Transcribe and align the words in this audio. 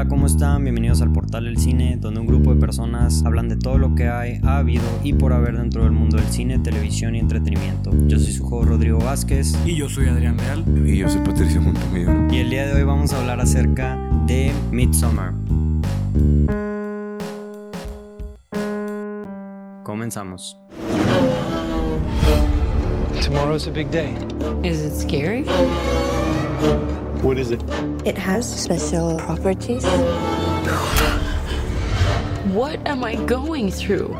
Hola, 0.00 0.08
¿cómo 0.08 0.24
están? 0.24 0.62
Bienvenidos 0.62 1.02
al 1.02 1.12
Portal 1.12 1.44
del 1.44 1.58
Cine, 1.58 1.98
donde 2.00 2.20
un 2.20 2.26
grupo 2.26 2.54
de 2.54 2.58
personas 2.58 3.22
hablan 3.26 3.50
de 3.50 3.56
todo 3.56 3.76
lo 3.76 3.94
que 3.94 4.08
hay, 4.08 4.40
ha 4.44 4.56
habido 4.56 4.82
y 5.04 5.12
por 5.12 5.34
haber 5.34 5.58
dentro 5.58 5.82
del 5.82 5.92
mundo 5.92 6.16
del 6.16 6.24
cine, 6.28 6.58
televisión 6.58 7.14
y 7.16 7.18
entretenimiento. 7.18 7.90
Yo 8.06 8.18
soy 8.18 8.32
su 8.32 8.42
juego 8.42 8.64
Rodrigo 8.64 8.98
Vázquez. 8.98 9.54
Y 9.66 9.76
yo 9.76 9.90
soy 9.90 10.08
Adrián 10.08 10.38
Leal. 10.38 10.64
Y 10.88 10.96
yo 10.96 11.10
soy 11.10 11.20
Patricio 11.20 11.60
Montemillón. 11.60 12.32
Y 12.32 12.38
el 12.38 12.48
día 12.48 12.66
de 12.66 12.72
hoy 12.72 12.84
vamos 12.84 13.12
a 13.12 13.20
hablar 13.20 13.42
acerca 13.42 13.98
de 14.26 14.52
Midsommar. 14.72 15.34
Comenzamos. 19.82 20.56
Tomorrow's 23.22 23.66
a 23.66 23.70
big 23.70 23.90
day. 23.90 24.14
Is 24.62 24.80
it 24.82 24.94
scary? 24.94 25.44
What 27.22 27.36
is 27.36 27.50
it? 27.50 27.62
It 28.06 28.16
has 28.16 28.48
special 28.62 29.18
properties. 29.18 29.84
What 32.54 32.80
am 32.88 33.04
I 33.04 33.16
going 33.26 33.70
through? 33.70 34.16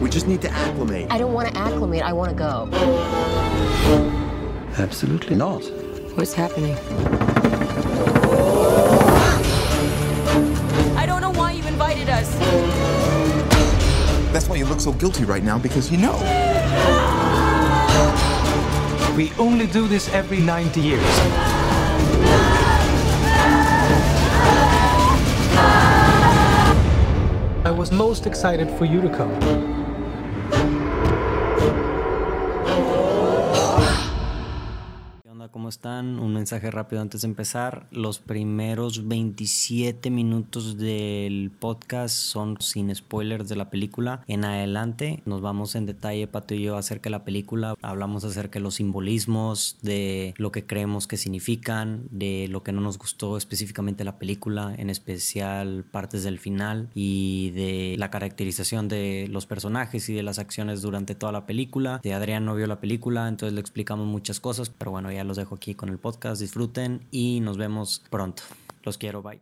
We 0.00 0.08
just 0.08 0.26
need 0.26 0.40
to 0.42 0.50
acclimate. 0.50 1.08
I 1.10 1.18
don't 1.18 1.34
want 1.34 1.48
to 1.48 1.58
acclimate, 1.58 2.00
I 2.02 2.14
want 2.14 2.30
to 2.30 2.36
go. 2.36 2.70
Absolutely 4.78 5.36
not. 5.36 5.62
What's 6.16 6.32
happening? 6.32 6.74
I 10.96 11.04
don't 11.04 11.20
know 11.20 11.32
why 11.32 11.52
you 11.52 11.66
invited 11.66 12.08
us. 12.08 12.34
That's 14.32 14.48
why 14.48 14.56
you 14.56 14.64
look 14.64 14.80
so 14.80 14.92
guilty 14.92 15.24
right 15.26 15.44
now 15.44 15.58
because 15.58 15.92
you 15.92 15.98
know. 15.98 16.16
We 19.16 19.32
only 19.38 19.66
do 19.66 19.88
this 19.88 20.12
every 20.12 20.40
90 20.40 20.78
years. 20.78 21.02
I 27.64 27.70
was 27.74 27.90
most 27.90 28.26
excited 28.26 28.70
for 28.76 28.84
you 28.84 29.00
to 29.00 29.08
come. 29.08 29.85
¿Cómo 35.66 35.70
están? 35.70 36.20
Un 36.20 36.32
mensaje 36.32 36.70
rápido 36.70 37.02
antes 37.02 37.22
de 37.22 37.26
empezar. 37.26 37.88
Los 37.90 38.20
primeros 38.20 39.08
27 39.08 40.10
minutos 40.10 40.78
del 40.78 41.50
podcast 41.50 42.14
son 42.14 42.60
sin 42.60 42.94
spoilers 42.94 43.48
de 43.48 43.56
la 43.56 43.68
película. 43.68 44.22
En 44.28 44.44
adelante 44.44 45.24
nos 45.24 45.40
vamos 45.40 45.74
en 45.74 45.86
detalle, 45.86 46.28
Pato 46.28 46.54
y 46.54 46.62
yo, 46.62 46.76
acerca 46.76 47.08
de 47.08 47.10
la 47.10 47.24
película. 47.24 47.74
Hablamos 47.82 48.22
acerca 48.22 48.60
de 48.60 48.62
los 48.62 48.76
simbolismos, 48.76 49.76
de 49.82 50.34
lo 50.36 50.52
que 50.52 50.66
creemos 50.66 51.08
que 51.08 51.16
significan, 51.16 52.04
de 52.12 52.46
lo 52.48 52.62
que 52.62 52.70
no 52.70 52.80
nos 52.80 52.96
gustó 52.96 53.36
específicamente 53.36 54.04
la 54.04 54.20
película, 54.20 54.72
en 54.78 54.88
especial 54.88 55.84
partes 55.90 56.22
del 56.22 56.38
final 56.38 56.90
y 56.94 57.50
de 57.56 57.96
la 57.98 58.12
caracterización 58.12 58.86
de 58.86 59.26
los 59.32 59.46
personajes 59.46 60.08
y 60.10 60.14
de 60.14 60.22
las 60.22 60.38
acciones 60.38 60.80
durante 60.80 61.16
toda 61.16 61.32
la 61.32 61.44
película. 61.44 61.98
De 62.04 62.14
Adrián 62.14 62.44
no 62.44 62.54
vio 62.54 62.68
la 62.68 62.78
película, 62.78 63.26
entonces 63.26 63.52
le 63.52 63.60
explicamos 63.60 64.06
muchas 64.06 64.38
cosas, 64.38 64.70
pero 64.70 64.92
bueno, 64.92 65.10
ya 65.10 65.24
los 65.24 65.36
dejo 65.36 65.55
aquí 65.56 65.74
con 65.74 65.88
el 65.88 65.98
podcast. 65.98 66.40
Disfruten 66.40 67.00
y 67.10 67.40
nos 67.40 67.58
vemos 67.58 68.02
pronto. 68.10 68.42
Los 68.84 68.98
quiero, 68.98 69.22
bye. 69.22 69.40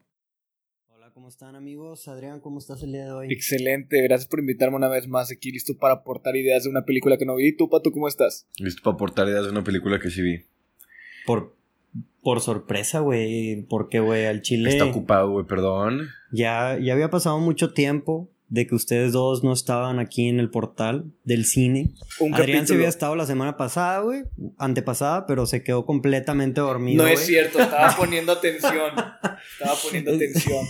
Hola, 0.88 1.10
¿cómo 1.12 1.28
están 1.28 1.54
amigos? 1.56 2.08
Adrián, 2.08 2.40
¿cómo 2.40 2.58
estás 2.58 2.82
el 2.82 2.92
día 2.92 3.04
de 3.04 3.12
hoy? 3.12 3.28
Excelente, 3.32 4.00
gracias 4.02 4.28
por 4.28 4.40
invitarme 4.40 4.76
una 4.76 4.88
vez 4.88 5.06
más 5.08 5.30
aquí, 5.30 5.50
listo 5.52 5.76
para 5.78 5.94
aportar 5.94 6.36
ideas 6.36 6.64
de 6.64 6.70
una 6.70 6.84
película 6.84 7.18
que 7.18 7.26
no 7.26 7.36
vi. 7.36 7.54
¿Tú, 7.56 7.68
Pato, 7.68 7.92
cómo 7.92 8.08
estás? 8.08 8.46
Listo 8.58 8.82
para 8.82 8.94
aportar 8.94 9.28
ideas 9.28 9.44
de 9.44 9.50
una 9.50 9.64
película 9.64 9.98
que 9.98 10.10
sí 10.10 10.22
vi. 10.22 10.44
Por, 11.26 11.56
por 12.22 12.40
sorpresa, 12.40 13.00
güey. 13.00 13.62
Porque, 13.68 14.00
güey, 14.00 14.26
al 14.26 14.40
Chile 14.42 14.70
Está 14.70 14.86
ocupado, 14.86 15.30
güey, 15.30 15.46
perdón. 15.46 16.08
ya, 16.32 16.78
ya 16.78 16.92
había 16.94 17.10
pasado 17.10 17.38
mucho 17.38 17.72
tiempo 17.74 18.30
de 18.55 18.69
que 18.69 18.74
ustedes 18.77 19.10
dos 19.12 19.42
no 19.42 19.52
estaban 19.52 19.98
aquí 19.98 20.28
en 20.28 20.38
el 20.38 20.48
portal 20.48 21.12
del 21.24 21.44
cine. 21.44 21.92
Un 22.20 22.32
Adrián 22.34 22.47
se 22.47 22.54
capítulo. 22.59 22.78
había 22.78 22.88
estado 22.88 23.16
la 23.16 23.26
semana 23.26 23.56
pasada, 23.56 23.98
güey, 24.00 24.22
antepasada, 24.59 25.26
pero 25.26 25.44
se 25.47 25.65
quedó 25.65 25.84
completamente 25.84 26.60
dormido. 26.60 27.03
No 27.03 27.09
es 27.09 27.16
güey. 27.19 27.26
cierto, 27.26 27.59
estaba 27.59 27.88
poniendo 27.98 28.31
atención. 28.31 28.92
Estaba 29.59 29.76
poniendo 29.82 30.15
atención. 30.15 30.65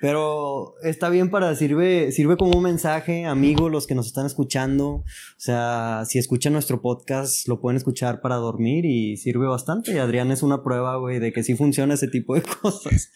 Pero 0.00 0.74
está 0.84 1.08
bien 1.10 1.30
para 1.30 1.52
sirve 1.56 2.12
sirve 2.12 2.36
como 2.36 2.56
un 2.56 2.62
mensaje, 2.62 3.24
amigos, 3.26 3.72
los 3.72 3.88
que 3.88 3.96
nos 3.96 4.06
están 4.06 4.24
escuchando. 4.24 4.86
O 4.88 5.04
sea, 5.38 6.04
si 6.06 6.20
escuchan 6.20 6.52
nuestro 6.52 6.80
podcast, 6.80 7.48
lo 7.48 7.60
pueden 7.60 7.76
escuchar 7.78 8.20
para 8.20 8.36
dormir 8.36 8.84
y 8.86 9.16
sirve 9.16 9.48
bastante. 9.48 9.92
Y 9.92 9.98
Adrián 9.98 10.30
es 10.30 10.44
una 10.44 10.62
prueba, 10.62 10.96
güey, 10.98 11.18
de 11.18 11.32
que 11.32 11.42
sí 11.42 11.56
funciona 11.56 11.94
ese 11.94 12.06
tipo 12.06 12.36
de 12.36 12.42
cosas. 12.62 13.10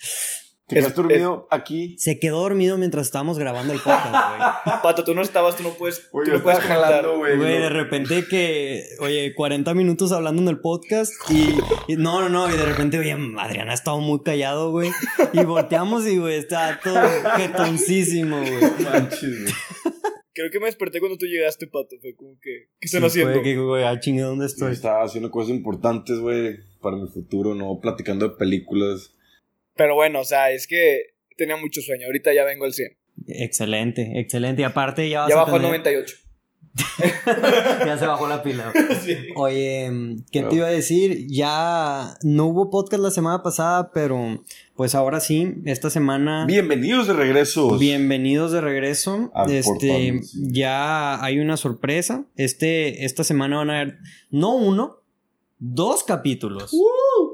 ¿Te 0.72 0.90
dormido 0.90 1.46
aquí? 1.50 1.96
Se 1.98 2.18
quedó 2.18 2.40
dormido 2.40 2.78
mientras 2.78 3.06
estábamos 3.06 3.38
grabando 3.38 3.72
el 3.72 3.78
podcast, 3.80 4.12
Pato, 4.82 5.04
tú 5.04 5.14
no 5.14 5.22
estabas, 5.22 5.56
tú 5.56 5.62
no 5.62 5.70
puedes, 5.70 6.08
Güey, 6.10 6.26
tú 6.26 6.32
no 6.34 6.42
puedes 6.42 6.60
jalando, 6.60 7.18
güey. 7.18 7.36
güey. 7.36 7.38
Güey, 7.38 7.58
no. 7.58 7.64
de 7.64 7.68
repente 7.70 8.24
que, 8.28 8.84
oye, 9.00 9.34
40 9.34 9.74
minutos 9.74 10.12
hablando 10.12 10.42
en 10.42 10.48
el 10.48 10.60
podcast 10.60 11.12
y, 11.30 11.56
y- 11.92 11.96
no, 11.96 12.20
no, 12.20 12.28
no, 12.28 12.48
y 12.52 12.56
de 12.56 12.64
repente, 12.64 12.98
oye, 12.98 13.16
Adrián 13.38 13.68
ha 13.70 13.74
estado 13.74 13.98
muy 14.00 14.22
callado, 14.22 14.70
güey. 14.70 14.90
Y 15.32 15.44
volteamos 15.44 16.06
y, 16.06 16.18
güey, 16.18 16.36
está 16.38 16.80
todo 16.82 17.00
jetoncísimo, 17.36 18.38
güey. 18.38 18.60
Manches, 18.84 19.42
güey. 19.42 19.54
Creo 20.34 20.50
que 20.50 20.60
me 20.60 20.66
desperté 20.66 20.98
cuando 20.98 21.18
tú 21.18 21.26
llegaste, 21.26 21.66
Pato. 21.66 21.96
Fue 22.00 22.14
como 22.14 22.30
que, 22.40 22.68
¿qué 22.80 22.86
están 22.86 23.02
Sí, 23.02 23.06
haciendo? 23.06 23.34
fue 23.34 23.42
que, 23.42 23.56
güey, 23.58 23.84
ah, 23.84 24.00
chingue, 24.00 24.22
¿dónde 24.22 24.46
estoy? 24.46 24.72
Estaba 24.72 25.04
haciendo 25.04 25.30
cosas 25.30 25.50
importantes, 25.50 26.18
güey, 26.20 26.56
para 26.80 26.96
mi 26.96 27.06
futuro, 27.08 27.54
no 27.54 27.78
platicando 27.82 28.26
de 28.28 28.36
películas. 28.36 29.12
Pero 29.76 29.94
bueno, 29.94 30.20
o 30.20 30.24
sea, 30.24 30.50
es 30.50 30.66
que 30.66 31.14
tenía 31.36 31.56
mucho 31.56 31.80
sueño. 31.80 32.06
Ahorita 32.06 32.32
ya 32.34 32.44
vengo 32.44 32.64
al 32.64 32.72
100. 32.72 32.96
Excelente, 33.28 34.12
excelente. 34.20 34.62
Y 34.62 34.64
aparte 34.64 35.08
ya 35.08 35.20
vas 35.20 35.28
Ya 35.30 35.36
bajó 35.36 35.56
al 35.56 35.62
tener- 35.62 35.68
98. 35.80 36.16
ya 37.84 37.98
se 37.98 38.06
bajó 38.06 38.26
la 38.28 38.42
pila. 38.42 38.72
Sí. 39.04 39.16
Oye, 39.36 39.90
¿qué 40.30 40.42
te 40.42 40.54
iba 40.54 40.66
a 40.66 40.70
decir? 40.70 41.26
Ya 41.28 42.16
no 42.22 42.46
hubo 42.46 42.70
podcast 42.70 43.02
la 43.02 43.10
semana 43.10 43.42
pasada, 43.42 43.90
pero 43.92 44.42
pues 44.74 44.94
ahora 44.94 45.20
sí, 45.20 45.54
esta 45.66 45.90
semana. 45.90 46.46
Bienvenidos 46.46 47.06
de 47.08 47.12
regreso. 47.14 47.76
Bienvenidos 47.78 48.52
de 48.52 48.60
regreso. 48.62 49.30
Ah, 49.34 49.44
este, 49.50 50.20
ya 50.34 51.22
hay 51.22 51.40
una 51.40 51.56
sorpresa. 51.58 52.24
Este, 52.36 53.04
esta 53.04 53.22
semana 53.24 53.58
van 53.58 53.70
a 53.70 53.80
haber 53.80 53.98
no 54.30 54.54
uno, 54.54 55.02
dos 55.58 56.04
capítulos. 56.04 56.72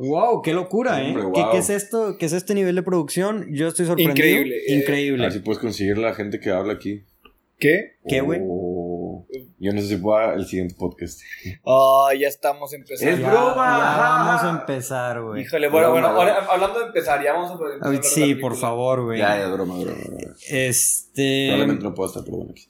Wow, 0.01 0.43
qué 0.43 0.53
locura, 0.53 1.03
¿eh? 1.03 1.09
Hombre, 1.09 1.25
¿Qué, 1.35 1.43
wow. 1.43 1.51
qué 1.53 1.59
es 1.59 1.71
esto? 1.71 2.17
¿Qué 2.19 2.27
es 2.27 2.33
este 2.33 2.55
nivel 2.55 2.75
de 2.77 2.83
producción? 2.83 3.47
Yo 3.53 3.69
estoy 3.69 3.87
sorprendido. 3.87 4.15
Increíble, 4.29 4.57
eh, 4.67 4.75
Increíble. 4.79 5.27
Así 5.27 5.39
puedes 5.41 5.59
conseguir 5.61 5.99
la 5.99 6.15
gente 6.15 6.39
que 6.41 6.51
habla 6.51 6.75
aquí. 6.75 7.05
¿Qué? 7.59 7.97
¿Qué, 8.09 8.21
güey? 8.21 8.41
O- 8.45 9.27
Yo 9.59 9.73
no 9.73 9.81
sé 9.81 9.89
si 9.89 9.97
pueda 9.97 10.35
el 10.35 10.47
siguiente 10.47 10.77
podcast. 10.79 11.21
Ah, 11.67 12.11
ya 12.19 12.29
estamos 12.29 12.73
empezando. 12.73 13.13
Es 13.15 13.21
broma. 13.21 13.79
ya 13.79 13.97
vamos 13.99 14.43
a 14.45 14.51
empezar, 14.61 15.23
güey. 15.23 15.43
Híjole, 15.43 15.69
bueno, 15.69 15.91
Broma, 15.93 16.15
bueno, 16.15 16.33
broma. 16.35 16.47
hablando 16.53 16.79
de 16.81 16.87
empezar, 16.87 17.23
ya 17.25 17.33
vamos 17.33 17.51
a 17.51 17.89
empezar 17.89 18.05
Sí, 18.05 18.35
por 18.37 18.55
favor, 18.57 19.05
güey. 19.05 19.19
Ya, 19.19 19.39
ya, 19.39 19.49
broma, 19.49 19.75
broma. 19.81 19.99
broma. 20.05 20.35
Este. 20.49 21.47
Probablemente 21.49 21.85
no 21.85 21.95
pueda 21.95 22.09
estar, 22.09 22.23
pero 22.25 22.37
bueno. 22.37 22.53
aquí. 22.53 22.69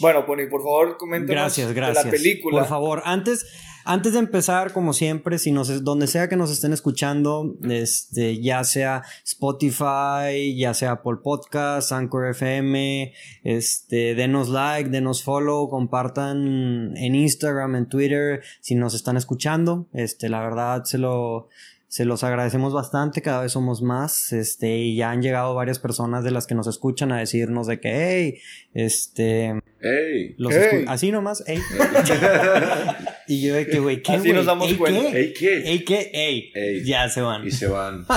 Bueno, 0.00 0.26
Pony, 0.26 0.48
por 0.50 0.62
favor, 0.62 0.96
coméntanos 0.98 1.42
Gracias, 1.42 1.68
de 1.68 1.74
gracias. 1.74 2.04
la 2.04 2.10
película. 2.10 2.58
Por 2.58 2.68
favor, 2.68 3.02
antes, 3.04 3.46
antes 3.84 4.12
de 4.12 4.18
empezar, 4.18 4.72
como 4.72 4.92
siempre, 4.92 5.38
si 5.38 5.52
nos, 5.52 5.84
donde 5.84 6.06
sea 6.06 6.28
que 6.28 6.36
nos 6.36 6.50
estén 6.50 6.72
escuchando, 6.72 7.56
este, 7.62 8.40
ya 8.42 8.62
sea 8.64 9.02
Spotify, 9.24 10.54
ya 10.56 10.74
sea 10.74 10.92
Apple 10.92 11.18
Podcast, 11.22 11.92
Anchor 11.92 12.26
FM, 12.28 13.12
este, 13.42 14.14
denos 14.14 14.50
like, 14.50 14.90
denos 14.90 15.22
follow, 15.22 15.68
compartan 15.70 16.96
en 16.96 17.14
Instagram, 17.14 17.76
en 17.76 17.88
Twitter, 17.88 18.42
si 18.60 18.74
nos 18.74 18.92
están 18.92 19.16
escuchando, 19.16 19.88
este, 19.94 20.28
la 20.28 20.40
verdad 20.40 20.84
se 20.84 20.98
lo, 20.98 21.48
se 21.88 22.04
los 22.04 22.24
agradecemos 22.24 22.74
bastante, 22.74 23.22
cada 23.22 23.40
vez 23.40 23.52
somos 23.52 23.80
más, 23.80 24.32
este, 24.32 24.76
y 24.76 24.96
ya 24.96 25.10
han 25.10 25.22
llegado 25.22 25.54
varias 25.54 25.78
personas 25.78 26.24
de 26.24 26.32
las 26.32 26.46
que 26.46 26.54
nos 26.54 26.66
escuchan 26.66 27.12
a 27.12 27.18
decirnos 27.18 27.66
de 27.66 27.80
que, 27.80 27.94
hey, 27.94 28.38
este, 28.74 29.62
¡Ey! 29.86 30.34
los 30.38 30.52
Hey. 30.54 30.68
escu- 30.72 30.84
así 30.88 31.10
nomás, 31.12 31.42
ey. 31.46 31.58
y 33.28 33.42
yo 33.46 33.54
de 33.54 33.66
que, 33.66 33.78
güey, 33.78 34.02
¿qué, 34.02 34.12
Así 34.12 34.20
güey? 34.20 34.32
nos 34.32 34.46
damos 34.46 34.68
¿Ey, 34.68 34.74
cuenta. 34.76 35.10
¿Qué? 35.10 35.18
¡Ey, 35.18 35.32
qué! 35.34 35.70
¿Ey, 35.70 35.84
qué? 35.84 36.10
Ey. 36.12 36.52
Ey. 36.54 36.84
Ya 36.84 37.08
se 37.08 37.20
van. 37.20 37.46
Y 37.46 37.50
se 37.50 37.66
van. 37.66 38.06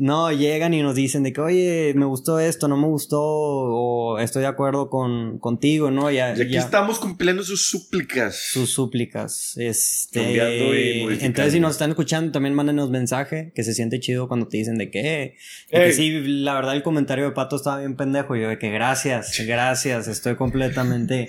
No, 0.00 0.30
llegan 0.30 0.74
y 0.74 0.82
nos 0.82 0.94
dicen 0.94 1.24
de 1.24 1.32
que, 1.32 1.40
oye, 1.40 1.92
me 1.96 2.04
gustó 2.06 2.38
esto, 2.38 2.68
no 2.68 2.76
me 2.76 2.86
gustó, 2.86 3.20
o 3.20 4.18
estoy 4.20 4.42
de 4.42 4.46
acuerdo 4.48 4.88
con, 4.90 5.40
contigo, 5.40 5.90
¿no? 5.90 6.08
Ya, 6.12 6.36
Y 6.36 6.42
aquí 6.42 6.52
ya- 6.52 6.60
estamos 6.60 7.00
cumpliendo 7.00 7.42
sus 7.42 7.68
súplicas. 7.68 8.36
sus 8.52 8.70
súplicas. 8.70 9.54
Este, 9.56 10.20
Cambiando 10.22 10.54
y 10.76 11.02
modificando. 11.02 11.24
entonces, 11.26 11.52
si 11.52 11.58
nos 11.58 11.72
están 11.72 11.90
escuchando, 11.90 12.30
también 12.30 12.54
mándenos 12.54 12.90
mensaje, 12.90 13.50
que 13.56 13.64
se 13.64 13.74
siente 13.74 13.98
chido 13.98 14.28
cuando 14.28 14.46
te 14.46 14.58
dicen 14.58 14.78
de 14.78 14.88
que, 14.92 15.00
de 15.02 15.34
que 15.72 15.86
Ey. 15.86 15.92
sí, 15.92 16.10
la 16.42 16.54
verdad, 16.54 16.76
el 16.76 16.84
comentario 16.84 17.24
de 17.24 17.32
Pato 17.32 17.56
estaba 17.56 17.78
bien 17.80 17.96
pendejo. 17.96 18.36
Y 18.36 18.42
yo 18.42 18.48
de 18.50 18.58
que 18.58 18.70
gracias, 18.70 19.36
gracias, 19.48 20.06
estoy 20.06 20.36
completamente 20.36 20.57
completamente 20.58 21.28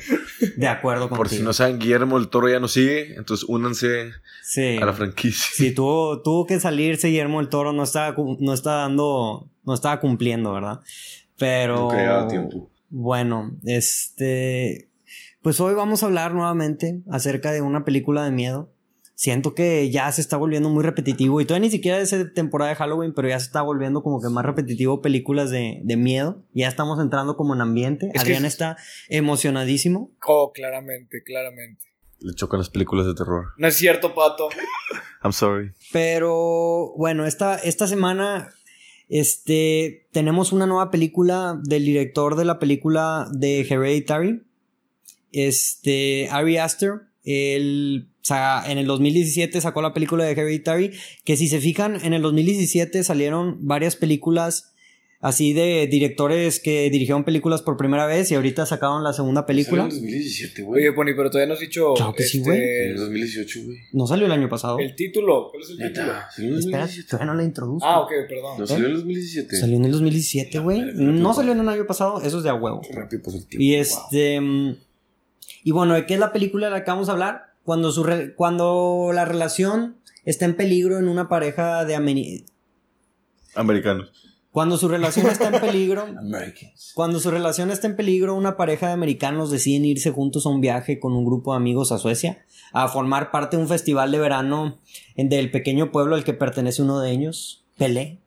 de 0.57 0.67
acuerdo 0.67 1.09
contigo. 1.09 1.17
Por 1.17 1.29
si 1.29 1.41
no 1.41 1.53
saben, 1.53 1.79
Guillermo 1.79 2.17
el 2.17 2.29
Toro 2.29 2.49
ya 2.49 2.59
no 2.59 2.67
sigue, 2.67 3.15
entonces 3.15 3.45
únanse 3.47 4.11
Sí. 4.43 4.77
a 4.81 4.85
la 4.85 4.93
franquicia. 4.93 5.47
Sí, 5.53 5.71
tuvo, 5.73 6.21
tuvo 6.21 6.45
que 6.45 6.59
salirse 6.59 7.07
Guillermo 7.09 7.39
el 7.39 7.49
Toro, 7.49 7.71
no 7.73 7.83
estaba, 7.83 8.15
no 8.39 8.53
estaba 8.53 8.81
dando, 8.81 9.49
no 9.63 9.73
estaba 9.73 9.99
cumpliendo, 9.99 10.53
¿verdad? 10.53 10.79
Pero... 11.37 11.91
A 11.91 12.27
tiempo. 12.27 12.69
Bueno, 12.89 13.55
este... 13.65 14.89
Pues 15.41 15.59
hoy 15.61 15.73
vamos 15.73 16.03
a 16.03 16.07
hablar 16.07 16.33
nuevamente 16.33 17.01
acerca 17.09 17.51
de 17.51 17.61
una 17.61 17.85
película 17.85 18.25
de 18.25 18.31
miedo. 18.31 18.73
Siento 19.21 19.53
que 19.53 19.89
ya 19.91 20.09
se 20.13 20.21
está 20.21 20.37
volviendo 20.37 20.69
muy 20.69 20.81
repetitivo 20.81 21.41
y 21.41 21.45
todavía 21.45 21.67
ni 21.67 21.71
siquiera 21.71 21.99
es 21.99 22.09
de 22.11 22.23
temporada 22.23 22.69
de 22.69 22.77
Halloween, 22.77 23.13
pero 23.13 23.27
ya 23.27 23.37
se 23.37 23.47
está 23.47 23.61
volviendo 23.61 24.01
como 24.01 24.21
que 24.21 24.29
más 24.29 24.45
repetitivo 24.45 25.01
películas 25.01 25.49
de, 25.51 25.81
de 25.83 25.97
miedo. 25.97 26.45
Ya 26.53 26.69
estamos 26.69 27.01
entrando 27.01 27.35
como 27.35 27.53
en 27.53 27.59
ambiente. 27.59 28.11
Es 28.13 28.21
Adrián 28.21 28.45
es- 28.45 28.53
está 28.53 28.77
emocionadísimo. 29.09 30.09
Oh, 30.25 30.53
claramente, 30.53 31.21
claramente. 31.21 31.83
Le 32.19 32.33
chocan 32.33 32.59
las 32.59 32.69
películas 32.69 33.07
de 33.07 33.13
terror. 33.13 33.47
No 33.57 33.67
es 33.67 33.75
cierto, 33.75 34.15
pato. 34.15 34.47
I'm 35.21 35.33
sorry. 35.33 35.73
Pero 35.91 36.93
bueno, 36.95 37.25
esta, 37.25 37.55
esta 37.57 37.87
semana 37.87 38.51
este, 39.09 40.07
tenemos 40.13 40.53
una 40.53 40.65
nueva 40.65 40.91
película 40.91 41.59
del 41.61 41.83
director 41.83 42.37
de 42.37 42.45
la 42.45 42.57
película 42.57 43.27
de 43.33 43.67
Hereditary. 43.69 44.43
Este, 45.33 46.29
Ari 46.31 46.55
Aster. 46.57 47.08
Él 47.23 48.09
sa- 48.21 48.63
en 48.69 48.77
el 48.77 48.85
2017 48.87 49.61
sacó 49.61 49.81
la 49.81 49.93
película 49.93 50.23
de 50.25 50.31
Hereditary. 50.31 50.91
Que 51.25 51.37
si 51.37 51.47
se 51.47 51.59
fijan, 51.59 51.97
en 52.03 52.13
el 52.13 52.21
2017 52.21 53.03
salieron 53.03 53.57
varias 53.67 53.95
películas 53.95 54.73
así 55.21 55.51
de 55.51 55.85
directores 55.87 56.61
que 56.61 56.89
dirigieron 56.89 57.25
películas 57.25 57.61
por 57.61 57.75
primera 57.75 58.05
vez 58.05 58.31
y 58.31 58.35
ahorita 58.35 58.65
sacaron 58.65 59.03
la 59.03 59.11
segunda 59.11 59.45
película. 59.45 59.83
2017, 59.83 60.61
güey. 60.61 60.81
Oye, 60.85 60.93
Pony, 60.93 61.07
pero 61.13 61.29
todavía 61.29 61.47
no 61.49 61.55
has 61.55 61.59
dicho. 61.59 61.93
Claro 61.93 62.13
que 62.13 62.23
sí, 62.23 62.37
este, 62.37 62.49
güey. 62.49 62.61
En 62.61 62.91
el 62.91 62.95
2018, 62.97 63.59
güey. 63.65 63.77
No 63.91 64.07
salió 64.07 64.27
el 64.27 64.31
año 64.31 64.47
pasado. 64.47 64.79
El 64.79 64.95
título. 64.95 65.49
¿Cuál 65.51 65.63
es 65.63 65.69
el 65.71 65.77
título? 65.77 66.13
Salió 66.33 66.47
en 66.47 66.53
el 66.53 66.59
Espera, 66.59 66.77
2017. 66.83 67.09
todavía 67.09 67.25
no 67.33 67.37
la 67.37 67.43
introduzco. 67.43 67.85
Ah, 67.85 67.99
ok, 67.99 68.11
perdón. 68.29 68.59
No, 68.59 68.65
salió 68.67 68.85
en 68.85 68.91
el 68.91 68.97
2017. 68.99 69.55
Salió 69.57 69.75
en 69.75 69.85
el 69.85 69.91
2017, 69.91 70.59
güey. 70.59 70.81
No 70.95 71.33
salió 71.33 71.51
en 71.51 71.59
el 71.59 71.67
año 71.69 71.85
pasado, 71.85 72.21
eso 72.21 72.37
es 72.37 72.43
de 72.45 72.49
a 72.51 72.53
huevo. 72.53 72.81
Rápido 72.89 73.21
tiempo. 73.21 73.45
Y 73.59 73.75
este. 73.75 74.39
mm, 74.39 74.75
Y 75.63 75.71
bueno, 75.71 75.93
¿de 75.93 76.05
qué 76.05 76.13
es 76.15 76.19
la 76.19 76.31
película 76.31 76.67
de 76.67 76.71
la 76.73 76.83
que 76.83 76.91
vamos 76.91 77.09
a 77.09 77.13
hablar? 77.13 77.53
Cuando, 77.63 77.91
su 77.91 78.03
re- 78.03 78.33
cuando 78.35 79.11
la 79.13 79.25
relación 79.25 79.97
está 80.25 80.45
en 80.45 80.55
peligro 80.55 80.97
en 80.97 81.07
una 81.07 81.27
pareja 81.29 81.85
de 81.85 81.95
ameni- 81.95 82.45
Americanos. 83.55 84.11
Cuando 84.51 84.77
su 84.77 84.87
relación 84.87 85.27
está 85.27 85.49
en 85.49 85.61
peligro. 85.61 86.03
Americans. 86.19 86.91
Cuando 86.95 87.19
su 87.19 87.29
relación 87.29 87.69
está 87.71 87.87
en 87.87 87.95
peligro, 87.95 88.33
una 88.35 88.57
pareja 88.57 88.87
de 88.87 88.93
americanos 88.93 89.51
deciden 89.51 89.85
irse 89.85 90.11
juntos 90.11 90.45
a 90.45 90.49
un 90.49 90.61
viaje 90.61 90.99
con 90.99 91.13
un 91.13 91.25
grupo 91.25 91.51
de 91.53 91.57
amigos 91.57 91.91
a 91.91 91.99
Suecia 91.99 92.43
a 92.73 92.87
formar 92.87 93.31
parte 93.31 93.57
de 93.57 93.63
un 93.63 93.69
festival 93.69 94.11
de 94.11 94.19
verano 94.19 94.79
en- 95.15 95.29
del 95.29 95.51
pequeño 95.51 95.91
pueblo 95.91 96.15
al 96.15 96.23
que 96.23 96.33
pertenece 96.33 96.81
uno 96.81 96.99
de 96.99 97.11
ellos, 97.11 97.63
Pelé. 97.77 98.19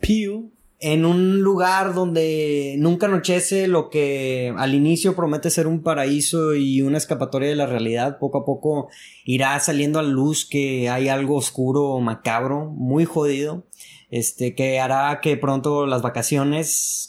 Pew. 0.00 0.50
En 0.82 1.04
un 1.04 1.42
lugar 1.42 1.94
donde 1.94 2.74
nunca 2.76 3.06
anochece 3.06 3.68
lo 3.68 3.88
que 3.88 4.52
al 4.56 4.74
inicio 4.74 5.14
promete 5.14 5.48
ser 5.48 5.68
un 5.68 5.80
paraíso 5.80 6.56
y 6.56 6.82
una 6.82 6.98
escapatoria 6.98 7.48
de 7.48 7.54
la 7.54 7.66
realidad, 7.66 8.18
poco 8.18 8.38
a 8.38 8.44
poco 8.44 8.88
irá 9.24 9.58
saliendo 9.60 10.00
a 10.00 10.02
luz 10.02 10.44
que 10.44 10.90
hay 10.90 11.08
algo 11.08 11.36
oscuro, 11.36 12.00
macabro, 12.00 12.66
muy 12.66 13.04
jodido, 13.04 13.64
este, 14.10 14.56
que 14.56 14.80
hará 14.80 15.20
que 15.22 15.36
pronto 15.36 15.86
las 15.86 16.02
vacaciones 16.02 17.08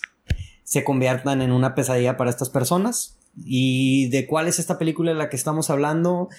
se 0.63 0.83
conviertan 0.83 1.41
en 1.41 1.51
una 1.51 1.73
pesadilla 1.73 2.15
para 2.15 2.29
estas 2.29 2.51
personas. 2.51 3.17
¿Y 3.35 4.07
de 4.09 4.27
cuál 4.27 4.47
es 4.47 4.59
esta 4.59 4.77
película 4.77 5.13
de 5.13 5.17
la 5.17 5.29
que 5.29 5.35
estamos 5.35 5.71
hablando? 5.71 6.29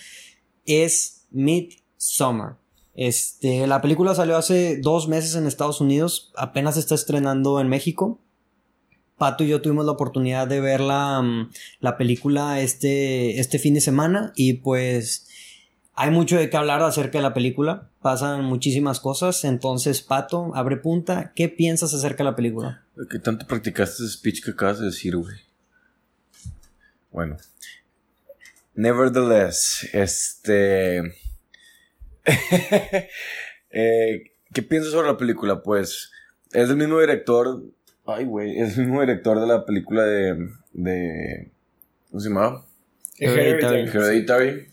Es 0.67 1.27
Midsummer. 1.33 2.64
Este, 2.95 3.67
la 3.67 3.81
película 3.81 4.15
salió 4.15 4.37
hace 4.37 4.79
dos 4.81 5.09
meses 5.09 5.35
en 5.35 5.47
Estados 5.47 5.81
Unidos, 5.81 6.33
apenas 6.37 6.77
está 6.77 6.95
estrenando 6.95 7.61
en 7.61 7.69
México. 7.69 8.21
Pato 9.19 9.45
y 9.45 9.49
yo 9.49 9.63
tuvimos 9.63 9.87
la 9.87 9.93
oportunidad 9.93 10.49
de 10.49 10.61
ver 10.61 10.81
la, 10.81 11.23
mm, 11.23 11.51
la 11.81 11.97
película 11.97 12.61
este, 12.61 13.39
este 13.39 13.59
fin 13.59 13.75
de 13.75 13.81
semana 13.81 14.33
y 14.35 14.55
pues 14.55 15.29
hay 15.95 16.11
mucho 16.11 16.37
de 16.37 16.51
qué 16.51 16.57
hablar 16.57 16.83
acerca 16.83 17.19
de 17.19 17.23
la 17.23 17.35
película. 17.35 17.89
Pasan 18.03 18.45
muchísimas 18.45 18.99
cosas. 18.99 19.45
Entonces, 19.45 20.03
Pato, 20.03 20.51
abre 20.55 20.77
punta. 20.77 21.33
¿Qué 21.35 21.49
piensas 21.49 21.95
acerca 21.95 22.25
de 22.25 22.31
la 22.31 22.37
película? 22.37 22.85
¿Qué 23.09 23.21
tanto 23.21 23.47
practicaste 23.47 24.03
ese 24.03 24.13
speech 24.13 24.43
que 24.45 24.51
acabas 24.51 24.81
de 24.81 24.87
decir, 24.87 25.17
güey? 25.17 25.37
Bueno. 27.13 27.37
Nevertheless, 28.75 29.89
este. 29.93 31.15
Eh, 33.77 34.31
¿Qué 34.53 34.63
piensas 34.63 34.93
sobre 34.93 35.09
la 35.09 35.17
película? 35.17 35.61
Pues 35.61 36.13
es 36.53 36.71
el 36.71 36.77
mismo 36.77 37.01
director. 37.01 37.61
Ay, 38.07 38.25
güey. 38.25 38.57
Es 38.61 38.79
el 38.79 38.85
mismo 38.85 39.01
director 39.01 39.41
de 39.41 39.47
la 39.49 39.67
película 39.67 40.05
de. 40.05 40.49
de 40.73 41.51
¿Cómo 42.09 42.21
se 42.21 42.29
llamaba? 42.29 42.65
Hereditary. 43.19 43.89
Hereditary. 43.89 44.69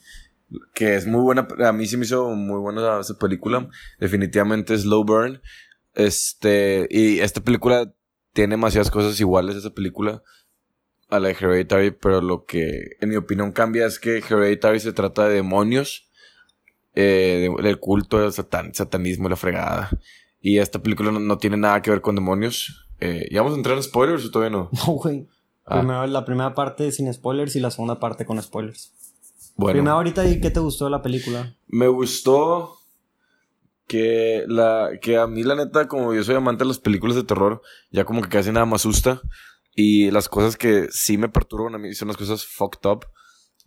Que 0.76 0.96
es 0.96 1.08
muy 1.08 1.22
buena. 1.22 1.48
A 1.66 1.74
mí 1.74 1.88
sí 1.88 1.98
me 1.98 2.06
hizo 2.06 2.30
muy 2.30 2.60
buena 2.60 3.00
esa 3.00 3.18
película. 3.18 3.68
Definitivamente 4.00 4.78
Slow 4.78 5.04
Burn. 5.04 5.42
Este. 5.96 6.88
Y 6.92 7.20
esta 7.20 7.42
película 7.42 7.92
tiene 8.34 8.54
demasiadas 8.54 8.92
cosas 8.92 9.20
iguales 9.20 9.56
a 9.56 9.60
esa 9.60 9.74
película. 9.74 10.22
A 11.10 11.20
la 11.20 11.30
de 11.30 11.34
Hereditary. 11.34 11.90
Pero 11.90 12.22
lo 12.22 12.46
que, 12.46 12.98
en 13.00 13.10
mi 13.10 13.16
opinión, 13.16 13.52
cambia 13.52 13.88
es 13.88 13.98
que 13.98 14.18
Hereditary 14.20 14.80
se 14.80 14.94
trata 14.94 15.28
de 15.28 15.36
demonios. 15.36 16.11
Eh, 16.96 17.50
del 17.62 17.80
culto, 17.80 18.20
del 18.20 18.32
satan- 18.34 18.74
satanismo 18.74 19.28
y 19.28 19.30
la 19.32 19.36
fregada. 19.36 19.90
Y 20.42 20.58
esta 20.58 20.82
película 20.82 21.12
no, 21.12 21.20
no 21.20 21.38
tiene 21.38 21.58
nada 21.58 21.82
que 21.82 21.92
ver 21.92 22.02
con 22.02 22.16
demonios. 22.16 22.88
Eh, 23.00 23.28
¿Ya 23.32 23.42
vamos 23.42 23.54
a 23.54 23.58
entrar 23.58 23.78
en 23.78 23.84
spoilers 23.84 24.26
o 24.26 24.32
todavía 24.32 24.58
no? 24.58 24.70
No, 24.88 24.94
güey. 24.94 25.28
Ah. 25.66 25.80
Primero 25.80 26.06
la 26.08 26.26
primera 26.26 26.54
parte 26.56 26.92
sin 26.92 27.12
spoilers 27.14 27.56
y 27.56 27.60
la 27.60 27.72
segunda 27.72 28.00
parte 28.00 28.26
con 28.26 28.42
spoilers. 28.42 28.94
Bueno. 29.56 29.74
Primero 29.74 29.96
ahorita, 29.96 30.26
¿y 30.28 30.42
qué 30.42 30.50
te 30.50 30.60
gustó 30.60 30.86
de 30.86 30.92
la 30.92 31.02
película? 31.02 31.56
Me 31.68 31.88
gustó 31.88 32.78
que 33.88 34.46
la 34.48 34.92
que 35.02 35.18
a 35.18 35.28
mí 35.28 35.44
la 35.44 35.56
neta 35.56 35.88
como 35.88 36.14
yo 36.14 36.24
soy 36.24 36.36
amante 36.36 36.64
de 36.64 36.70
las 36.70 36.80
películas 36.80 37.16
de 37.16 37.24
terror, 37.24 37.62
ya 37.92 38.06
como 38.06 38.22
que 38.22 38.30
casi 38.30 38.52
nada 38.52 38.66
me 38.66 38.76
asusta 38.76 39.22
y 39.76 40.10
las 40.12 40.30
cosas 40.30 40.56
que 40.58 40.88
sí 40.92 41.18
me 41.18 41.30
perturban 41.30 41.76
a 41.76 41.78
mí 41.78 41.94
son 41.94 42.08
las 42.08 42.18
cosas 42.18 42.46
fucked 42.46 42.90
up, 42.90 43.06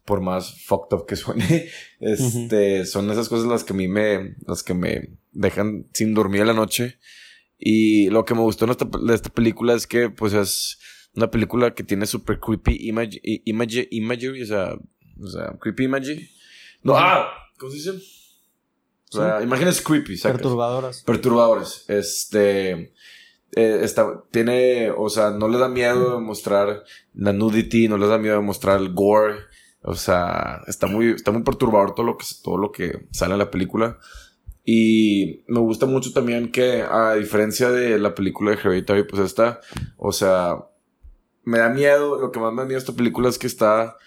por 0.05 0.21
más 0.21 0.63
fucked 0.65 0.97
up 0.97 1.07
que 1.07 1.17
suene, 1.17 1.69
este 2.01 2.87
son 2.87 3.11
esas 3.11 3.29
cosas 3.29 3.47
las 3.47 3.65
que 3.65 3.73
a 3.73 3.77
mí 3.77 3.89
me 3.89 4.37
las 4.47 4.63
que 4.63 4.75
me 4.75 5.11
dejan 5.33 5.87
sin 5.93 6.15
dormir 6.15 6.43
en 6.43 6.49
la 6.49 6.53
noche 6.55 6.99
y 7.59 8.11
lo 8.11 8.25
que 8.25 8.35
me 8.35 8.41
gustó 8.41 8.71
esta, 8.71 8.85
de 8.85 9.15
esta 9.15 9.31
película 9.31 9.75
es 9.75 9.87
que 9.87 10.11
pues 10.11 10.35
es 10.35 10.79
una 11.15 11.31
película 11.31 11.75
que 11.75 11.85
tiene 11.85 12.07
super 12.07 12.39
creepy 12.41 12.89
image, 12.89 13.21
image, 13.23 13.89
imagery, 13.91 14.43
o 14.43 14.47
sea, 14.47 14.77
o 15.21 15.27
sea, 15.27 15.57
creepy 15.61 15.85
imagery. 15.85 16.29
No, 16.83 16.97
ah, 16.97 17.29
¿cómo 17.59 17.71
se 17.71 17.79
dice? 17.79 17.91
O 19.11 19.17
sea, 19.17 19.43
imágenes 19.43 19.81
creepy, 19.81 20.17
sacas. 20.17 20.39
Perturbadoras. 20.39 21.03
Perturbadores. 21.03 21.85
Este. 21.89 22.93
eh, 23.55 23.81
está, 23.83 24.25
tiene, 24.31 24.91
o 24.91 25.09
sea, 25.09 25.31
no 25.31 25.49
le 25.49 25.59
da 25.59 25.69
miedo 25.69 26.17
de 26.17 26.21
mostrar 26.21 26.85
la 27.15 27.33
nudity, 27.33 27.87
no 27.87 27.97
les 27.97 28.09
da 28.09 28.19
miedo 28.19 28.37
de 28.37 28.43
mostrar 28.43 28.81
el 28.81 28.93
gore. 28.93 29.37
O 29.87 29.95
sea, 29.95 30.63
está 30.67 30.87
muy, 30.87 31.11
está 31.11 31.31
muy 31.31 31.43
perturbador 31.43 31.95
todo 31.95 32.07
lo 32.07 32.17
que, 32.17 32.25
todo 32.43 32.57
lo 32.57 32.73
que 32.73 33.07
sale 33.11 33.35
en 33.35 33.39
la 33.39 33.51
película. 33.51 33.99
Y 34.65 35.45
me 35.47 35.61
gusta 35.61 35.85
mucho 35.85 36.13
también 36.15 36.51
que, 36.51 36.83
a 36.83 37.15
diferencia 37.15 37.71
de 37.71 37.99
la 37.99 38.15
película 38.15 38.51
de 38.51 38.57
Hereditary, 38.57 39.05
pues 39.05 39.21
esta, 39.21 39.61
o 39.99 40.11
sea, 40.11 40.57
me 41.43 41.59
da 41.59 41.69
miedo, 41.69 42.19
lo 42.19 42.33
que 42.33 42.41
más 42.41 42.51
me 42.55 42.63
da 42.63 42.67
miedo 42.67 42.79
esta 42.79 42.95
película 42.95 43.29
es 43.29 43.39
que 43.39 43.47
está, 43.47 43.99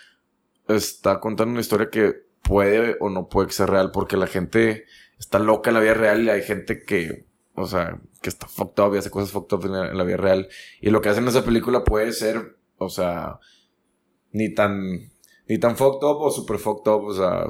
está 0.68 1.20
contando 1.20 1.52
una 1.52 1.62
historia 1.62 1.92
que 1.92 2.26
puede 2.42 2.98
o 3.00 3.12
no 3.12 3.30
puede 3.30 3.52
ser 3.52 3.70
real, 3.70 3.92
porque 3.92 4.18
la 4.18 4.26
gente 4.26 4.86
está 5.20 5.38
loca 5.38 5.70
en 5.70 5.76
la 5.76 5.82
vida 5.82 5.94
real 5.94 6.24
y 6.24 6.30
hay 6.32 6.42
gente 6.42 6.84
que, 6.84 7.28
o 7.54 7.68
sea, 7.68 8.02
que 8.24 8.30
está 8.30 8.48
fucked 8.48 8.84
up 8.84 8.96
y 8.96 8.98
hace 8.98 9.12
cosas 9.12 9.30
fucked 9.30 9.56
up 9.56 9.66
en 9.66 9.74
la, 9.74 9.92
en 9.92 9.98
la 9.98 10.04
vida 10.04 10.18
real. 10.18 10.50
Y 10.82 10.90
lo 10.90 11.02
que 11.02 11.10
hacen 11.10 11.24
en 11.26 11.30
esa 11.30 11.46
película 11.46 11.84
puede 11.84 12.14
ser, 12.14 12.58
o 12.78 12.90
sea, 12.90 13.40
ni 14.32 14.52
tan, 14.56 15.12
ni 15.48 15.58
tan 15.58 15.75
fucked 15.77 16.06
up 16.08 16.18
o 16.22 16.30
super 16.32 16.58
fucked 16.58 16.92
up, 16.92 17.04
o 17.06 17.13
sea, 17.13 17.46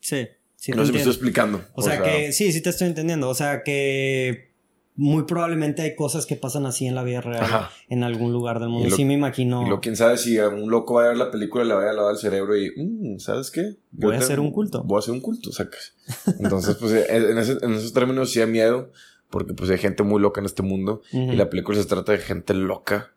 Sí, 0.00 0.26
sí. 0.56 0.72
no 0.72 0.82
sé 0.82 0.86
si 0.86 0.92
me 0.92 0.98
estoy 0.98 1.12
explicando. 1.12 1.60
O 1.74 1.82
sea, 1.82 2.02
que 2.02 2.32
sí, 2.32 2.52
sí 2.52 2.60
te 2.62 2.70
estoy 2.70 2.88
entendiendo. 2.88 3.28
O 3.28 3.34
sea 3.34 3.62
que 3.62 4.50
muy 4.94 5.22
probablemente 5.24 5.80
hay 5.82 5.94
cosas 5.96 6.26
que 6.26 6.36
pasan 6.36 6.66
así 6.66 6.86
en 6.86 6.94
la 6.94 7.02
vida 7.02 7.22
real 7.22 7.42
Ajá. 7.42 7.70
en 7.88 8.04
algún 8.04 8.30
lugar 8.32 8.60
del 8.60 8.68
mundo. 8.68 8.86
Y 8.86 8.90
lo- 8.90 8.96
sí 8.96 9.04
me 9.06 9.14
imagino. 9.14 9.66
Y 9.66 9.70
lo 9.70 9.80
quién 9.80 9.96
sabe 9.96 10.18
si 10.18 10.38
a 10.38 10.48
un 10.48 10.70
loco 10.70 10.94
va 10.94 11.04
a 11.04 11.08
ver 11.08 11.16
la 11.16 11.30
película 11.30 11.64
y 11.64 11.68
le 11.68 11.74
vaya 11.74 11.90
a 11.90 11.94
lavar 11.94 12.12
el 12.12 12.18
cerebro 12.18 12.56
y, 12.56 12.70
"Mm, 12.76 13.18
¿sabes 13.18 13.50
qué? 13.50 13.62
Yo 13.92 14.08
Voy 14.08 14.16
a 14.16 14.18
te- 14.18 14.24
hacer 14.24 14.38
un 14.40 14.50
culto. 14.52 14.82
Voy 14.84 14.96
a 14.96 14.98
hacer 14.98 15.14
un 15.14 15.20
culto, 15.20 15.50
sacas. 15.52 15.94
Entonces, 16.38 16.76
pues 16.76 16.92
eh, 16.92 17.06
en, 17.08 17.38
ese- 17.38 17.58
en 17.62 17.72
esos 17.72 17.92
términos 17.94 18.30
sí 18.30 18.40
hay 18.42 18.48
miedo, 18.48 18.90
porque 19.30 19.54
pues 19.54 19.70
hay 19.70 19.78
gente 19.78 20.02
muy 20.02 20.20
loca 20.20 20.40
en 20.40 20.46
este 20.46 20.62
mundo 20.62 21.00
y 21.10 21.36
la 21.36 21.48
película 21.48 21.78
se 21.80 21.86
trata 21.88 22.12
de 22.12 22.18
gente 22.18 22.52
loca. 22.52 23.12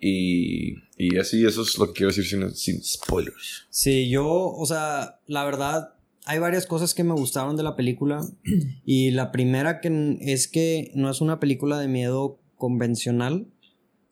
Y, 0.00 0.74
y 0.96 1.18
así, 1.18 1.44
eso 1.44 1.62
es 1.62 1.76
lo 1.78 1.88
que 1.88 1.92
quiero 1.94 2.08
decir 2.08 2.24
sin, 2.24 2.54
sin 2.54 2.82
spoilers. 2.82 3.66
Sí, 3.70 4.08
yo, 4.08 4.26
o 4.28 4.66
sea, 4.66 5.20
la 5.26 5.44
verdad, 5.44 5.94
hay 6.24 6.38
varias 6.38 6.66
cosas 6.66 6.94
que 6.94 7.04
me 7.04 7.14
gustaron 7.14 7.56
de 7.56 7.62
la 7.62 7.76
película. 7.76 8.26
Y 8.84 9.10
la 9.10 9.32
primera 9.32 9.80
que 9.80 10.18
es 10.20 10.48
que 10.48 10.92
no 10.94 11.10
es 11.10 11.20
una 11.20 11.40
película 11.40 11.78
de 11.78 11.88
miedo 11.88 12.38
convencional. 12.56 13.48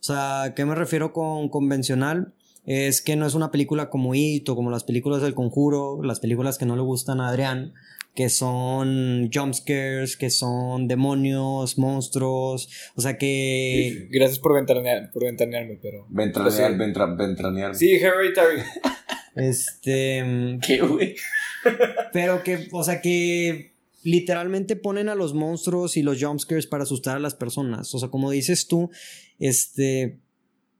O 0.00 0.02
sea, 0.02 0.42
¿a 0.42 0.54
¿qué 0.54 0.64
me 0.64 0.74
refiero 0.74 1.12
con 1.12 1.48
convencional? 1.48 2.34
Es 2.66 3.02
que 3.02 3.16
no 3.16 3.26
es 3.26 3.34
una 3.34 3.50
película 3.50 3.90
como 3.90 4.14
It 4.14 4.48
o 4.48 4.56
como 4.56 4.70
las 4.70 4.84
películas 4.84 5.22
del 5.22 5.34
conjuro, 5.34 6.02
las 6.02 6.20
películas 6.20 6.56
que 6.56 6.66
no 6.66 6.76
le 6.76 6.82
gustan 6.82 7.20
a 7.20 7.28
Adrián, 7.28 7.74
que 8.14 8.28
son 8.28 9.30
jumpscares, 9.32 10.16
que 10.16 10.30
son 10.30 10.86
demonios, 10.86 11.78
monstruos, 11.78 12.68
o 12.94 13.00
sea 13.00 13.18
que... 13.18 14.08
Gracias 14.10 14.38
por, 14.38 14.54
ventanear, 14.54 15.10
por 15.12 15.24
ventanearme, 15.24 15.78
pero... 15.82 16.06
Ventranear, 16.08 16.72
Sí. 16.72 16.78
ventra. 16.78 17.74
Sí, 17.74 17.90
Hereditary. 17.92 18.62
Este... 19.34 20.58
¿Qué, 20.66 20.80
güey? 20.80 21.16
Pero 22.12 22.42
que, 22.42 22.68
o 22.70 22.84
sea, 22.84 23.00
que 23.00 23.74
literalmente 24.04 24.76
ponen 24.76 25.08
a 25.08 25.14
los 25.14 25.34
monstruos 25.34 25.96
y 25.96 26.02
los 26.02 26.22
jumpscares 26.22 26.66
para 26.66 26.84
asustar 26.84 27.16
a 27.16 27.20
las 27.20 27.34
personas. 27.34 27.92
O 27.94 27.98
sea, 27.98 28.10
como 28.10 28.30
dices 28.30 28.68
tú, 28.68 28.90
este, 29.38 30.20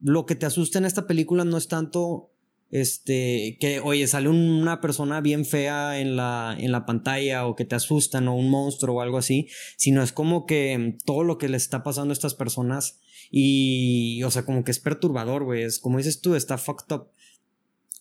lo 0.01 0.27
que 0.27 0.37
te 0.37 0.47
asusta 0.47 0.79
en 0.79 0.85
esta 0.85 1.07
película 1.07 1.45
no 1.45 1.57
es 1.57 1.67
tanto, 1.67 2.31
este, 2.77 3.57
que, 3.61 3.79
oye, 3.79 4.09
sale 4.09 4.29
un- 4.29 4.51
una 4.61 4.81
persona 4.81 5.21
bien 5.21 5.45
fea 5.47 6.01
en 6.01 6.17
la, 6.17 6.57
en 6.59 6.73
la 6.73 6.85
pantalla 6.87 7.47
o 7.47 7.55
que 7.55 7.65
te 7.65 7.77
asustan 7.77 8.27
o 8.27 8.35
un 8.35 8.51
monstruo 8.51 8.97
o 8.97 9.01
algo 9.01 9.17
así, 9.17 9.47
sino 9.77 10.03
es 10.03 10.11
como 10.11 10.45
que 10.45 10.97
todo 11.05 11.23
lo 11.23 11.39
que 11.39 11.49
les 11.49 11.63
está 11.63 11.85
pasando 11.85 12.11
a 12.11 12.15
estas 12.15 12.35
personas 12.35 12.99
y, 13.31 14.21
o 14.25 14.31
sea, 14.33 14.45
como 14.45 14.65
que 14.65 14.73
es 14.73 14.81
perturbador, 14.81 15.45
güey. 15.45 15.63
Es 15.63 15.79
como 15.79 15.99
dices 15.99 16.21
tú, 16.21 16.35
está 16.35 16.59
fucked 16.59 16.93
up. 16.97 17.07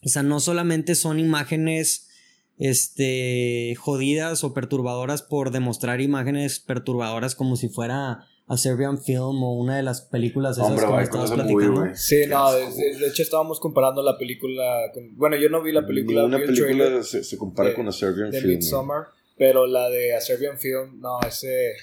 O 0.04 0.10
sea, 0.10 0.24
no 0.24 0.40
solamente 0.40 0.96
son 0.96 1.20
imágenes 1.20 2.10
este 2.58 3.76
jodidas 3.80 4.44
o 4.44 4.54
perturbadoras 4.56 5.22
por 5.22 5.52
demostrar 5.52 6.02
imágenes 6.02 6.60
perturbadoras 6.60 7.36
como 7.36 7.56
si 7.58 7.70
fuera 7.70 8.26
a 8.48 8.58
Serbian 8.58 9.02
Film 9.02 9.42
o 9.44 9.54
una 9.54 9.78
de 9.78 9.84
las 9.84 10.02
películas 10.02 10.58
esas 10.58 10.70
Hombre, 10.70 10.86
que 10.86 10.94
me 10.94 11.04
estabas 11.04 11.32
platicando. 11.32 11.96
Sí, 11.96 12.26
no, 12.28 12.52
de, 12.52 13.08
hecho 13.08 13.24
estábamos 13.24 13.60
comparando 13.60 14.04
la 14.04 14.18
película 14.18 14.92
con... 14.94 15.16
Bueno, 15.18 15.38
yo 15.38 15.50
no 15.50 15.62
vi 15.62 15.72
la 15.72 15.86
película, 15.86 16.26
Una 16.26 16.40
película 16.40 17.04
se, 17.04 17.24
se 17.24 17.38
compara 17.38 17.70
de- 17.70 17.76
con 17.76 17.88
a 17.88 17.92
Serbian 17.92 18.32
de 18.32 18.42
Film. 18.42 18.54
Midsommar, 18.56 19.08
pero 19.38 19.66
la 19.66 19.90
de 19.90 20.16
A 20.16 20.22
Serbian 20.22 20.60
Film, 20.60 21.00
no, 21.00 21.20
ese... 21.22 21.74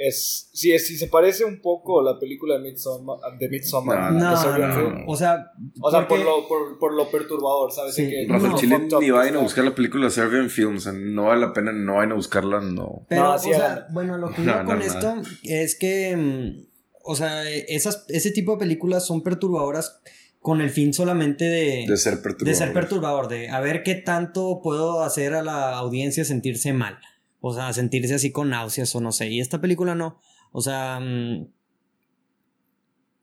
Es, 0.00 0.48
sí, 0.52 0.70
es, 0.72 0.86
sí 0.86 0.96
se 0.96 1.08
parece 1.08 1.44
un 1.44 1.60
poco 1.60 2.00
a 2.00 2.04
la 2.04 2.20
película 2.20 2.54
de 2.54 2.60
Midsommar, 2.60 3.18
de 3.36 3.48
Midsommar 3.48 4.12
No, 4.12 4.52
de 4.52 4.58
No. 4.68 5.04
O 5.08 5.16
sea, 5.16 5.50
O 5.80 5.90
sea, 5.90 6.06
por 6.06 6.20
lo, 6.20 6.46
por, 6.46 6.78
por 6.78 6.94
lo 6.94 7.10
perturbador, 7.10 7.72
¿sabes? 7.72 7.96
Sí. 7.96 8.04
De 8.04 8.10
que, 8.10 8.26
Rafael 8.28 8.52
No, 8.52 8.58
Chile 8.58 8.78
ni 9.00 9.10
vayan 9.10 9.24
a 9.24 9.26
está. 9.30 9.38
buscar 9.42 9.64
la 9.64 9.74
película 9.74 10.08
Serbian 10.08 10.48
Film. 10.50 10.76
O 10.76 10.80
sea, 10.80 10.92
no 10.92 11.24
vale 11.24 11.40
la 11.40 11.52
pena, 11.52 11.72
no 11.72 11.96
vayan 11.96 12.12
a 12.12 12.14
buscarla, 12.14 12.60
no. 12.60 13.06
Pero, 13.08 13.24
No, 13.24 13.34
o 13.34 13.38
sea, 13.40 13.88
bueno, 13.90 14.16
lo 14.18 14.30
que 14.30 14.42
digo 14.42 14.54
no, 14.54 14.64
con 14.64 14.78
no. 14.78 14.84
esto 14.84 15.14
es 15.42 15.74
que, 15.76 16.16
mm, 16.16 16.66
o 17.02 17.16
sea, 17.16 17.50
esas, 17.50 18.04
ese 18.08 18.30
tipo 18.30 18.52
de 18.52 18.58
películas 18.58 19.04
son 19.04 19.22
perturbadoras 19.24 20.00
con 20.40 20.60
el 20.60 20.70
fin 20.70 20.94
solamente 20.94 21.44
de, 21.44 21.86
De 21.88 21.96
ser 21.96 22.22
perturbador. 22.22 22.46
de 22.46 22.54
ser 22.54 22.72
perturbador, 22.72 23.26
de 23.28 23.48
a 23.48 23.58
ver 23.60 23.82
qué 23.82 23.96
tanto 23.96 24.60
puedo 24.62 25.02
hacer 25.02 25.34
a 25.34 25.42
la 25.42 25.76
audiencia 25.76 26.24
sentirse 26.24 26.72
mal, 26.72 26.98
o 27.40 27.54
sea, 27.54 27.72
sentirse 27.72 28.14
así 28.14 28.32
con 28.32 28.50
náuseas 28.50 28.94
o 28.94 29.00
no 29.00 29.12
sé. 29.12 29.28
Y 29.28 29.40
esta 29.40 29.60
película 29.60 29.94
no, 29.94 30.20
o 30.52 30.60
sea, 30.60 31.00
mm, 31.00 31.48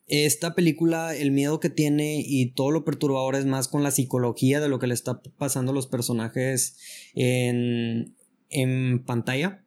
esta 0.07 0.53
película, 0.53 1.15
el 1.15 1.31
miedo 1.31 1.59
que 1.59 1.69
tiene 1.69 2.23
y 2.23 2.51
todo 2.51 2.71
lo 2.71 2.85
perturbador 2.85 3.35
es 3.35 3.45
más 3.45 3.67
con 3.67 3.81
la 3.81 3.91
psicología 3.91 4.59
de 4.59 4.69
lo 4.69 4.77
que 4.77 4.87
le 4.87 4.93
está 4.93 5.21
pasando 5.37 5.71
a 5.71 5.75
los 5.75 5.87
personajes 5.87 6.77
en, 7.15 8.15
en 8.49 9.03
pantalla. 9.03 9.63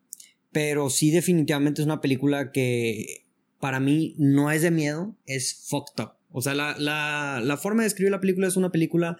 Pero 0.53 0.91
sí, 0.91 1.11
definitivamente 1.11 1.83
es 1.83 1.87
una 1.87 2.01
película 2.01 2.53
que 2.53 3.25
para 3.59 3.81
mí 3.81 4.15
no 4.17 4.51
es 4.51 4.63
de 4.63 4.71
miedo, 4.71 5.17
es 5.27 5.67
fucked 5.69 6.05
up. 6.05 6.13
O 6.31 6.41
sea, 6.41 6.55
la, 6.55 6.77
la, 6.79 7.41
la 7.43 7.57
forma 7.57 7.83
de 7.83 7.89
escribir 7.89 8.13
la 8.13 8.21
película 8.21 8.47
es 8.47 8.57
una 8.57 8.71
película 8.71 9.19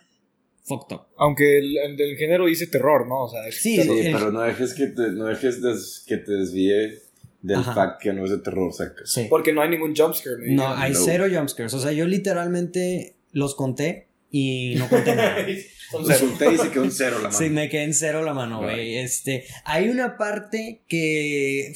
fucked 0.69 0.95
up. 0.95 1.03
Aunque 1.17 1.59
el, 1.59 1.77
el 1.79 1.97
del 1.97 2.17
género 2.17 2.47
dice 2.47 2.67
terror, 2.67 3.07
¿no? 3.09 3.25
O 3.25 3.29
sea, 3.29 3.47
es 3.49 3.57
Sí, 3.61 3.77
Sí, 3.77 3.83
terror. 3.83 3.99
el- 3.99 4.13
pero 4.13 4.33
no 4.33 4.41
dejes 4.43 4.75
que 4.75 4.87
te, 4.89 5.11
no 5.13 5.25
dejes 5.25 5.63
des- 5.63 6.05
que 6.07 6.19
te 6.19 6.33
desvíe 6.33 7.01
del 7.43 7.59
Ajá. 7.59 7.75
fact 7.75 8.03
que 8.03 8.13
no 8.13 8.25
es 8.25 8.31
de 8.31 8.39
terror, 8.39 8.73
sacas. 8.73 9.11
Sí. 9.11 9.27
Porque 9.31 9.53
no 9.53 9.63
hay 9.63 9.71
ningún 9.71 9.95
jumpscare. 9.97 10.37
No, 10.39 10.63
dijeron. 10.63 10.75
hay 10.77 10.93
No. 10.93 10.99
cero 11.05 11.27
jumpscares. 11.33 11.73
O 11.75 11.81
sea, 11.81 11.93
yo 11.93 12.07
literalmente 12.07 13.17
los 13.33 13.55
conté 13.55 14.09
y 14.31 14.75
no 14.77 14.89
conté 14.89 15.15
nada. 15.17 15.37
Resulté 16.07 16.53
y 16.53 16.59
se 16.59 16.71
quedó 16.71 16.85
en 16.85 16.91
cero 16.93 17.17
la 17.17 17.29
mano. 17.31 17.39
Sí, 17.39 17.49
me 17.49 17.71
quedé 17.71 17.85
en 17.85 17.95
cero 17.95 18.23
la 18.23 18.35
mano, 18.35 18.61
güey. 18.63 18.99
Este, 18.99 19.45
hay 19.65 19.89
una 19.89 20.19
parte 20.19 20.83
que 20.87 21.73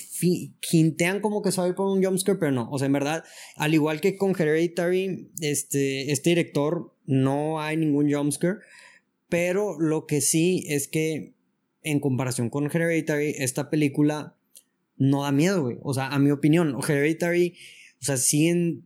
hintean 0.70 1.20
como 1.20 1.40
que 1.40 1.50
se 1.50 1.58
va 1.62 1.64
a 1.66 1.68
ir 1.70 1.74
por 1.74 1.86
un 1.86 2.04
jumpscare, 2.04 2.38
pero 2.38 2.52
no. 2.52 2.68
O 2.70 2.78
sea, 2.78 2.86
en 2.86 2.92
verdad, 2.92 3.24
al 3.56 3.72
igual 3.72 4.02
que 4.02 4.16
con 4.18 4.38
Hereditary, 4.38 5.30
este, 5.40 6.12
este 6.12 6.28
director 6.30 6.94
no 7.06 7.58
hay 7.62 7.78
ningún 7.78 8.12
jumpscare. 8.12 8.56
Pero 9.32 9.80
lo 9.80 10.04
que 10.04 10.20
sí 10.20 10.66
es 10.68 10.88
que, 10.88 11.32
en 11.82 12.00
comparación 12.00 12.50
con 12.50 12.66
Hereditary, 12.66 13.34
esta 13.38 13.70
película 13.70 14.36
no 14.98 15.22
da 15.22 15.32
miedo, 15.32 15.62
güey. 15.62 15.78
O 15.80 15.94
sea, 15.94 16.08
a 16.08 16.18
mi 16.18 16.30
opinión, 16.30 16.76
Hereditary, 16.86 17.54
o 17.98 18.04
sea, 18.04 18.18
sí 18.18 18.84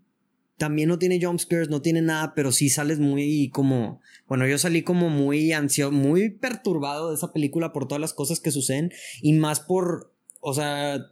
también 0.56 0.88
no 0.88 1.00
tiene 1.00 1.20
jumpscares, 1.20 1.68
no 1.68 1.82
tiene 1.82 2.00
nada, 2.00 2.32
pero 2.36 2.52
sí 2.52 2.68
sales 2.68 3.00
muy 3.00 3.50
como, 3.50 4.00
bueno, 4.28 4.46
yo 4.46 4.56
salí 4.56 4.82
como 4.82 5.10
muy 5.10 5.50
ansioso, 5.50 5.90
muy 5.90 6.30
perturbado 6.30 7.10
de 7.10 7.16
esa 7.16 7.32
película 7.32 7.72
por 7.72 7.88
todas 7.88 8.00
las 8.00 8.14
cosas 8.14 8.38
que 8.38 8.52
suceden 8.52 8.92
y 9.22 9.32
más 9.32 9.58
por, 9.58 10.14
o 10.38 10.54
sea, 10.54 11.10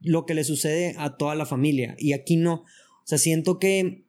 lo 0.00 0.26
que 0.26 0.34
le 0.34 0.42
sucede 0.42 0.96
a 0.98 1.16
toda 1.16 1.36
la 1.36 1.46
familia. 1.46 1.94
Y 2.00 2.14
aquí 2.14 2.34
no, 2.34 2.54
o 2.54 3.04
sea, 3.04 3.18
siento 3.18 3.60
que 3.60 4.06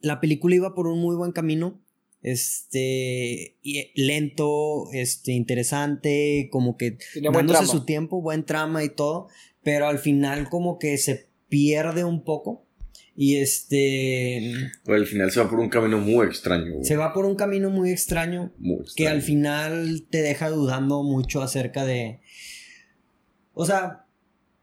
la 0.00 0.20
película 0.20 0.54
iba 0.54 0.76
por 0.76 0.86
un 0.86 1.00
muy 1.00 1.16
buen 1.16 1.32
camino. 1.32 1.82
Este, 2.22 3.56
y 3.62 3.92
lento, 3.94 4.90
este, 4.92 5.32
interesante, 5.32 6.48
como 6.52 6.76
que 6.76 6.98
Tenía 7.14 7.30
dándose 7.30 7.66
su 7.66 7.84
tiempo, 7.84 8.20
buen 8.20 8.44
trama 8.44 8.84
y 8.84 8.90
todo, 8.90 9.28
pero 9.62 9.86
al 9.86 9.98
final 9.98 10.48
como 10.50 10.78
que 10.78 10.98
se 10.98 11.28
pierde 11.48 12.04
un 12.04 12.24
poco 12.24 12.66
y 13.16 13.36
este 13.36 14.54
al 14.86 15.06
final 15.06 15.30
se 15.30 15.40
va 15.40 15.50
por 15.50 15.60
un 15.60 15.68
camino 15.68 15.98
muy 15.98 16.26
extraño. 16.26 16.72
güey. 16.72 16.84
se 16.84 16.96
va 16.96 17.12
por 17.12 17.26
un 17.26 17.34
camino 17.34 17.68
muy 17.68 17.90
extraño 17.90 18.52
Muy 18.58 18.84
que 18.96 19.08
al 19.08 19.20
final 19.20 20.06
te 20.10 20.22
deja 20.22 20.48
dudando 20.48 21.02
mucho 21.02 21.42
acerca 21.42 21.84
de 21.84 22.20
o 23.52 23.66
sea 23.66 24.06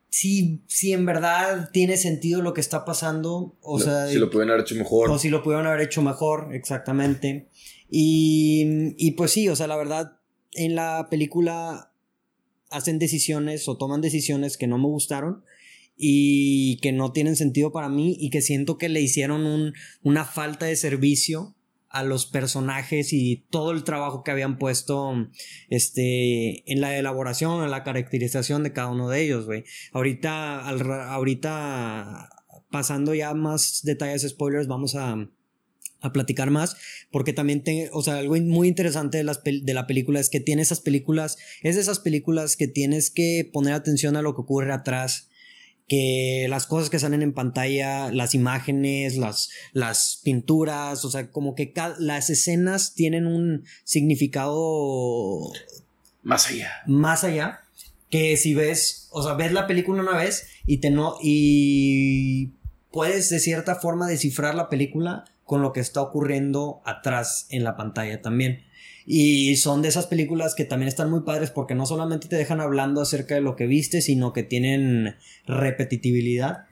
si, 0.09 0.61
si 0.67 0.93
en 0.93 1.05
verdad 1.05 1.69
tiene 1.71 1.97
sentido 1.97 2.41
lo 2.41 2.53
que 2.53 2.61
está 2.61 2.85
pasando 2.85 3.55
o 3.61 3.77
Lo- 3.79 3.83
sea 3.85 4.07
si 4.07 4.17
lo 4.17 4.29
pueden 4.29 4.49
haber 4.49 4.61
hecho 4.61 4.75
mejor. 4.75 5.09
o 5.11 5.19
si 5.19 5.29
lo 5.29 5.43
pudieron 5.43 5.67
haber 5.67 5.81
hecho 5.81 6.01
mejor, 6.01 6.49
exactamente. 6.53 7.49
Y, 7.89 8.93
y 8.97 9.11
pues 9.11 9.31
sí, 9.31 9.47
o 9.49 9.55
sea, 9.55 9.67
la 9.67 9.75
verdad, 9.77 10.19
en 10.53 10.75
la 10.75 11.07
película 11.09 11.91
hacen 12.69 12.99
decisiones 12.99 13.67
o 13.67 13.77
toman 13.77 14.01
decisiones 14.01 14.57
que 14.57 14.67
no 14.67 14.77
me 14.77 14.85
gustaron 14.87 15.43
y 15.95 16.77
que 16.81 16.91
no 16.91 17.11
tienen 17.11 17.35
sentido 17.35 17.71
para 17.71 17.89
mí 17.89 18.15
y 18.19 18.29
que 18.29 18.41
siento 18.41 18.77
que 18.77 18.87
le 18.89 19.01
hicieron 19.01 19.45
un- 19.45 19.73
una 20.03 20.25
falta 20.25 20.65
de 20.67 20.75
servicio 20.75 21.55
a 21.89 22.03
los 22.03 22.25
personajes 22.25 23.13
y 23.13 23.45
todo 23.49 23.71
el 23.71 23.83
trabajo 23.83 24.23
que 24.23 24.31
habían 24.31 24.57
puesto 24.57 25.13
este 25.69 26.71
en 26.71 26.81
la 26.81 26.97
elaboración, 26.97 27.63
en 27.63 27.71
la 27.71 27.83
caracterización 27.83 28.63
de 28.63 28.73
cada 28.73 28.89
uno 28.89 29.09
de 29.09 29.21
ellos, 29.21 29.45
güey. 29.45 29.63
Ahorita 29.93 30.67
al 30.67 30.81
ahorita 30.91 32.29
pasando 32.69 33.13
ya 33.13 33.33
más 33.33 33.81
detalles 33.83 34.27
spoilers 34.27 34.67
vamos 34.67 34.95
a 34.95 35.29
a 36.01 36.13
platicar 36.13 36.51
más, 36.51 36.77
porque 37.11 37.33
también, 37.33 37.63
te, 37.63 37.89
o 37.91 38.01
sea, 38.01 38.17
algo 38.17 38.35
muy 38.35 38.67
interesante 38.67 39.17
de, 39.17 39.23
las 39.23 39.41
de 39.43 39.73
la 39.73 39.87
película 39.87 40.19
es 40.19 40.29
que 40.29 40.39
tiene 40.39 40.61
esas 40.61 40.79
películas, 40.79 41.37
es 41.63 41.75
de 41.75 41.81
esas 41.81 41.99
películas 41.99 42.55
que 42.55 42.67
tienes 42.67 43.09
que 43.09 43.49
poner 43.51 43.73
atención 43.73 44.15
a 44.15 44.21
lo 44.21 44.35
que 44.35 44.41
ocurre 44.41 44.71
atrás, 44.71 45.29
que 45.87 46.47
las 46.49 46.67
cosas 46.67 46.89
que 46.89 46.99
salen 46.99 47.21
en 47.21 47.33
pantalla, 47.33 48.11
las 48.11 48.35
imágenes, 48.35 49.15
las, 49.17 49.49
las 49.71 50.19
pinturas, 50.23 51.05
o 51.05 51.09
sea, 51.09 51.31
como 51.31 51.55
que 51.55 51.73
las 51.99 52.29
escenas 52.29 52.93
tienen 52.93 53.25
un 53.25 53.63
significado 53.85 55.51
Más 56.23 56.47
allá. 56.47 56.71
más 56.87 57.23
allá 57.23 57.61
que 58.09 58.37
si 58.37 58.53
ves, 58.53 59.07
o 59.11 59.23
sea, 59.23 59.33
ves 59.33 59.51
la 59.51 59.67
película 59.67 60.01
una 60.01 60.17
vez 60.17 60.47
y 60.65 60.77
te 60.77 60.89
no 60.89 61.15
y 61.21 62.51
puedes 62.91 63.29
de 63.29 63.39
cierta 63.39 63.75
forma 63.75 64.07
descifrar 64.07 64.55
la 64.55 64.69
película 64.69 65.25
con 65.43 65.61
lo 65.61 65.71
que 65.71 65.79
está 65.79 66.01
ocurriendo 66.01 66.81
atrás 66.85 67.47
en 67.49 67.63
la 67.63 67.77
pantalla 67.77 68.21
también. 68.21 68.66
Y 69.09 69.55
son 69.55 69.81
de 69.81 69.87
esas 69.87 70.05
películas 70.05 70.53
que 70.53 70.65
también 70.65 70.89
están 70.89 71.09
muy 71.09 71.21
padres 71.21 71.49
porque 71.49 71.75
no 71.75 71.85
solamente 71.85 72.27
te 72.27 72.35
dejan 72.35 72.59
hablando 72.59 72.99
acerca 72.99 73.35
de 73.35 73.41
lo 73.41 73.55
que 73.55 73.65
viste, 73.65 74.01
sino 74.01 74.33
que 74.33 74.43
tienen 74.43 75.15
repetitividad. 75.45 76.65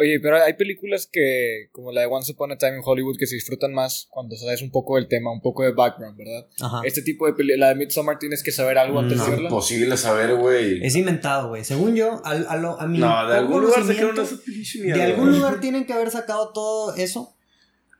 Oye, 0.00 0.20
pero 0.20 0.36
hay 0.42 0.52
películas 0.54 1.08
que, 1.12 1.68
como 1.72 1.90
la 1.90 2.02
de 2.02 2.06
Once 2.06 2.30
Upon 2.32 2.52
a 2.52 2.56
Time 2.56 2.76
in 2.76 2.82
Hollywood, 2.84 3.16
que 3.18 3.26
se 3.26 3.34
disfrutan 3.34 3.74
más 3.74 4.06
cuando 4.10 4.36
sabes 4.36 4.62
un 4.62 4.70
poco 4.70 4.94
del 4.94 5.08
tema, 5.08 5.32
un 5.32 5.40
poco 5.40 5.64
de 5.64 5.72
background, 5.72 6.16
¿verdad? 6.16 6.46
Ajá. 6.60 6.80
Este 6.84 7.02
tipo 7.02 7.26
de 7.26 7.32
películas, 7.32 7.58
la 7.58 7.68
de 7.70 7.74
Midsommar, 7.74 8.18
tienes 8.20 8.44
que 8.44 8.52
saber 8.52 8.78
algo 8.78 9.00
antes 9.00 9.18
No. 9.18 9.24
de 9.24 9.30
verla. 9.32 9.48
Imposible 9.48 9.96
saber, 9.96 10.36
güey. 10.36 10.86
Es 10.86 10.94
inventado, 10.94 11.48
güey. 11.48 11.64
Según 11.64 11.96
yo, 11.96 12.22
al- 12.24 12.46
a, 12.48 12.56
lo- 12.56 12.80
a 12.80 12.86
mi 12.86 12.98
No, 12.98 13.28
de 13.28 13.36
algún 13.38 13.60
lugar 13.62 13.84
sacaron 13.84 14.18
esa 14.20 14.36
De 14.84 15.02
algún 15.02 15.32
lugar 15.32 15.58
tienen 15.60 15.84
que 15.84 15.92
haber 15.92 16.10
sacado 16.12 16.52
todo 16.52 16.94
eso. 16.94 17.34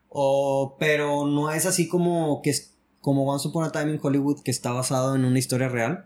O, 0.08 0.76
pero 0.78 1.26
no 1.26 1.50
es 1.52 1.66
así 1.66 1.88
como 1.88 2.40
que 2.42 2.50
es 2.50 2.77
como 3.00 3.30
Once 3.30 3.48
Upon 3.48 3.64
a 3.64 3.70
Time 3.72 3.92
in 3.92 4.00
Hollywood 4.02 4.42
que 4.42 4.50
está 4.50 4.72
basado 4.72 5.14
en 5.14 5.24
una 5.24 5.38
historia 5.38 5.68
real. 5.68 6.04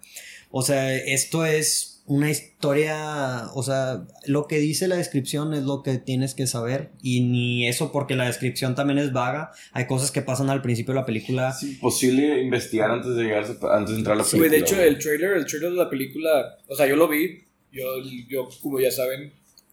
O 0.50 0.62
sea, 0.62 0.94
esto 0.94 1.46
es 1.46 2.02
una 2.04 2.30
historia, 2.30 3.46
o 3.54 3.62
sea, 3.62 4.06
lo 4.26 4.46
que 4.46 4.58
dice 4.58 4.88
la 4.88 4.96
descripción 4.96 5.54
es 5.54 5.62
lo 5.62 5.82
que 5.82 5.98
tienes 5.98 6.34
que 6.34 6.46
saber 6.46 6.90
y 7.02 7.20
ni 7.22 7.66
eso 7.68 7.92
porque 7.92 8.16
la 8.16 8.26
descripción 8.26 8.74
también 8.74 8.98
es 8.98 9.12
vaga. 9.12 9.52
Hay 9.72 9.86
cosas 9.86 10.10
que 10.10 10.20
pasan 10.22 10.50
al 10.50 10.62
principio 10.62 10.94
de 10.94 11.00
la 11.00 11.06
película. 11.06 11.50
Es 11.50 11.62
imposible 11.62 12.40
investigar 12.42 12.90
antes 12.90 13.14
de 13.14 13.22
llegar, 13.22 13.44
antes 13.72 13.92
de 13.92 13.98
entrar 13.98 14.14
a 14.14 14.18
la 14.18 14.24
Sí, 14.24 14.32
película. 14.32 14.48
güey, 14.48 14.50
de 14.50 14.58
hecho, 14.58 14.80
el 14.82 14.98
trailer, 14.98 15.36
el 15.36 15.46
trailer 15.46 15.70
de 15.70 15.76
la 15.76 15.88
película, 15.90 16.58
o 16.68 16.74
sea, 16.74 16.86
yo 16.86 16.96
lo 16.96 17.08
vi, 17.08 17.44
yo, 17.72 17.84
yo 18.28 18.48
como 18.60 18.80
ya 18.80 18.90
saben, 18.90 19.32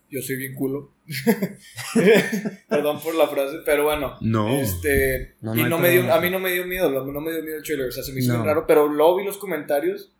yo 0.09 0.21
soy 0.21 0.38
bien 0.38 0.55
culo. 0.55 0.93
Perdón 2.69 2.99
por 3.01 3.15
la 3.15 3.27
frase, 3.27 3.57
pero 3.65 3.83
bueno. 3.83 4.15
No. 4.21 4.49
Este, 4.49 5.35
No, 5.41 5.55
no 5.55 5.65
y 5.65 5.69
no 5.69 5.77
me 5.77 5.89
dio, 5.89 6.13
a 6.13 6.19
mí 6.19 6.29
no 6.29 6.39
me 6.39 6.51
dio 6.51 6.65
miedo, 6.65 6.89
no, 6.89 7.21
me 7.21 7.31
dio 7.31 7.43
miedo 7.43 7.57
el 7.57 7.63
trailer, 7.63 7.87
o 7.87 7.91
sea, 7.91 8.03
se 8.03 8.13
me 8.13 8.19
hizo 8.19 8.37
No. 8.37 8.43
raro, 8.43 8.65
pero 8.67 8.87
luego 8.87 9.17
vi 9.17 9.25
los 9.25 9.37
comentarios 9.37 10.11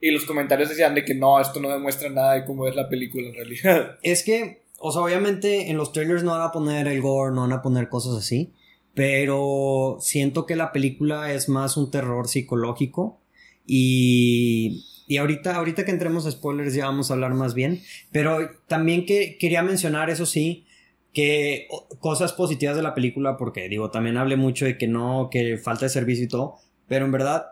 y 0.00 0.10
los 0.10 0.24
comentarios 0.24 0.68
decían 0.68 0.94
de 0.94 1.04
que 1.04 1.14
no, 1.14 1.40
esto 1.40 1.60
no 1.60 1.68
demuestra 1.70 2.08
nada 2.08 2.34
de 2.34 2.44
cómo 2.44 2.66
es 2.66 2.74
la 2.74 2.88
película 2.88 3.28
en 3.28 3.34
realidad. 3.34 3.98
Es 4.02 4.22
que, 4.22 4.62
o 4.78 4.92
sea, 4.92 5.02
obviamente 5.02 5.70
en 5.70 5.76
los 5.76 5.92
trailers 5.92 6.22
no 6.22 6.32
van 6.32 6.42
a 6.42 6.52
poner 6.52 6.86
el 6.88 7.00
gore, 7.02 7.34
no 7.34 7.42
van 7.42 7.52
a 7.52 7.62
poner 7.62 7.88
cosas 7.88 8.16
así. 8.16 8.52
Pero 8.94 9.98
siento 10.00 10.44
que 10.44 10.56
la 10.56 10.72
película 10.72 11.32
es 11.32 11.48
más 11.48 11.76
un 11.76 11.90
terror 11.90 12.26
psicológico. 12.26 13.20
Y, 13.64 14.84
y 15.08 15.16
ahorita, 15.16 15.56
ahorita 15.56 15.86
que 15.86 15.90
entremos 15.90 16.26
a 16.26 16.30
spoilers 16.30 16.74
ya 16.74 16.84
vamos 16.84 17.10
a 17.10 17.14
hablar 17.14 17.32
más 17.32 17.54
bien. 17.54 17.80
Pero 18.12 18.50
también 18.66 19.06
que 19.06 19.38
quería 19.38 19.62
mencionar, 19.62 20.10
eso 20.10 20.26
sí, 20.26 20.66
que 21.14 21.66
cosas 21.98 22.34
positivas 22.34 22.76
de 22.76 22.82
la 22.82 22.94
película, 22.94 23.38
porque 23.38 23.70
digo, 23.70 23.90
también 23.90 24.18
hablé 24.18 24.36
mucho 24.36 24.66
de 24.66 24.76
que 24.76 24.86
no, 24.86 25.30
que 25.30 25.56
falta 25.56 25.86
de 25.86 25.88
servicio 25.88 26.26
y 26.26 26.28
todo. 26.28 26.56
Pero 26.86 27.06
en 27.06 27.12
verdad, 27.12 27.46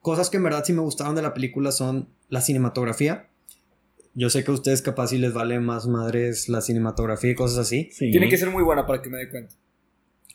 cosas 0.00 0.28
que 0.28 0.38
en 0.38 0.42
verdad 0.42 0.64
sí 0.64 0.72
me 0.72 0.82
gustaron 0.82 1.14
de 1.14 1.22
la 1.22 1.34
película 1.34 1.70
son 1.70 2.08
la 2.28 2.40
cinematografía. 2.40 3.28
Yo 4.14 4.28
sé 4.28 4.42
que 4.42 4.50
a 4.50 4.54
ustedes 4.54 4.82
capaz 4.82 5.08
si 5.08 5.18
les 5.18 5.32
vale 5.32 5.60
más 5.60 5.86
madres 5.86 6.48
la 6.48 6.60
cinematografía 6.60 7.30
y 7.30 7.34
cosas 7.36 7.58
así. 7.58 7.90
Tiene 7.96 8.28
que 8.28 8.38
ser 8.38 8.50
muy 8.50 8.64
buena 8.64 8.86
para 8.86 9.00
que 9.00 9.08
me 9.08 9.18
dé 9.18 9.30
cuenta. 9.30 9.54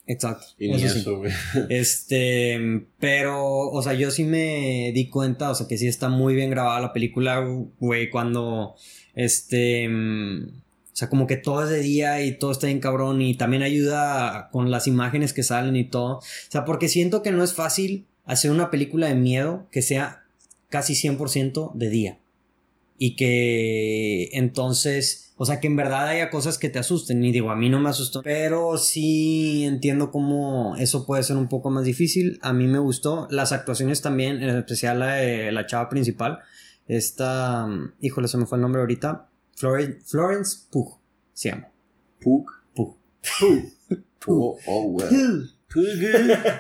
Exacto. 0.10 0.48
Y 0.58 0.70
ni 0.70 0.74
eso 0.74 0.90
sí. 0.90 1.00
eso, 1.02 1.18
güey. 1.18 1.32
Este, 1.70 2.60
pero, 3.00 3.70
o 3.70 3.82
sea, 3.84 3.94
yo 3.94 4.10
sí 4.10 4.24
me 4.24 4.92
di 4.92 5.08
cuenta, 5.08 5.52
o 5.52 5.56
sea, 5.56 5.68
que 5.68 5.78
sí 5.78 5.88
está 5.88 6.10
muy 6.10 6.34
bien 6.34 6.50
grabada 6.50 6.82
la 6.82 6.94
película, 6.94 7.46
güey, 7.80 8.10
cuando, 8.10 8.76
este, 9.14 9.88
o 9.88 10.96
sea, 10.96 11.10
como 11.10 11.28
que 11.28 11.38
todo 11.38 11.64
es 11.64 11.70
de 11.70 11.82
día 11.82 12.26
y 12.26 12.32
todo 12.32 12.52
está 12.52 12.66
bien 12.66 12.80
cabrón 12.80 13.22
y 13.22 13.36
también 13.36 13.62
ayuda 13.62 14.50
con 14.52 14.72
las 14.72 14.88
imágenes 14.88 15.32
que 15.32 15.44
salen 15.44 15.76
y 15.76 15.84
todo. 15.84 16.18
O 16.18 16.24
sea, 16.50 16.66
porque 16.66 16.90
siento 16.90 17.22
que 17.22 17.32
no 17.32 17.44
es 17.44 17.54
fácil 17.54 18.08
hacer 18.26 18.50
una 18.50 18.72
película 18.72 19.08
de 19.08 19.16
miedo 19.16 19.68
que 19.72 19.84
sea 19.84 20.24
casi 20.70 20.96
100% 20.96 21.74
de 21.76 21.90
día. 21.92 22.20
Y 22.98 23.16
que 23.16 24.30
entonces, 24.34 25.29
o 25.42 25.46
sea, 25.46 25.62
que 25.62 25.68
en 25.68 25.78
verdad 25.78 26.06
haya 26.10 26.30
cosas 26.30 26.58
que 26.58 26.68
te 26.68 26.80
asusten. 26.80 27.24
Y 27.24 27.32
digo, 27.32 27.50
a 27.50 27.56
mí 27.56 27.70
no 27.70 27.80
me 27.80 27.90
asustó. 27.90 28.22
Pero 28.22 28.78
sí 28.78 29.64
entiendo 29.64 30.12
cómo 30.12 30.76
eso 30.76 31.06
puede 31.06 31.24
ser 31.24 31.38
un 31.38 31.48
poco 31.48 31.70
más 31.70 31.86
difícil. 31.86 32.40
A 32.42 32.52
mí 32.52 32.68
me 32.68 32.78
gustó. 32.78 33.26
Las 33.32 33.54
actuaciones 33.54 34.02
también, 34.02 34.44
en 34.44 34.50
especial 34.50 35.00
la 35.00 35.14
de 35.14 35.54
la 35.54 35.66
chava 35.66 35.88
principal. 35.88 36.40
Esta, 36.90 37.66
híjole, 38.02 38.28
se 38.28 38.38
me 38.38 38.48
fue 38.48 38.58
el 38.58 38.64
nombre 38.64 38.82
ahorita. 38.82 39.30
Florence, 39.56 40.02
Florence 40.06 40.58
Pugh 40.70 41.00
se 41.32 41.52
llama. 41.52 41.70
Pug. 42.20 42.46
Pugh. 43.40 43.72
Oh, 44.28 44.60
oh, 44.66 44.84
güey. 44.90 45.08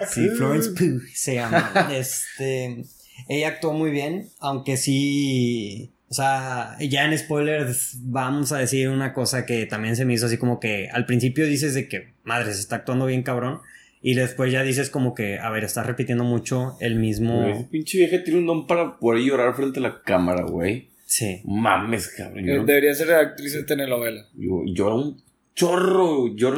Sí, 0.07 0.29
Florence 0.37 0.69
Pugh 0.69 1.01
se 1.13 1.35
llama. 1.35 1.89
Este, 1.91 2.85
ella 3.27 3.49
actuó 3.49 3.73
muy 3.73 3.91
bien, 3.91 4.29
aunque 4.39 4.77
sí, 4.77 5.91
o 6.09 6.13
sea, 6.13 6.75
ya 6.79 7.05
en 7.05 7.17
spoilers 7.17 7.97
vamos 8.01 8.51
a 8.51 8.57
decir 8.57 8.89
una 8.89 9.13
cosa 9.13 9.45
que 9.45 9.65
también 9.67 9.95
se 9.95 10.05
me 10.05 10.13
hizo 10.13 10.25
así 10.25 10.37
como 10.37 10.59
que 10.59 10.89
al 10.91 11.05
principio 11.05 11.45
dices 11.45 11.73
de 11.75 11.87
que, 11.87 12.13
madre, 12.23 12.53
se 12.53 12.59
está 12.61 12.77
actuando 12.77 13.05
bien 13.05 13.23
cabrón, 13.23 13.59
y 14.01 14.15
después 14.15 14.51
ya 14.51 14.63
dices 14.63 14.89
como 14.89 15.13
que, 15.13 15.39
a 15.39 15.49
ver, 15.49 15.63
está 15.63 15.83
repitiendo 15.83 16.23
mucho 16.23 16.77
el 16.79 16.93
Güey, 16.95 17.09
Ese 17.11 17.19
mismo... 17.21 17.69
pinche 17.69 17.97
vieja 17.97 18.23
tiene 18.23 18.39
un 18.39 18.47
don 18.47 18.65
para 18.67 18.97
poder 18.97 19.23
llorar 19.23 19.53
frente 19.55 19.79
a 19.79 19.83
la 19.83 20.01
cámara, 20.01 20.43
güey. 20.43 20.89
Sí. 21.05 21.41
Mames, 21.43 22.07
cabrón. 22.09 22.47
Eh, 22.47 22.63
Debería 22.65 22.93
ser 22.93 23.11
actriz 23.13 23.53
de 23.53 23.63
telenovela. 23.63 24.25
yo, 24.35 24.63
lloro 24.65 24.95
un 24.95 25.23
chorro. 25.55 26.35
Lloro. 26.35 26.57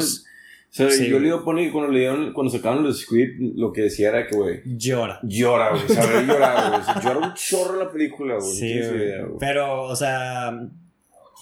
O 0.71 0.73
sea, 0.73 0.89
Sí. 0.89 1.09
yo 1.09 1.19
le 1.19 1.27
iba 1.27 1.37
a 1.39 1.43
poner 1.43 1.69
cuando, 1.71 1.91
le 1.91 1.99
dieron, 1.99 2.31
cuando 2.31 2.49
sacaron 2.51 2.81
los 2.83 3.01
script, 3.01 3.39
lo 3.57 3.73
que 3.73 3.81
decía 3.81 4.07
era 4.09 4.25
que, 4.25 4.35
güey, 4.37 4.61
Llora. 4.65 5.19
llora, 5.23 5.71
güey. 5.71 5.87
Saber 5.89 6.25
llorar, 6.25 6.69
güey. 6.69 6.81
O 6.81 6.83
sea, 6.85 7.01
llora 7.03 7.27
un 7.27 7.33
chorro 7.33 7.83
la 7.83 7.91
película, 7.91 8.35
güey. 8.35 8.53
Sí, 8.55 8.79
güey. 8.79 8.95
idea, 9.03 9.25
güey. 9.25 9.37
Pero, 9.39 9.83
o 9.83 9.95
sea, 9.97 10.57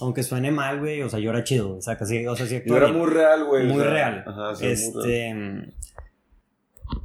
aunque 0.02 0.24
suene 0.24 0.50
mal, 0.50 0.80
güey, 0.80 1.04
o 1.04 1.10
sea, 1.10 1.20
llora 1.20 1.44
chido, 1.44 1.76
o 1.78 1.82
sea, 1.82 1.96
casi, 1.98 2.26
o 2.26 2.36
sea, 2.36 2.48
sí 2.48 2.60
Llora 2.66 2.92
muy 2.92 3.08
real, 3.08 3.46
güey. 3.46 3.66
o 3.66 3.74
muy 3.74 3.82
sea, 3.84 3.92
real. 3.92 4.24
Ajá, 4.26 4.56
sí, 4.56 4.66
muy 4.66 4.74
real. 5.04 5.64
este. 5.64 5.74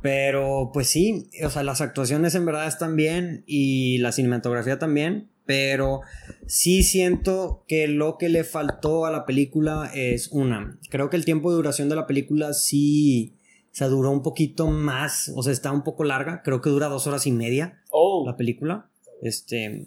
Pero, 0.00 0.70
pues 0.72 0.88
sí, 0.88 1.28
o 1.44 1.50
sea, 1.50 1.62
las 1.62 1.80
actuaciones 1.82 2.34
en 2.34 2.46
verdad 2.46 2.66
están 2.66 2.96
bien 2.96 3.44
y 3.46 3.98
la 3.98 4.12
cinematografía 4.12 4.78
también. 4.78 5.28
Pero 5.46 6.00
sí 6.46 6.82
siento 6.82 7.64
que 7.68 7.86
lo 7.88 8.16
que 8.18 8.28
le 8.28 8.44
faltó 8.44 9.04
a 9.06 9.10
la 9.10 9.26
película 9.26 9.90
es 9.94 10.28
una. 10.32 10.78
Creo 10.90 11.10
que 11.10 11.16
el 11.16 11.24
tiempo 11.24 11.50
de 11.50 11.56
duración 11.56 11.88
de 11.88 11.96
la 11.96 12.06
película 12.06 12.52
sí. 12.54 13.34
O 13.72 13.76
sea, 13.76 13.88
duró 13.88 14.10
un 14.10 14.22
poquito 14.22 14.68
más. 14.68 15.32
O 15.34 15.42
sea, 15.42 15.52
está 15.52 15.70
un 15.72 15.82
poco 15.84 16.04
larga. 16.04 16.42
Creo 16.42 16.60
que 16.60 16.70
dura 16.70 16.86
dos 16.88 17.06
horas 17.06 17.26
y 17.26 17.32
media 17.32 17.80
Oh, 17.90 18.24
la 18.26 18.36
película. 18.36 18.88
Este. 19.20 19.86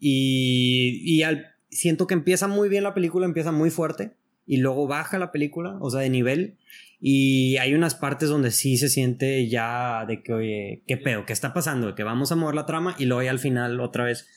Y, 0.00 1.00
y 1.04 1.22
al- 1.22 1.46
siento 1.70 2.06
que 2.06 2.14
empieza 2.14 2.46
muy 2.48 2.68
bien 2.68 2.82
la 2.84 2.94
película, 2.94 3.26
empieza 3.26 3.52
muy 3.52 3.70
fuerte. 3.70 4.12
Y 4.46 4.58
luego 4.58 4.86
baja 4.86 5.18
la 5.18 5.32
película, 5.32 5.76
o 5.80 5.90
sea, 5.90 6.00
de 6.00 6.10
nivel. 6.10 6.56
Y 7.00 7.56
hay 7.56 7.74
unas 7.74 7.94
partes 7.94 8.28
donde 8.28 8.50
sí 8.52 8.76
se 8.76 8.88
siente 8.88 9.48
ya 9.48 10.04
de 10.06 10.22
que, 10.22 10.32
oye, 10.32 10.82
¿qué 10.86 10.96
pedo? 10.96 11.26
¿Qué 11.26 11.32
está 11.32 11.52
pasando? 11.52 11.94
Que 11.94 12.04
vamos 12.04 12.30
a 12.32 12.36
mover 12.36 12.54
la 12.54 12.66
trama 12.66 12.94
y 12.98 13.04
luego 13.06 13.22
ya 13.22 13.30
al 13.32 13.38
final 13.38 13.80
otra 13.80 14.04
vez 14.04 14.28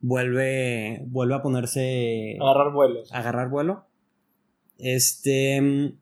vuelve, 0.00 1.02
vuelve 1.06 1.34
a 1.34 1.42
ponerse 1.42 2.36
agarrar 2.40 2.72
vuelos. 2.72 3.12
agarrar 3.12 3.48
vuelo. 3.50 3.86
Este. 4.78 5.94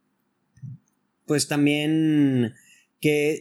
Pues 1.26 1.48
también 1.48 2.54
que 3.00 3.40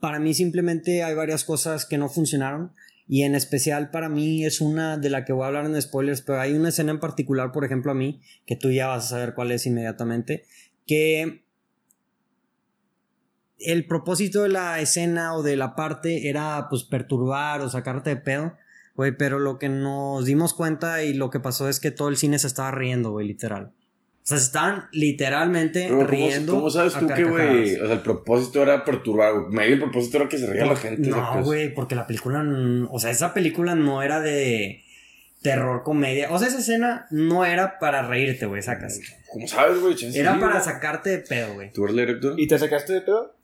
para 0.00 0.18
mí 0.18 0.34
simplemente 0.34 1.02
hay 1.02 1.14
varias 1.14 1.44
cosas 1.44 1.86
que 1.86 1.98
no 1.98 2.08
funcionaron. 2.08 2.72
Y 3.06 3.24
en 3.24 3.34
especial 3.34 3.90
para 3.90 4.08
mí 4.08 4.44
es 4.44 4.60
una 4.60 4.96
de 4.96 5.10
la 5.10 5.24
que 5.24 5.32
voy 5.32 5.44
a 5.44 5.48
hablar 5.48 5.66
en 5.66 5.80
spoilers, 5.80 6.22
pero 6.22 6.40
hay 6.40 6.54
una 6.54 6.70
escena 6.70 6.92
en 6.92 7.00
particular, 7.00 7.52
por 7.52 7.64
ejemplo, 7.64 7.92
a 7.92 7.94
mí, 7.94 8.20
que 8.46 8.56
tú 8.56 8.70
ya 8.70 8.86
vas 8.86 9.04
a 9.04 9.08
saber 9.08 9.34
cuál 9.34 9.52
es 9.52 9.66
inmediatamente, 9.66 10.44
que 10.86 11.44
el 13.58 13.86
propósito 13.86 14.42
de 14.42 14.48
la 14.48 14.80
escena 14.80 15.34
o 15.34 15.42
de 15.42 15.56
la 15.56 15.74
parte 15.74 16.28
era 16.28 16.66
pues 16.68 16.84
perturbar 16.84 17.60
o 17.60 17.68
sacarte 17.68 18.10
de 18.10 18.16
pedo, 18.16 18.54
güey, 18.96 19.12
pero 19.16 19.38
lo 19.38 19.58
que 19.58 19.68
nos 19.68 20.24
dimos 20.24 20.54
cuenta 20.54 21.02
y 21.02 21.14
lo 21.14 21.30
que 21.30 21.40
pasó 21.40 21.68
es 21.68 21.80
que 21.80 21.90
todo 21.90 22.08
el 22.08 22.16
cine 22.16 22.38
se 22.38 22.46
estaba 22.46 22.70
riendo, 22.70 23.10
güey, 23.10 23.26
literal. 23.26 23.72
O 24.22 24.24
sea, 24.24 24.38
se 24.38 24.44
estaban 24.44 24.84
literalmente 24.92 25.86
Pero, 25.88 25.96
¿cómo, 25.96 26.08
riendo. 26.08 26.54
¿Cómo 26.54 26.70
sabes 26.70 26.94
tú 26.94 27.08
que, 27.08 27.24
güey? 27.24 27.74
O 27.74 27.86
sea, 27.86 27.94
el 27.94 28.02
propósito 28.02 28.62
era 28.62 28.84
perturbar, 28.84 29.32
güey. 29.32 29.46
Medio 29.52 29.74
el 29.74 29.80
propósito 29.80 30.18
era 30.18 30.28
que 30.28 30.38
se 30.38 30.46
riera 30.46 30.66
la 30.66 30.76
gente. 30.76 31.08
No, 31.08 31.42
güey, 31.42 31.74
porque 31.74 31.96
la 31.96 32.06
película, 32.06 32.44
o 32.88 33.00
sea, 33.00 33.10
esa 33.10 33.34
película 33.34 33.74
no 33.74 34.00
era 34.00 34.20
de 34.20 34.84
terror, 35.42 35.82
comedia. 35.82 36.30
O 36.30 36.38
sea, 36.38 36.46
esa 36.46 36.60
escena 36.60 37.06
no 37.10 37.44
era 37.44 37.80
para 37.80 38.06
reírte, 38.06 38.46
güey, 38.46 38.62
sacas. 38.62 39.00
¿Cómo 39.28 39.48
sabes, 39.48 39.80
güey? 39.80 39.96
Era 40.14 40.38
para 40.38 40.60
sacarte 40.60 41.10
de 41.10 41.18
pedo, 41.18 41.54
güey. 41.54 41.72
¿Tú 41.72 41.84
eres 41.84 41.96
el 41.96 42.06
director? 42.06 42.38
¿Y 42.38 42.46
te 42.46 42.58
sacaste 42.58 42.92
de 42.92 43.00
pedo? 43.00 43.34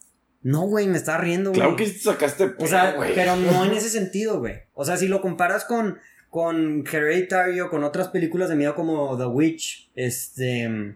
No, 0.42 0.62
güey, 0.62 0.86
me 0.86 0.98
estaba 0.98 1.18
riendo, 1.18 1.50
güey. 1.50 1.60
Claro 1.60 1.76
que 1.76 1.86
sacaste 1.86 2.48
de 2.48 2.54
O 2.58 2.66
sea, 2.66 2.92
güey. 2.92 3.14
pero 3.14 3.36
no 3.36 3.64
en 3.64 3.72
ese 3.72 3.90
sentido, 3.90 4.38
güey. 4.38 4.54
O 4.74 4.84
sea, 4.84 4.96
si 4.96 5.08
lo 5.08 5.20
comparas 5.20 5.64
con, 5.64 5.98
con 6.30 6.84
Hereditary 6.90 7.60
o 7.60 7.70
con 7.70 7.84
otras 7.84 8.08
películas 8.08 8.48
de 8.48 8.56
miedo 8.56 8.74
como 8.74 9.16
The 9.16 9.26
Witch, 9.26 9.90
este... 9.94 10.94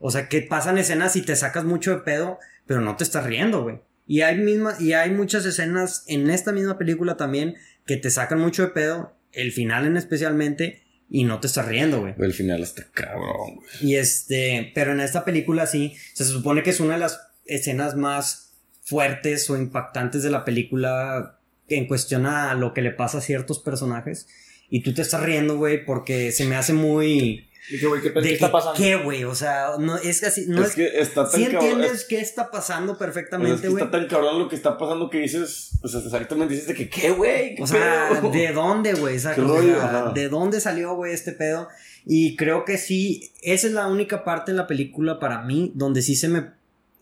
O 0.00 0.12
sea, 0.12 0.28
que 0.28 0.42
pasan 0.42 0.78
escenas 0.78 1.16
y 1.16 1.22
te 1.22 1.34
sacas 1.34 1.64
mucho 1.64 1.90
de 1.90 2.02
pedo, 2.02 2.38
pero 2.66 2.80
no 2.80 2.96
te 2.96 3.02
estás 3.02 3.26
riendo, 3.26 3.64
güey. 3.64 3.80
Y 4.06 4.22
hay, 4.22 4.38
misma, 4.38 4.76
y 4.78 4.92
hay 4.92 5.10
muchas 5.10 5.44
escenas 5.44 6.04
en 6.06 6.30
esta 6.30 6.52
misma 6.52 6.78
película 6.78 7.16
también 7.16 7.56
que 7.84 7.96
te 7.96 8.10
sacan 8.10 8.38
mucho 8.38 8.62
de 8.62 8.68
pedo, 8.68 9.16
el 9.32 9.50
final 9.50 9.86
en 9.86 9.96
especialmente, 9.96 10.84
y 11.10 11.24
no 11.24 11.40
te 11.40 11.48
estás 11.48 11.66
riendo, 11.66 12.00
güey. 12.00 12.14
El 12.18 12.32
final 12.32 12.62
está 12.62 12.86
cabrón, 12.92 13.56
güey. 13.56 13.66
Y 13.80 13.96
este, 13.96 14.70
pero 14.74 14.92
en 14.92 15.00
esta 15.00 15.24
película 15.24 15.66
sí, 15.66 15.96
se 16.14 16.24
supone 16.24 16.62
que 16.62 16.70
es 16.70 16.80
una 16.80 16.94
de 16.94 17.00
las 17.00 17.20
escenas 17.44 17.96
más 17.96 18.47
fuertes 18.88 19.48
o 19.50 19.56
impactantes 19.56 20.22
de 20.22 20.30
la 20.30 20.44
película 20.44 21.38
en 21.68 21.86
cuestión 21.86 22.24
a 22.26 22.54
lo 22.54 22.72
que 22.72 22.82
le 22.82 22.90
pasa 22.90 23.18
a 23.18 23.20
ciertos 23.20 23.58
personajes. 23.58 24.26
Y 24.70 24.82
tú 24.82 24.94
te 24.94 25.02
estás 25.02 25.22
riendo, 25.22 25.56
güey, 25.56 25.84
porque 25.84 26.32
se 26.32 26.44
me 26.46 26.56
hace 26.56 26.72
muy... 26.72 27.44
Dije, 27.70 27.86
güey, 27.86 28.00
¿qué, 28.00 28.10
de 28.10 28.22
qué 28.22 28.32
está 28.32 28.50
pasando? 28.50 28.78
¿Qué, 28.78 28.96
güey? 28.96 29.24
O 29.24 29.34
sea, 29.34 29.72
no, 29.78 29.96
es 29.98 30.20
que 30.20 30.26
así... 30.26 30.46
No 30.48 30.62
es 30.62 30.68
es, 30.70 30.74
que 30.74 31.00
está 31.00 31.28
tan 31.28 31.38
sí 31.38 31.44
entiendes 31.44 31.92
es- 31.92 32.04
qué 32.04 32.18
está 32.20 32.50
pasando 32.50 32.92
o 32.92 32.96
sea, 32.96 33.06
es 33.08 33.12
perfectamente, 33.12 33.60
que 33.62 33.68
güey. 33.68 33.84
está 33.84 33.98
tan 33.98 34.08
cabrón 34.08 34.38
lo 34.38 34.48
que 34.48 34.56
está 34.56 34.78
pasando 34.78 35.10
que 35.10 35.18
dices. 35.18 35.72
O 35.82 35.88
sea, 35.88 36.00
exactamente 36.00 36.54
dices 36.54 36.68
de 36.68 36.74
que, 36.74 36.88
¿qué, 36.88 37.10
güey? 37.10 37.54
¿Qué 37.56 37.62
O 37.62 37.66
sea, 37.66 38.08
pedo? 38.10 38.30
¿de 38.32 38.52
dónde, 38.52 38.94
güey? 38.94 39.16
¿Qué 39.20 39.40
o 39.42 39.62
sea. 39.62 40.12
¿De 40.14 40.28
dónde 40.30 40.62
salió, 40.62 40.94
güey, 40.96 41.12
este 41.12 41.32
pedo? 41.32 41.68
Y 42.06 42.36
creo 42.36 42.64
que 42.64 42.78
sí, 42.78 43.32
esa 43.42 43.66
es 43.66 43.74
la 43.74 43.86
única 43.86 44.24
parte 44.24 44.50
en 44.50 44.56
la 44.56 44.66
película 44.66 45.18
para 45.20 45.42
mí 45.42 45.72
donde 45.74 46.00
sí 46.00 46.16
se 46.16 46.28
me 46.28 46.46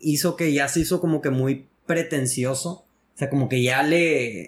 hizo 0.01 0.35
que 0.35 0.51
ya 0.51 0.67
se 0.67 0.81
hizo 0.81 0.99
como 0.99 1.21
que 1.21 1.29
muy 1.29 1.67
pretencioso. 1.87 2.69
O 3.15 3.17
sea, 3.17 3.29
como 3.29 3.49
que 3.49 3.63
ya 3.63 3.81
le... 3.83 4.47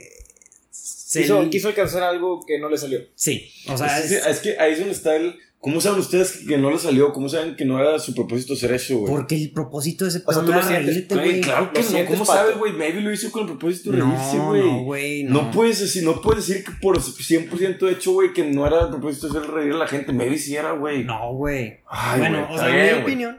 se 0.69 1.21
Quiso, 1.23 1.41
le- 1.41 1.49
quiso 1.49 1.69
alcanzar 1.69 2.03
algo 2.03 2.45
que 2.45 2.59
no 2.59 2.69
le 2.69 2.77
salió. 2.77 2.99
Sí, 3.15 3.49
o 3.67 3.77
sea, 3.77 3.99
es, 3.99 4.09
que- 4.09 4.17
es- 4.17 4.25
es 4.27 4.39
que 4.39 4.59
ahí 4.59 4.73
es 4.73 4.79
donde 4.79 4.93
está 4.93 5.15
el. 5.15 5.35
¿Cómo 5.61 5.81
saben 5.81 5.99
ustedes 5.99 6.45
que 6.47 6.57
no 6.57 6.71
le 6.71 6.77
salió? 6.79 7.11
¿Cómo 7.11 7.27
saben 7.27 7.57
que 7.57 7.65
no 7.65 7.79
era 7.81 7.99
su 7.99 8.15
propósito 8.15 8.53
hacer 8.53 8.71
eso, 8.71 8.99
güey? 8.99 9.11
porque 9.11 9.35
el 9.35 9.51
propósito 9.51 10.05
de 10.05 10.09
ese 10.11 10.19
O 10.25 10.31
sea, 10.31 10.41
pedo 10.41 10.45
tú 10.45 10.51
no 10.51 10.53
lo 10.53 10.59
era 10.59 10.67
sientes, 10.69 10.95
reírte, 10.95 11.15
Güey, 11.15 11.41
claro 11.41 11.73
que 11.73 11.83
¿Lo 11.83 11.89
no. 11.89 12.05
¿Cómo 12.05 12.25
sabes, 12.25 12.57
güey? 12.57 12.71
Maybe 12.73 13.01
lo 13.01 13.11
hizo 13.11 13.29
con 13.29 13.41
el 13.41 13.47
propósito 13.57 13.91
de 13.91 13.97
reírse, 13.99 14.37
No, 14.37 14.47
güey. 14.47 14.61
no, 14.61 14.83
güey, 14.83 15.23
No. 15.23 15.41
no. 15.41 15.51
puedes 15.51 15.79
decir, 15.81 16.03
no 16.03 16.21
puedes 16.21 16.47
decir 16.47 16.63
que 16.63 16.71
por 16.81 16.97
100% 17.01 17.89
hecho, 17.91 18.13
güey, 18.13 18.31
que 18.31 18.45
no 18.45 18.65
era 18.65 18.83
el 18.83 18.89
propósito 18.89 19.27
de 19.27 19.39
hacer 19.39 19.51
reír 19.51 19.73
a 19.73 19.77
la 19.77 19.87
gente. 19.87 20.13
Maybe 20.13 20.37
sí 20.37 20.55
era, 20.55 20.71
güey. 20.71 21.03
No, 21.03 21.33
güey. 21.33 21.79
Ay, 21.89 22.19
Bueno, 22.21 22.47
o 22.49 22.57
sea, 22.57 22.89
en 22.91 22.95
mi 22.97 23.01
opinión, 23.03 23.37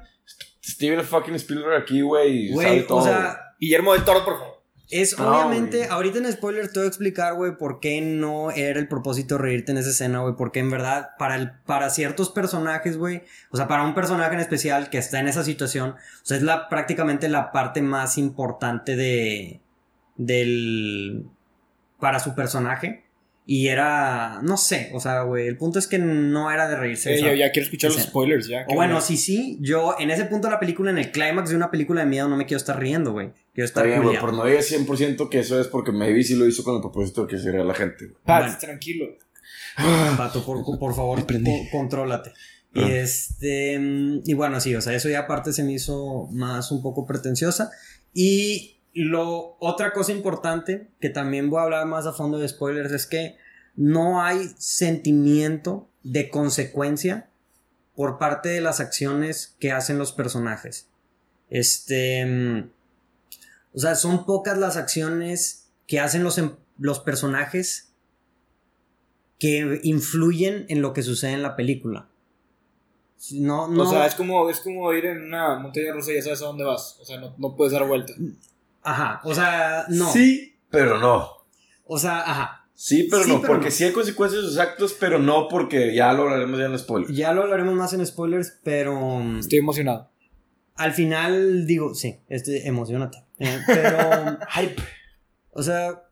Steven 0.63 1.03
fucking 1.03 1.37
Spielberg 1.37 1.81
aquí, 1.83 2.03
güey. 2.03 2.51
Güey, 2.53 2.81
o 2.81 2.85
todo. 2.87 3.03
sea, 3.05 3.50
Guillermo 3.61 3.93
del 3.93 4.05
Toro, 4.05 4.25
por 4.25 4.39
favor. 4.39 4.61
Es 4.91 5.17
No, 5.17 5.29
obviamente, 5.29 5.87
ahorita 5.89 6.19
en 6.19 6.33
spoiler 6.33 6.67
te 6.67 6.81
voy 6.81 6.87
a 6.87 6.89
explicar, 6.89 7.35
güey, 7.35 7.57
por 7.57 7.79
qué 7.79 8.01
no 8.01 8.51
era 8.51 8.81
el 8.81 8.89
propósito 8.89 9.39
reírte 9.39 9.71
en 9.71 9.79
esa 9.79 9.91
escena, 9.91 10.21
güey, 10.21 10.35
porque 10.35 10.59
en 10.59 10.71
verdad, 10.71 11.11
para, 11.17 11.37
el, 11.37 11.53
para 11.65 11.91
ciertos 11.91 12.31
personajes, 12.31 12.97
güey, 12.97 13.23
o 13.51 13.57
sea, 13.57 13.69
para 13.69 13.85
un 13.85 13.95
personaje 13.95 14.35
en 14.35 14.41
especial 14.41 14.91
que 14.91 14.99
está 14.99 15.21
en 15.21 15.29
esa 15.29 15.45
situación, 15.45 15.91
o 15.91 16.25
sea, 16.25 16.39
es 16.39 16.43
la, 16.43 16.69
prácticamente 16.69 17.29
la 17.29 17.53
parte 17.53 17.83
más 17.83 18.19
importante 18.19 18.97
de, 18.97 19.61
del, 20.17 21.27
para 22.01 22.19
su 22.19 22.35
personaje, 22.35 23.05
y 23.53 23.67
era, 23.67 24.39
no 24.45 24.57
sé, 24.57 24.91
o 24.95 25.01
sea, 25.01 25.23
güey, 25.23 25.49
el 25.49 25.57
punto 25.57 25.81
es 25.81 25.89
que 25.89 25.99
no 25.99 26.53
era 26.53 26.69
de 26.69 26.77
reírse. 26.77 27.11
Eh, 27.13 27.17
o 27.17 27.19
sea, 27.19 27.31
ya, 27.35 27.47
ya 27.47 27.51
quiero 27.53 27.65
escuchar 27.65 27.91
los 27.91 28.01
spoilers, 28.03 28.47
ya. 28.47 28.65
o 28.69 28.75
bueno, 28.77 29.01
sí, 29.01 29.17
sí, 29.17 29.59
yo 29.61 29.97
en 29.99 30.11
ese 30.13 30.27
punto 30.27 30.47
de 30.47 30.53
la 30.53 30.61
película, 30.61 30.93
en 30.93 30.99
el 30.99 31.11
clímax 31.11 31.51
de 31.51 31.57
una 31.57 31.69
película 31.69 32.03
de 32.03 32.07
miedo, 32.07 32.29
no 32.29 32.37
me 32.37 32.47
quiero 32.47 32.59
estar 32.59 32.79
riendo, 32.79 33.11
güey, 33.11 33.33
quiero 33.53 33.65
Está 33.67 33.81
estar 33.81 33.87
bien, 33.87 34.03
güey, 34.03 34.17
culiado. 34.17 34.27
pero 34.27 34.37
no 34.39 34.45
digas 34.49 34.71
100% 34.71 35.29
que 35.29 35.41
eso 35.41 35.61
es 35.61 35.67
porque 35.67 35.91
maybe 35.91 36.23
sí 36.23 36.37
lo 36.37 36.47
hizo 36.47 36.63
con 36.63 36.77
el 36.77 36.81
propósito 36.81 37.23
de 37.23 37.27
que 37.27 37.39
se 37.39 37.51
ría 37.51 37.63
a 37.63 37.65
la 37.65 37.75
gente. 37.75 38.07
güey. 38.07 38.19
Pat, 38.25 38.43
Bueno. 38.45 38.59
tranquilo. 38.61 39.07
Pato, 40.17 40.45
por, 40.45 40.63
por 40.79 40.95
favor, 40.95 41.21
co- 41.27 41.69
contrólate. 41.73 42.33
Y 42.75 42.83
Ah. 42.83 42.89
este. 43.01 43.79
mm, 43.81 44.21
Y 44.27 44.35
bueno, 44.35 44.61
sí, 44.61 44.75
o 44.77 44.81
sea, 44.81 44.95
eso 44.95 45.09
ya 45.09 45.21
aparte 45.21 45.53
se 45.53 45.65
me 45.65 45.73
hizo 45.73 46.29
más 46.33 46.71
un 46.71 46.83
poco 46.83 47.05
pretenciosa. 47.07 47.71
Y 48.15 48.80
lo. 48.95 49.57
Otra 49.61 49.93
cosa 49.93 50.13
importante, 50.13 50.89
que 51.01 51.11
también 51.11 51.51
voy 51.51 51.61
a 51.61 51.65
hablar 51.65 51.87
más 51.87 52.07
a 52.07 52.13
fondo 52.13 52.39
de 52.39 52.49
spoilers, 52.49 52.93
es 52.93 53.07
que 53.07 53.37
no 53.77 54.23
hay 54.23 54.51
sentimiento 54.59 55.89
de 56.03 56.29
consecuencia 56.31 57.29
por 57.95 58.19
parte 58.19 58.49
de 58.49 58.61
las 58.61 58.81
acciones 58.81 59.57
que 59.61 59.73
hacen 59.73 59.99
los 59.99 60.13
personajes. 60.13 60.89
Este. 61.51 62.25
mm, 62.25 62.71
O 63.75 63.79
sea, 63.79 63.95
son 63.95 64.25
pocas 64.27 64.59
las 64.59 64.77
acciones 64.77 65.69
que 65.87 66.01
hacen 66.01 66.23
los, 66.25 66.39
em- 66.39 66.57
los 66.79 67.01
personajes 67.01 67.93
que 69.39 69.81
influyen 69.85 70.67
en 70.69 70.83
lo 70.83 70.93
que 70.93 71.03
sucede 71.03 71.33
en 71.33 71.43
la 71.43 71.57
película. 71.57 72.09
No, 73.33 73.69
no. 73.69 73.83
O 73.83 73.87
sea, 73.91 74.07
es 74.07 74.15
como, 74.15 74.49
es 74.51 74.61
como 74.61 74.93
ir 74.93 75.05
en 75.07 75.23
una 75.25 75.59
montaña 75.59 75.93
rusa 75.93 76.13
y 76.13 76.17
ya 76.17 76.23
sabes 76.23 76.43
a 76.43 76.47
dónde 76.47 76.65
vas. 76.65 76.99
O 77.01 77.05
sea, 77.05 77.19
no, 77.21 77.35
no 77.39 77.57
puedes 77.57 77.73
dar 77.73 77.87
vuelta. 77.87 78.13
Ajá, 78.83 79.21
o 79.25 79.35
sea, 79.35 79.85
no. 79.89 80.11
Sí, 80.13 80.57
pero 80.71 80.99
no. 80.99 81.29
O 81.85 81.99
sea, 81.99 82.21
ajá. 82.21 82.57
Sí, 82.75 83.09
pero 83.11 83.25
Sí, 83.25 83.31
no, 83.31 83.41
pero 83.43 83.53
porque 83.53 83.67
no. 83.67 83.71
sí 83.73 83.85
hay 83.85 83.93
consecuencias 83.93 84.43
de 84.43 84.49
sus 84.49 84.59
actos, 84.59 84.97
pero 84.99 85.19
no 85.19 85.49
porque 85.49 85.95
ya 85.95 86.13
lo 86.15 86.23
hablaremos 86.23 86.59
ya 86.59 86.65
en 86.67 86.73
el 86.73 86.79
spoiler. 86.79 87.11
Ya 87.13 87.33
lo 87.35 87.43
hablaremos 87.43 87.75
más 87.75 87.93
en 87.93 88.07
spoilers, 88.07 88.59
pero 88.65 88.99
mm, 89.21 89.41
Estoy 89.41 89.59
emocionado. 89.59 90.11
al 90.77 90.93
final 90.93 91.67
digo, 91.67 91.95
sí, 91.95 92.21
este, 92.29 92.67
emocionate. 92.67 93.25
Eh, 93.39 93.59
pero, 93.67 94.39
Hype. 94.55 94.83
o 95.51 95.63
sea, 95.63 96.05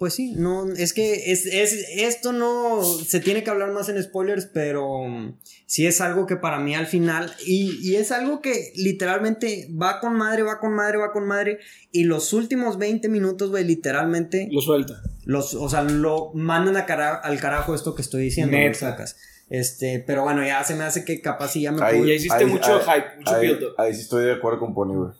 pues 0.00 0.14
sí, 0.14 0.32
no, 0.34 0.66
es 0.72 0.94
que 0.94 1.30
es, 1.30 1.44
es, 1.44 1.74
esto 1.94 2.32
no 2.32 2.82
se 2.82 3.20
tiene 3.20 3.44
que 3.44 3.50
hablar 3.50 3.70
más 3.70 3.90
en 3.90 4.02
spoilers, 4.02 4.46
pero 4.46 5.04
mm, 5.06 5.36
sí 5.66 5.86
es 5.86 6.00
algo 6.00 6.26
que 6.26 6.36
para 6.36 6.58
mí 6.58 6.74
al 6.74 6.86
final, 6.86 7.30
y, 7.46 7.78
y 7.86 7.96
es 7.96 8.10
algo 8.10 8.40
que 8.40 8.72
literalmente 8.76 9.68
va 9.70 10.00
con 10.00 10.16
madre, 10.16 10.42
va 10.42 10.58
con 10.58 10.72
madre, 10.74 10.96
va 10.96 11.12
con 11.12 11.26
madre, 11.26 11.58
y 11.92 12.04
los 12.04 12.32
últimos 12.32 12.78
20 12.78 13.10
minutos, 13.10 13.50
güey, 13.50 13.62
literalmente, 13.64 14.48
Lo 14.50 14.62
suelta. 14.62 15.02
los, 15.26 15.52
o 15.52 15.68
sea, 15.68 15.82
lo 15.82 16.32
mandan 16.32 16.78
a 16.78 16.86
cara- 16.86 17.16
al 17.16 17.38
carajo 17.38 17.74
esto 17.74 17.94
que 17.94 18.00
estoy 18.00 18.22
diciendo, 18.22 18.52
Neta. 18.56 18.68
güey, 18.70 18.74
sacas. 18.74 19.16
Este, 19.50 20.02
pero 20.06 20.22
bueno, 20.22 20.42
ya 20.46 20.64
se 20.64 20.76
me 20.76 20.84
hace 20.84 21.04
que 21.04 21.20
capaz 21.20 21.48
sí 21.52 21.60
ya 21.60 21.72
me 21.72 21.82
Ahí- 21.84 21.96
puedo- 21.98 22.08
Ya 22.08 22.14
hiciste 22.14 22.46
mucho 22.46 22.80
hype, 22.80 23.16
mucho 23.18 23.34
ahí, 23.34 23.58
ahí 23.76 23.94
sí 23.94 24.00
estoy 24.00 24.24
de 24.24 24.32
acuerdo 24.32 24.60
con 24.60 24.72
Pony, 24.74 24.94
güey. 24.94 25.10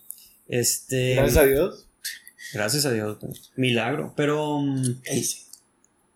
Este, 0.49 1.17
Gracias 1.17 1.37
a 1.37 1.45
Dios. 1.45 1.87
Gracias 2.53 2.87
a 2.87 2.93
Dios, 2.93 3.19
güey. 3.21 3.33
milagro. 3.57 4.13
Pero, 4.17 4.61
mm, 4.61 4.83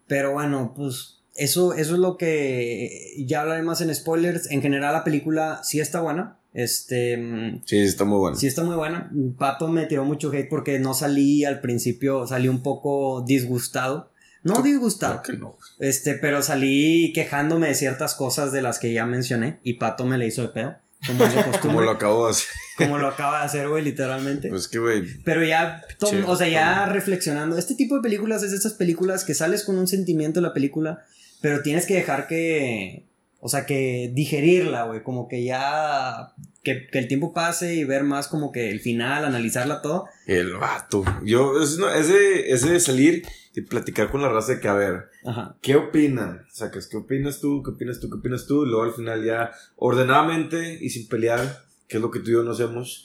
pero 0.06 0.32
bueno, 0.32 0.72
pues 0.76 1.18
eso, 1.37 1.74
eso 1.74 1.94
es 1.94 1.98
lo 2.00 2.16
que 2.16 3.14
ya 3.26 3.42
hablaré 3.42 3.62
más 3.62 3.80
en 3.80 3.94
spoilers. 3.94 4.50
En 4.50 4.62
general, 4.62 4.92
la 4.92 5.04
película 5.04 5.60
sí 5.64 5.80
está 5.80 6.00
buena. 6.00 6.38
Este, 6.52 7.16
mm, 7.16 7.62
Sí, 7.64 7.78
está 7.78 8.04
muy 8.04 8.18
bueno. 8.18 8.37
sí 8.37 8.46
está 8.46 8.62
muy 8.62 8.76
buena. 8.76 9.10
Pato 9.38 9.68
me 9.68 9.87
tiró 9.87 10.04
mucho 10.04 10.30
hate 10.32 10.48
porque 10.48 10.78
no 10.78 10.94
salí 10.94 11.44
al 11.44 11.60
principio, 11.60 12.26
salí 12.26 12.48
un 12.48 12.62
poco 12.62 13.24
disgustado. 13.26 14.12
No 14.44 14.60
disgustado, 14.60 15.22
Claro 15.22 15.38
que 15.38 15.38
no. 15.38 15.58
este, 15.80 16.14
pero 16.14 16.42
salí 16.42 17.12
quejándome 17.14 17.68
de 17.68 17.74
ciertas 17.74 18.14
cosas 18.14 18.52
de 18.52 18.60
las 18.60 18.78
que 18.78 18.92
ya 18.92 19.06
mencioné 19.06 19.58
y 19.62 19.74
Pato 19.74 20.04
me 20.04 20.18
le 20.18 20.26
hizo 20.26 20.42
de 20.42 20.48
pedo. 20.48 20.76
Como 21.06 21.24
es 21.24 21.34
de 21.34 21.58
Como 21.60 21.80
lo 21.80 21.90
acabo 21.90 22.24
de 22.26 22.30
hacer. 22.32 22.48
como 22.76 22.98
lo 22.98 23.08
acaba 23.08 23.40
de 23.40 23.44
hacer, 23.46 23.68
güey, 23.68 23.84
literalmente. 23.84 24.48
Pues 24.48 24.68
que, 24.68 24.78
güey. 24.78 25.04
Pero 25.24 25.44
ya, 25.44 25.82
tom- 25.98 26.24
o 26.26 26.36
sea, 26.36 26.48
ya 26.48 26.86
reflexionando, 26.86 27.56
este 27.58 27.74
tipo 27.74 27.96
de 27.96 28.02
películas 28.02 28.42
es 28.42 28.52
esas 28.52 28.74
películas 28.74 29.24
que 29.24 29.34
sales 29.34 29.64
con 29.64 29.76
un 29.78 29.86
sentimiento 29.86 30.40
de 30.40 30.46
la 30.48 30.54
película, 30.54 31.04
pero 31.40 31.62
tienes 31.62 31.86
que 31.86 31.94
dejar 31.94 32.26
que, 32.26 33.04
o 33.40 33.48
sea, 33.48 33.66
que 33.66 34.10
digerirla, 34.14 34.84
güey, 34.84 35.02
como 35.02 35.28
que 35.28 35.44
ya, 35.44 36.32
que, 36.64 36.87
que 36.90 36.98
el 36.98 37.07
tiempo 37.09 37.33
pase 37.33 37.74
y 37.74 37.85
ver 37.85 38.03
más 38.05 38.27
como 38.27 38.50
que 38.50 38.70
el 38.70 38.81
final, 38.81 39.24
analizarla 39.24 39.83
todo. 39.83 40.07
El 40.27 40.55
vato. 40.55 41.05
Yo, 41.22 41.62
es, 41.62 41.79
no, 41.79 41.88
ese, 41.92 42.50
ese 42.50 42.72
de 42.72 42.81
salir 42.81 43.22
y 43.55 43.61
platicar 43.61 44.11
con 44.11 44.22
la 44.22 44.29
raza 44.31 44.55
de 44.55 44.61
que, 44.61 44.66
a 44.68 44.74
ver, 44.74 45.05
Ajá. 45.24 45.57
¿qué 45.62 45.77
opinan? 45.77 46.44
Sacas, 46.50 46.88
¿qué 46.88 46.96
opinas 46.96 47.40
tú? 47.40 47.62
¿Qué 47.62 47.70
opinas 47.70 48.00
tú? 48.00 48.09
¿Qué 48.11 48.16
opinas 48.16 48.46
tú? 48.46 48.64
Y 48.64 48.68
luego 48.68 48.83
al 48.83 48.92
final 48.94 49.24
ya, 49.24 49.53
ordenadamente 49.77 50.79
y 50.81 50.90
sin 50.90 51.07
pelear, 51.09 51.62
que 51.87 51.98
es 51.98 52.03
lo 52.03 52.11
que 52.11 52.18
tú 52.20 52.31
y 52.31 52.33
yo 52.33 52.42
no 52.42 52.50
hacemos, 52.53 53.05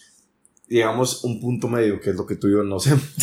llegamos 0.67 1.23
a 1.23 1.27
un 1.27 1.39
punto 1.39 1.67
medio, 1.67 1.99
que 1.99 2.09
es 2.11 2.15
lo 2.15 2.25
que 2.25 2.35
tú 2.35 2.47
y 2.47 2.53
yo 2.53 2.63
no 2.63 2.77
hacemos. 2.77 3.03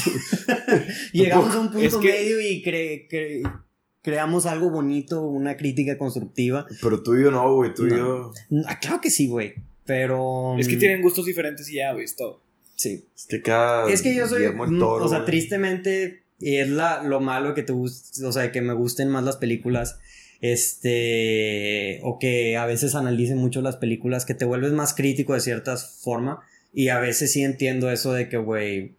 Llegamos 1.12 1.55
a 1.55 1.61
un 1.61 1.70
punto 1.72 1.87
Es 1.87 1.94
que- 1.96 2.09
medio 2.12 2.40
y 2.40 2.62
cre- 2.62 3.09
cre- 3.09 3.62
creamos 4.03 4.46
algo 4.46 4.70
bonito, 4.70 5.22
una 5.22 5.57
crítica 5.57 5.99
constructiva. 5.99 6.66
Pero 6.81 7.03
tú 7.03 7.16
y 7.16 7.22
yo 7.25 7.31
no, 7.31 7.55
güey, 7.55 7.75
tú 7.75 7.87
y 7.87 7.90
No. 7.90 7.96
yo... 7.96 8.33
Ah, 8.66 8.79
claro 8.81 9.01
que 9.01 9.11
sí, 9.11 9.27
güey, 9.27 9.55
pero... 9.87 10.57
Es 10.59 10.68
que 10.68 10.77
tienen 10.77 11.03
gustos 11.03 11.27
diferentes 11.27 11.68
y 11.70 11.77
ya, 11.77 11.92
güey, 11.92 12.05
es 12.05 12.16
todo. 12.16 12.42
Sí. 12.75 13.05
Es 13.14 13.27
que 13.27 13.40
cada... 13.40 13.90
Es 13.90 14.03
que 14.03 14.14
yo 14.14 14.27
soy, 14.27 14.49
mm, 14.49 14.79
Toro, 14.79 15.05
o 15.05 15.09
sea, 15.09 15.18
güey. 15.18 15.27
tristemente, 15.31 16.25
y 16.38 16.57
es 16.57 16.68
la, 16.68 17.03
lo 17.03 17.20
malo 17.20 17.55
que 17.55 17.62
te 17.62 17.72
guste, 17.72 18.25
o 18.25 18.33
sea, 18.33 18.53
que 18.53 18.61
me 18.61 18.75
gusten 18.75 19.09
más 19.09 19.25
las 19.25 19.37
películas, 19.37 19.99
este, 20.40 22.01
o 22.03 22.18
que 22.18 22.57
a 22.57 22.66
veces 22.66 22.94
analicen 22.94 23.38
mucho 23.38 23.62
las 23.62 23.77
películas, 23.77 24.27
que 24.27 24.35
te 24.35 24.44
vuelves 24.44 24.72
más 24.72 24.92
crítico 24.92 25.33
de 25.33 25.40
cierta 25.40 25.77
forma, 25.77 26.40
y 26.75 26.88
a 26.88 26.99
veces 26.99 27.33
sí 27.33 27.42
entiendo 27.42 27.90
eso 27.90 28.12
de 28.12 28.29
que, 28.29 28.37
güey, 28.37 28.95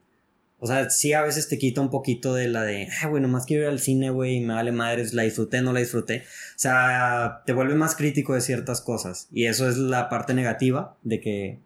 o 0.60 0.68
sea, 0.68 0.90
sí 0.90 1.14
a 1.14 1.22
veces 1.22 1.48
te 1.50 1.58
quita 1.58 1.82
un 1.82 1.90
poquito 1.90 2.34
de 2.34 2.48
la 2.48 2.64
de, 2.64 2.88
ah, 3.02 3.08
güey, 3.08 3.22
nomás 3.22 3.46
quiero 3.46 3.64
ir 3.64 3.70
al 3.70 3.80
cine, 3.80 4.10
güey, 4.10 4.38
y 4.38 4.42
me 4.42 4.54
vale 4.54 4.72
madres, 4.72 5.14
la 5.14 5.24
disfruté, 5.24 5.62
no 5.62 5.74
la 5.74 5.80
disfruté. 5.80 6.20
O 6.22 6.60
sea, 6.60 7.44
te 7.46 7.54
vuelves 7.54 7.76
más 7.78 7.96
crítico 7.96 8.34
de 8.34 8.42
ciertas 8.42 8.82
cosas, 8.82 9.28
y 9.32 9.46
eso 9.46 9.70
es 9.70 9.78
la 9.78 10.10
parte 10.10 10.34
negativa 10.34 10.98
de 11.04 11.20
que, 11.22 11.60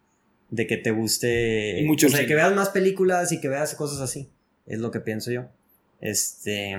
de 0.50 0.66
que 0.66 0.76
te 0.76 0.90
guste, 0.90 1.82
Mucho 1.86 2.08
o 2.08 2.10
sea, 2.10 2.20
el 2.20 2.26
que 2.26 2.32
cine. 2.34 2.42
veas 2.42 2.54
más 2.54 2.68
películas 2.70 3.32
y 3.32 3.40
que 3.40 3.48
veas 3.48 3.74
cosas 3.74 4.00
así, 4.00 4.28
es 4.66 4.78
lo 4.78 4.90
que 4.90 5.00
pienso 5.00 5.30
yo. 5.30 5.46
Este, 6.00 6.76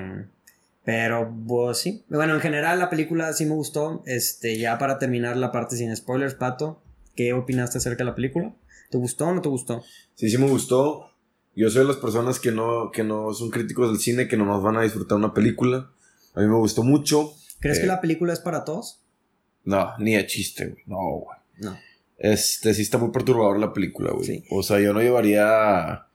Pero, 0.85 1.33
pues 1.47 1.77
sí. 1.77 2.03
Bueno, 2.09 2.35
en 2.35 2.41
general 2.41 2.77
la 2.77 2.89
película 2.89 3.31
sí 3.33 3.45
me 3.45 3.53
gustó. 3.53 4.03
Este, 4.05 4.57
ya 4.57 4.77
para 4.77 4.99
terminar 4.99 5.37
la 5.37 5.51
parte 5.51 5.77
sin 5.77 5.95
spoilers, 5.95 6.35
Pato, 6.35 6.81
¿qué 7.15 7.31
opinaste 7.33 7.77
acerca 7.77 7.99
de 8.03 8.09
la 8.09 8.15
película? 8.15 8.53
¿Te 8.91 8.97
gustó 8.97 9.27
o 9.27 9.33
no 9.33 9.41
te 9.41 9.47
gustó? 9.49 9.81
Sí, 10.15 10.29
sí 10.29 10.37
me 10.37 10.47
gustó. 10.47 11.09
Yo 11.55 11.69
soy 11.69 11.81
de 11.83 11.87
las 11.87 11.97
personas 11.97 12.39
que 12.39 12.51
no, 12.51 12.89
que 12.91 13.03
no 13.03 13.33
son 13.33 13.49
críticos 13.49 13.89
del 13.89 13.99
cine, 13.99 14.27
que 14.27 14.37
nomás 14.37 14.61
van 14.61 14.77
a 14.77 14.81
disfrutar 14.81 15.17
una 15.17 15.33
película. 15.33 15.91
A 16.33 16.39
mí 16.41 16.47
me 16.47 16.55
gustó 16.57 16.83
mucho. 16.83 17.33
¿Crees 17.59 17.77
Eh, 17.77 17.81
que 17.81 17.87
la 17.87 18.01
película 18.01 18.33
es 18.33 18.39
para 18.39 18.63
todos? 18.65 19.01
No, 19.63 19.91
ni 19.99 20.15
de 20.15 20.25
chiste, 20.25 20.65
güey. 20.67 20.83
No, 20.87 20.97
güey. 21.19 21.37
No. 21.59 21.77
Este, 22.17 22.73
sí 22.73 22.81
está 22.81 22.97
muy 22.97 23.11
perturbador 23.11 23.59
la 23.59 23.71
película, 23.73 24.11
güey. 24.11 24.25
Sí. 24.25 24.43
O 24.49 24.63
sea, 24.63 24.79
yo 24.79 24.93
no 24.93 25.01
llevaría... 25.01 26.07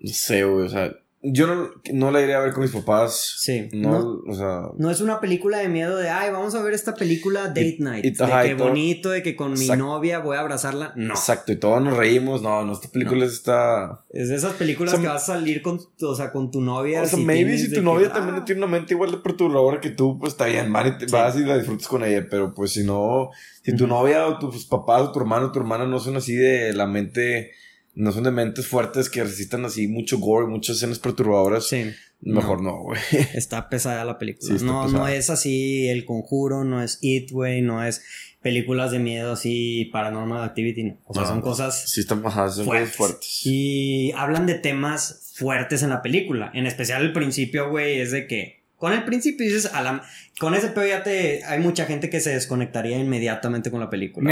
No 0.00 0.12
sé, 0.12 0.44
güey. 0.44 0.66
O 0.66 0.68
sea, 0.68 0.92
yo 1.26 1.46
no, 1.46 1.70
no 1.92 2.10
la 2.10 2.20
iría 2.20 2.36
a 2.36 2.40
ver 2.40 2.52
con 2.52 2.62
mis 2.62 2.72
papás. 2.72 3.36
Sí. 3.38 3.68
No, 3.72 3.92
No. 3.92 4.22
o 4.30 4.34
sea... 4.34 4.60
No 4.76 4.90
es 4.90 5.00
una 5.00 5.20
película 5.20 5.58
de 5.58 5.68
miedo 5.68 5.96
de, 5.96 6.10
ay, 6.10 6.30
vamos 6.30 6.54
a 6.54 6.62
ver 6.62 6.74
esta 6.74 6.94
película 6.94 7.48
date 7.48 7.76
Y- 7.78 7.82
night. 7.82 8.04
y- 8.04 8.10
de 8.10 8.24
ajá, 8.24 8.42
que 8.42 8.54
todo- 8.54 8.68
bonito, 8.68 9.08
de 9.10 9.22
que 9.22 9.34
con 9.34 9.52
mi 9.54 9.60
Exacto. 9.62 9.84
novia 9.84 10.18
voy 10.18 10.36
a 10.36 10.40
abrazarla. 10.40 10.92
No. 10.96 11.14
Exacto, 11.14 11.52
y 11.52 11.56
todos 11.56 11.82
nos 11.82 11.96
reímos. 11.96 12.42
No, 12.42 12.64
no, 12.64 12.72
esta 12.74 12.88
película 12.90 13.24
está... 13.24 14.04
Es 14.10 14.28
de 14.28 14.34
esas 14.36 14.52
películas 14.52 14.92
O 14.94 14.96
sea, 14.98 15.02
que 15.02 15.08
vas 15.12 15.22
a 15.28 15.34
salir 15.34 15.62
con, 15.62 15.80
o 16.02 16.14
sea, 16.14 16.30
con 16.30 16.50
tu 16.50 16.60
novia. 16.60 17.02
O 17.02 17.06
sea, 17.06 17.18
si 17.18 17.24
maybe 17.24 17.56
si 17.56 17.68
tu 17.70 17.76
que, 17.76 17.80
novia 17.82 18.08
ah, 18.10 18.14
también 18.14 18.44
tiene 18.44 18.60
una 18.62 18.70
mente 18.70 18.92
igual 18.94 19.10
de 19.10 19.16
perturbadora 19.16 19.80
que 19.80 19.90
tú, 19.90 20.18
pues 20.18 20.32
está 20.34 20.44
bien, 20.46 20.70
man, 20.70 20.88
y 20.88 20.98
te 20.98 21.06
Sí. 21.08 21.12
vas 21.12 21.36
y 21.36 21.40
la 21.44 21.56
disfrutas 21.56 21.88
con 21.88 22.04
ella. 22.04 22.26
Pero 22.30 22.52
pues 22.52 22.72
si 22.72 22.84
no, 22.84 23.30
si 23.62 23.74
tu 23.74 23.86
novia 23.86 24.26
o 24.26 24.38
tus 24.38 24.66
papás 24.66 25.00
o 25.02 25.12
tu 25.12 25.20
hermano 25.20 25.46
o 25.46 25.52
tu 25.52 25.58
hermana 25.58 25.86
no 25.86 25.98
son 26.00 26.16
así 26.16 26.34
de 26.34 26.72
la 26.74 26.86
mente, 26.86 27.52
no 27.94 28.12
son 28.12 28.24
de 28.24 28.30
mentes 28.30 28.66
fuertes 28.66 29.08
que 29.08 29.22
resistan 29.22 29.64
así 29.64 29.86
mucho 29.88 30.18
gore, 30.18 30.46
muchas 30.46 30.76
escenas 30.76 30.98
perturbadoras, 30.98 31.66
Sí. 31.68 31.90
mejor 32.20 32.62
no, 32.62 32.82
güey. 32.82 33.00
Está 33.34 33.68
pesada 33.68 34.04
la 34.04 34.18
película. 34.18 34.58
Sí, 34.58 34.64
no, 34.64 34.84
pesada. 34.84 34.98
no 34.98 35.08
es 35.08 35.30
así 35.30 35.88
El 35.88 36.04
Conjuro, 36.04 36.64
no 36.64 36.82
es 36.82 36.98
It, 37.02 37.30
güey, 37.30 37.62
no 37.62 37.84
es 37.84 38.02
películas 38.42 38.90
de 38.90 38.98
miedo 38.98 39.32
así, 39.32 39.86
Paranormal 39.92 40.42
Activity. 40.42 40.82
no. 40.84 40.98
O 41.06 41.14
sea, 41.14 41.22
No, 41.22 41.28
son 41.28 41.40
cosas 41.40 41.88
Sí, 41.90 42.00
están, 42.00 42.24
ajá, 42.26 42.48
son 42.50 42.66
cosas 42.66 42.90
fuertes. 42.90 42.96
fuertes. 42.96 43.40
Y 43.44 44.12
hablan 44.16 44.46
de 44.46 44.54
temas 44.54 45.32
fuertes 45.34 45.82
en 45.82 45.90
la 45.90 46.02
película. 46.02 46.50
En 46.54 46.66
especial 46.66 47.02
el 47.02 47.12
principio, 47.12 47.70
güey, 47.70 48.00
es 48.00 48.10
de 48.10 48.26
que. 48.26 48.62
Con 48.76 48.92
el 48.92 49.04
principio 49.04 49.46
dices, 49.46 49.66
a 49.72 49.82
la- 49.82 50.02
con 50.38 50.52
ese 50.54 50.68
pedo 50.68 50.86
ya 50.86 51.02
te. 51.02 51.42
Hay 51.44 51.58
mucha 51.60 51.86
gente 51.86 52.10
que 52.10 52.20
se 52.20 52.30
desconectaría 52.30 52.98
inmediatamente 52.98 53.70
con 53.70 53.80
la 53.80 53.88
película. 53.88 54.30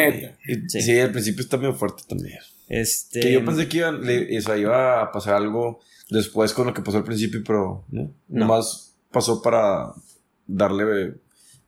Sí. 0.68 0.82
sí. 0.82 0.98
al 0.98 1.10
principio 1.12 1.42
está 1.42 1.56
medio 1.56 1.74
fuerte 1.74 2.02
también. 2.06 2.38
Este. 2.68 3.20
Que 3.20 3.32
yo 3.32 3.44
pensé 3.44 3.68
que 3.68 3.78
iba, 3.78 3.92
le- 3.92 4.28
iba 4.58 5.02
a 5.02 5.12
pasar 5.12 5.34
algo 5.34 5.80
después 6.10 6.52
con 6.52 6.66
lo 6.66 6.74
que 6.74 6.82
pasó 6.82 6.98
al 6.98 7.04
principio, 7.04 7.42
pero 7.46 7.84
no. 7.90 8.02
No. 8.28 8.40
Nomás 8.46 8.94
pasó 9.10 9.42
para 9.42 9.92
darle 10.46 11.14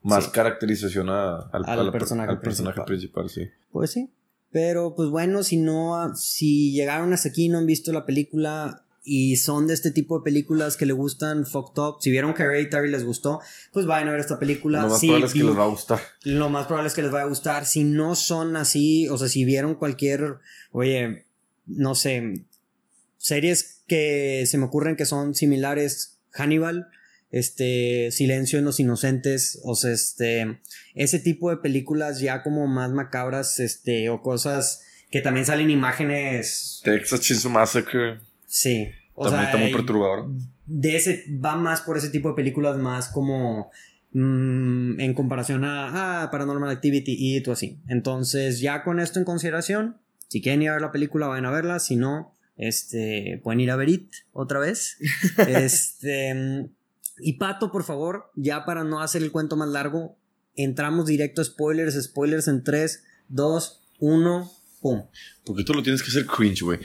más 0.03 0.25
Sí. 0.25 0.31
caracterización 0.33 1.09
a- 1.11 1.37
al, 1.53 1.91
personaje 1.93 2.31
al 2.33 2.41
personaje 2.41 2.77
principal. 2.83 2.85
principal, 2.85 3.31
sí. 3.31 3.49
Pues 3.73 3.91
sí. 3.91 4.11
Pero 4.51 4.95
pues 4.95 5.09
bueno, 5.09 5.43
si 5.43 5.57
no, 5.57 6.15
si 6.15 6.73
llegaron 6.73 7.13
hasta 7.13 7.29
aquí 7.31 7.47
y 7.47 7.49
no 7.49 7.59
han 7.59 7.67
visto 7.67 7.93
la 7.93 8.07
película 8.07 8.84
y 9.05 9.37
son 9.37 9.67
de 9.67 9.75
este 9.75 9.91
tipo 9.91 10.19
de 10.19 10.25
películas 10.25 10.79
que 10.79 10.87
le 10.87 10.95
gustan 10.95 11.45
Fucked 11.45 11.81
Up, 11.81 11.97
si 12.01 12.11
vieron 12.11 12.33
que 12.33 12.43
Hereditary 12.43 12.91
les 12.91 13.05
gustó, 13.05 13.41
pues 13.71 13.85
vayan 13.85 14.09
a 14.09 14.13
ver 14.13 14.21
esta 14.21 14.39
película. 14.39 14.83
Lo 14.83 14.89
más 14.89 15.01
probable 15.01 15.27
es 15.27 15.33
que 15.35 15.45
les 15.45 15.59
va 15.59 15.65
a 15.65 15.69
gustar. 15.69 16.01
lo 16.25 16.49
más 16.49 16.67
probable 16.67 16.89
es 16.89 16.95
que 16.95 17.03
les 17.03 17.11
vaya 17.11 17.25
a 17.25 17.29
gustar. 17.29 17.67
Si 17.67 17.85
no 17.85 18.15
son 18.15 18.57
así, 18.57 19.07
o 19.09 19.19
sea, 19.19 19.29
si 19.29 19.45
vieron 19.45 19.75
cualquier, 19.75 20.39
oye, 20.73 21.27
no 21.67 21.95
sé, 21.95 22.47
series 23.19 23.83
que 23.87 24.45
se 24.47 24.57
me 24.57 24.65
ocurren 24.65 24.97
que 24.97 25.05
son 25.05 25.35
similares, 25.35 26.19
Hannibal, 26.31 26.89
este, 27.31 28.11
Silencio 28.11 28.59
en 28.59 28.65
los 28.65 28.81
Inocentes, 28.81 29.61
o 29.65 29.75
sea, 29.75 29.93
este, 29.93 30.61
ese 30.95 31.19
tipo 31.19 31.51
de 31.51 31.59
películas 31.59 32.21
ya 32.21 32.43
como 32.43 32.67
más 32.69 32.91
macabras, 32.91 33.61
este, 33.61 34.09
o 34.09 34.23
cosas 34.23 34.83
que 35.11 35.21
también 35.21 35.45
salen 35.45 35.69
imágenes, 35.69 36.81
Texas 36.83 37.21
Chainsaw 37.21 37.51
Massacre 37.51 38.19
sí. 38.55 38.89
O 39.15 39.25
también 39.25 39.43
sea, 39.43 39.51
está 39.51 39.63
muy 39.63 39.73
perturbador. 39.73 40.29
de 40.67 40.97
ese 40.97 41.25
va 41.45 41.57
más 41.57 41.81
por 41.83 41.97
ese 41.97 42.11
tipo 42.11 42.29
de 42.29 42.35
películas 42.35 42.77
más 42.77 43.09
como 43.09 43.71
mm, 44.13 45.01
en 45.01 45.15
comparación 45.15 45.65
a 45.65 46.23
ah, 46.23 46.31
Paranormal 46.31 46.71
Activity 46.71 47.17
y 47.19 47.41
todo 47.43 47.53
así. 47.53 47.81
Entonces, 47.89 48.61
ya 48.61 48.83
con 48.83 49.01
esto 49.01 49.19
en 49.19 49.25
consideración, 49.25 49.99
si 50.29 50.41
quieren 50.41 50.63
ir 50.63 50.71
a 50.71 50.73
ver 50.73 50.83
la 50.83 50.93
película, 50.93 51.27
vayan 51.27 51.47
a 51.47 51.51
verla. 51.51 51.79
Si 51.79 51.97
no, 51.97 52.35
este, 52.57 53.41
pueden 53.43 53.61
ir 53.61 53.71
a 53.71 53.77
ver 53.77 53.89
It 53.89 54.13
otra 54.33 54.59
vez. 54.59 54.99
este, 55.49 56.71
y 57.19 57.33
Pato, 57.35 57.71
por 57.71 57.85
favor, 57.85 58.31
ya 58.35 58.65
para 58.65 58.85
no 58.85 59.01
hacer 59.01 59.23
el 59.23 59.33
cuento 59.33 59.57
más 59.57 59.69
largo, 59.69 60.17
entramos 60.57 61.07
directo 61.07 61.41
a 61.41 61.45
spoilers, 61.45 62.03
spoilers 62.03 62.49
en 62.49 62.65
3, 62.65 63.05
2, 63.29 63.83
1, 64.01 64.51
pum. 64.81 65.03
Porque 65.45 65.65
tú 65.65 65.75
lo 65.75 65.83
tienes 65.83 66.03
que 66.03 66.09
hacer 66.09 66.27
cringe, 66.27 66.63
güey. 66.63 66.81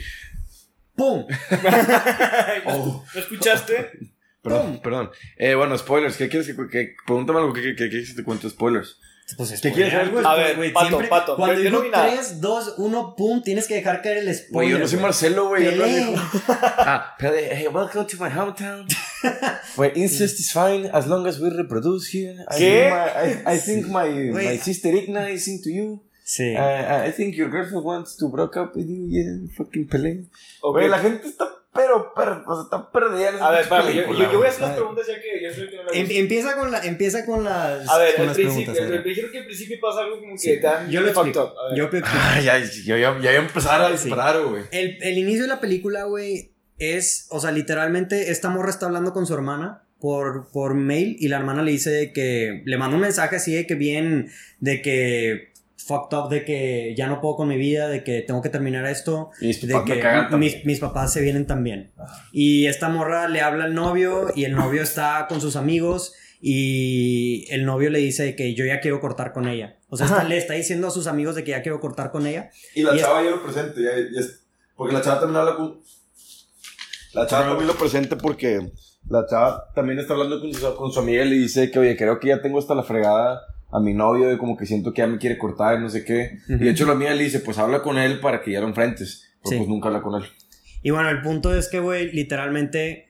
¡Pum! 1.00 1.24
¿No 2.66 3.04
escuchaste? 3.20 3.90
Perdón, 4.42 4.80
perdón. 4.82 5.10
Eh, 5.38 5.54
bueno, 5.54 5.78
spoilers. 5.78 6.18
¿Qué 6.18 6.28
quieres 6.28 6.46
que, 6.46 6.54
que 6.70 6.94
pregúntame 7.06 7.38
algo? 7.38 7.54
¿Qué, 7.54 7.62
qué, 7.62 7.74
qué 7.74 7.88
quieres 7.88 8.14
que 8.14 8.22
te 8.22 8.48
spoilers? 8.50 8.98
Pues 9.36 9.60
¿Qué 9.62 9.72
quieres 9.72 10.10
güey, 10.10 10.24
A 10.26 10.34
ver, 10.34 10.56
güey, 10.56 10.72
Pato, 10.72 10.88
siempre 10.88 11.08
Pato, 11.08 11.36
Cuando 11.36 11.54
yo- 11.62 11.70
no 11.70 11.76
digo 11.78 11.82
vi 11.84 11.90
nada. 11.90 12.10
3, 12.12 12.40
2, 12.40 12.74
1, 12.78 13.14
pum, 13.16 13.42
tienes 13.42 13.66
que 13.66 13.76
dejar 13.76 14.02
caer 14.02 14.18
el 14.18 14.24
Güey, 14.24 14.34
spoiler. 14.36 14.72
yo 14.72 14.78
no 14.80 14.86
soy 14.88 14.96
güey. 14.96 15.02
Marcelo, 15.04 15.48
güey. 15.48 15.64
yo 15.64 15.70
no 15.76 15.84
digo- 15.84 16.14
Ah, 16.58 17.16
hey, 17.20 17.68
welcome 17.72 18.04
to 18.06 18.16
my 18.22 18.28
hometown. 18.28 18.86
Where 19.76 19.92
incest 19.94 20.38
is 20.40 20.52
fine 20.52 20.90
as 20.92 21.06
long 21.06 21.26
as 21.26 21.38
we 21.40 21.48
reproduce 21.48 22.08
here. 22.12 22.44
I 22.50 22.58
¿Qué? 22.58 22.90
think 22.90 22.92
my, 22.92 23.50
I, 23.50 23.54
I 23.54 23.58
think 23.58 23.86
my, 23.86 24.08
Güey. 24.32 24.44
my 24.44 24.58
sister 24.58 24.90
Igna 24.92 25.30
is 25.32 25.46
into 25.48 25.70
you. 25.70 26.02
Sí. 26.32 26.54
Uh, 26.54 27.08
I 27.08 27.10
think 27.10 27.34
your 27.34 27.50
girlfriend 27.50 27.84
wants 27.84 28.16
to 28.18 28.28
break 28.28 28.56
up 28.56 28.76
with 28.76 28.86
you. 28.86 29.08
Yeah, 29.08 29.48
fucking 29.56 29.88
Pelé. 29.88 30.26
Ok. 30.60 30.76
Güey, 30.76 30.88
la 30.88 30.98
gente 31.00 31.26
está, 31.26 31.48
pero, 31.74 32.12
pero, 32.14 32.44
o 32.46 32.54
sea, 32.54 32.62
está 32.64 32.92
perdida. 32.92 33.44
A 33.44 33.50
ver, 33.50 33.62
espérame, 33.62 33.92
yo, 33.94 34.14
yo- 34.14 34.30
yo 34.32 34.38
voy 34.38 34.46
a 34.46 34.50
hacer 34.50 34.62
las 34.62 34.76
preguntas 34.76 35.06
ya 35.08 35.14
que 35.20 35.42
yo 35.42 35.52
soy 35.52 35.62
el 35.64 35.70
que 35.70 35.76
no 35.76 35.82
la 35.82 35.90
Em- 35.92 36.06
empieza, 36.10 36.54
con 36.56 36.70
la, 36.70 36.84
empieza 36.86 37.26
con 37.26 37.42
las, 37.42 37.88
A 37.88 37.98
ver, 37.98 38.12
con 38.14 38.20
el 38.22 38.26
las 38.28 38.36
principio, 38.36 38.72
preguntas. 38.72 38.76
el, 38.76 38.82
a 38.82 38.86
el, 38.86 38.92
ver. 38.92 39.02
dijeron 39.04 39.30
que 39.32 39.38
al 39.38 39.44
principio 39.46 39.76
pasa 39.80 40.00
algo 40.02 40.20
como 40.20 40.32
que 40.34 40.38
Sí, 40.38 40.50
te 40.50 40.60
dan 40.60 40.88
yo 40.88 41.00
lo 41.00 41.08
explico. 41.08 41.52
Yo. 41.74 41.88
Ah, 42.04 42.40
ya, 42.40 42.58
yo 42.60 42.96
ya, 42.96 43.18
iba 43.20 43.30
a 43.30 43.34
empezar 43.34 43.80
a 43.82 43.90
disparar, 43.90 44.40
güey. 44.44 44.62
El, 44.70 45.02
el 45.02 45.18
inicio 45.18 45.42
de 45.42 45.48
la 45.48 45.60
película, 45.60 46.04
güey, 46.04 46.52
es, 46.78 47.26
o 47.30 47.40
sea, 47.40 47.50
literalmente 47.50 48.30
esta 48.30 48.50
morra 48.50 48.70
está 48.70 48.86
hablando 48.86 49.12
con 49.12 49.26
su 49.26 49.34
hermana 49.34 49.82
por, 50.00 50.48
por 50.52 50.74
mail 50.74 51.16
y 51.18 51.26
la 51.28 51.38
hermana 51.38 51.62
le 51.62 51.72
dice 51.72 52.12
que, 52.14 52.62
le 52.64 52.76
manda 52.78 52.94
un 52.94 53.02
mensaje 53.02 53.34
así 53.36 53.52
de 53.52 53.66
que 53.66 53.74
bien, 53.74 54.30
de 54.60 54.80
que 54.80 55.49
fucked 55.86 56.16
up, 56.16 56.28
de 56.28 56.44
que 56.44 56.94
ya 56.96 57.06
no 57.06 57.20
puedo 57.20 57.36
con 57.36 57.48
mi 57.48 57.56
vida, 57.56 57.88
de 57.88 58.02
que 58.04 58.20
tengo 58.22 58.42
que 58.42 58.48
terminar 58.48 58.86
esto, 58.86 59.30
Y 59.40 59.46
mis 59.48 59.60
de 59.66 59.74
que 59.84 60.36
mis, 60.36 60.64
mis 60.64 60.80
papás 60.80 61.12
se 61.12 61.20
vienen 61.20 61.46
también. 61.46 61.92
Y 62.32 62.66
esta 62.66 62.88
morra 62.88 63.28
le 63.28 63.40
habla 63.40 63.64
al 63.64 63.74
novio 63.74 64.28
y 64.34 64.44
el 64.44 64.54
novio 64.54 64.82
está 64.82 65.26
con 65.28 65.40
sus 65.40 65.56
amigos 65.56 66.12
y 66.40 67.46
el 67.50 67.64
novio 67.66 67.90
le 67.90 67.98
dice 67.98 68.34
que 68.36 68.54
yo 68.54 68.64
ya 68.64 68.80
quiero 68.80 69.00
cortar 69.00 69.32
con 69.32 69.46
ella. 69.48 69.76
O 69.88 69.96
sea, 69.96 70.06
está- 70.06 70.24
le 70.24 70.36
está 70.38 70.54
diciendo 70.54 70.86
a 70.88 70.90
sus 70.90 71.06
amigos 71.06 71.34
de 71.34 71.44
que 71.44 71.50
ya 71.52 71.62
quiero 71.62 71.80
cortar 71.80 72.10
con 72.10 72.26
ella. 72.26 72.50
Y 72.74 72.82
la 72.82 72.94
Y 72.94 72.98
es- 72.98 73.02
chava 73.02 73.22
ya 73.22 73.30
lo 73.30 73.42
presente, 73.42 73.82
ya, 73.82 73.90
ya 73.96 74.20
es- 74.20 74.42
porque 74.76 74.94
la 74.94 75.02
chava 75.02 75.20
también 75.20 75.36
habla 75.40 75.56
con... 75.56 75.80
La 77.12 77.26
chava 77.26 77.46
también 77.48 77.66
lo 77.66 77.74
presente 77.74 78.16
porque 78.16 78.70
la 79.08 79.26
chava 79.28 79.64
también 79.74 79.98
está 79.98 80.12
hablando 80.14 80.40
con 80.40 80.54
su, 80.54 80.74
con 80.76 80.92
su 80.92 81.00
amiga 81.00 81.24
y 81.24 81.28
le 81.28 81.34
dice 81.36 81.70
que, 81.70 81.78
oye, 81.78 81.96
creo 81.96 82.20
que 82.20 82.28
ya 82.28 82.40
tengo 82.40 82.58
hasta 82.58 82.74
la 82.74 82.84
fregada 82.84 83.40
a 83.72 83.80
mi 83.80 83.94
novio, 83.94 84.28
de 84.28 84.38
como 84.38 84.56
que 84.56 84.66
siento 84.66 84.92
que 84.92 85.02
ya 85.02 85.06
me 85.06 85.18
quiere 85.18 85.38
cortar 85.38 85.78
y 85.78 85.82
no 85.82 85.88
sé 85.88 86.04
qué. 86.04 86.38
Y 86.48 86.54
de 86.56 86.70
hecho 86.70 86.86
la 86.86 86.92
amiga 86.92 87.14
le 87.14 87.24
dice, 87.24 87.40
pues 87.40 87.58
habla 87.58 87.82
con 87.82 87.98
él 87.98 88.20
para 88.20 88.40
que 88.42 88.52
ya 88.52 88.60
lo 88.60 88.66
enfrentes. 88.68 89.28
Pero 89.42 89.50
Sí. 89.50 89.56
pues 89.58 89.68
nunca 89.68 89.88
habla 89.88 90.02
con 90.02 90.20
él. 90.22 90.28
Y 90.82 90.90
bueno, 90.90 91.08
el 91.10 91.22
punto 91.22 91.54
es 91.54 91.68
que, 91.68 91.78
güey, 91.80 92.10
literalmente 92.12 93.08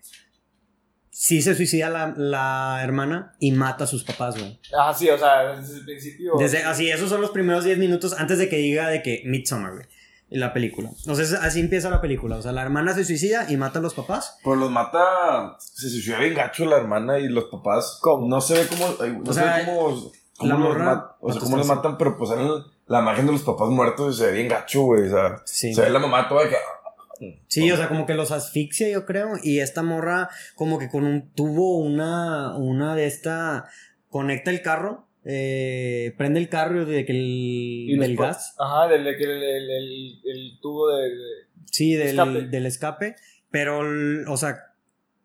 sí 1.11 1.43
se 1.43 1.55
suicida 1.55 1.91
la, 1.91 2.15
la 2.17 2.81
hermana 2.83 3.35
y 3.39 3.53
mata 3.53 3.85
a 3.85 3.87
sus 3.87 4.05
papás, 4.05 4.39
güey. 4.39 4.59
Ah, 4.79 4.95
sí, 4.97 5.09
o 5.11 5.19
sea, 5.19 5.57
desde 5.57 5.79
el 5.79 5.85
principio. 5.85 6.33
Desde, 6.39 6.63
así, 6.65 6.91
esos 6.91 7.09
son 7.11 7.21
los 7.21 7.31
primeros 7.31 7.65
10 7.65 7.79
minutos 7.79 8.15
antes 8.19 8.39
de 8.39 8.49
que 8.49 8.57
diga 8.57 8.89
de 8.89 9.03
que 9.03 9.23
Midsommar, 9.27 9.73
güey. 9.73 9.87
La 10.31 10.53
película. 10.53 10.89
Entonces, 11.01 11.33
así 11.33 11.59
empieza 11.59 11.91
la 11.91 12.01
película. 12.01 12.37
O 12.37 12.43
sea, 12.43 12.53
la 12.53 12.63
hermana 12.63 12.95
se 12.95 13.05
suicida 13.05 13.47
y 13.51 13.57
mata 13.57 13.81
a 13.81 13.83
los 13.83 13.95
papás. 13.95 14.39
Pero 14.45 14.55
los 14.55 14.71
mata, 14.71 15.57
se 15.59 15.91
suicida 15.91 16.21
bien 16.21 16.35
gacho 16.35 16.67
la 16.67 16.77
hermana 16.77 17.19
y 17.19 17.29
los 17.29 17.47
papás. 17.47 17.99
¿Cómo? 18.01 18.29
No 18.29 18.41
se 18.41 18.55
ve 18.55 18.67
cómo, 18.69 18.95
ay, 19.01 19.11
no 19.13 19.23
O 19.29 19.35
se 19.35 19.41
sea, 19.41 19.57
ve 19.57 19.65
cómo, 19.65 20.13
cómo 20.41 20.53
la 20.55 20.59
los, 20.59 20.69
morra- 20.69 20.85
mat- 20.85 21.17
o 21.21 21.33
sea, 21.33 21.41
cómo 21.41 21.57
los 21.57 21.67
matan, 21.67 21.97
pero 21.99 22.17
pues 22.17 22.31
salen 22.31 22.49
la 22.87 23.01
imagen 23.01 23.27
de 23.27 23.33
los 23.33 23.43
papás 23.43 23.69
muertos 23.69 24.15
y 24.15 24.19
se 24.19 24.27
ve 24.27 24.33
bien 24.33 24.49
gacho, 24.49 24.83
güey. 24.83 25.07
O 25.07 25.11
sea, 25.11 25.43
Sí. 25.45 25.73
se 25.75 25.83
ve 25.83 25.91
la 25.91 25.99
mamá 26.01 26.29
toda 26.29 26.49
que. 26.49 26.57
Sí, 27.49 27.71
o 27.71 27.77
sea, 27.77 27.89
como 27.89 28.07
que 28.07 28.15
los 28.15 28.31
asfixia, 28.31 28.89
yo 28.89 29.05
creo. 29.05 29.35
Y 29.43 29.61
esta 29.61 29.83
morra, 29.83 30.31
como 30.55 30.79
que 30.79 30.89
con 30.89 31.05
un 31.05 31.31
tubo, 31.33 31.77
una, 31.79 32.57
una 32.57 32.97
de 32.97 33.07
esta, 33.07 33.67
conecta 34.09 34.51
el 34.51 34.63
carro, 34.63 35.07
eh, 35.27 36.15
prende 36.17 36.41
el 36.41 36.49
carro 36.49 36.87
de 36.87 37.05
que 37.05 37.13
el, 37.13 37.99
del 38.01 38.17
gas. 38.17 38.55
Ajá, 38.59 38.89
del 38.89 39.07
el, 39.07 39.15
el, 39.23 39.43
el, 39.43 39.71
el- 39.71 40.21
el 40.25 40.59
tubo 40.63 40.89
de. 40.89 41.11
de- 41.11 41.51
Sí, 41.71 41.95
del 41.95 42.09
Escape. 42.09 42.43
del 42.49 42.67
escape. 42.67 43.17
Pero, 43.51 43.81
o 44.33 44.37
sea, 44.37 44.57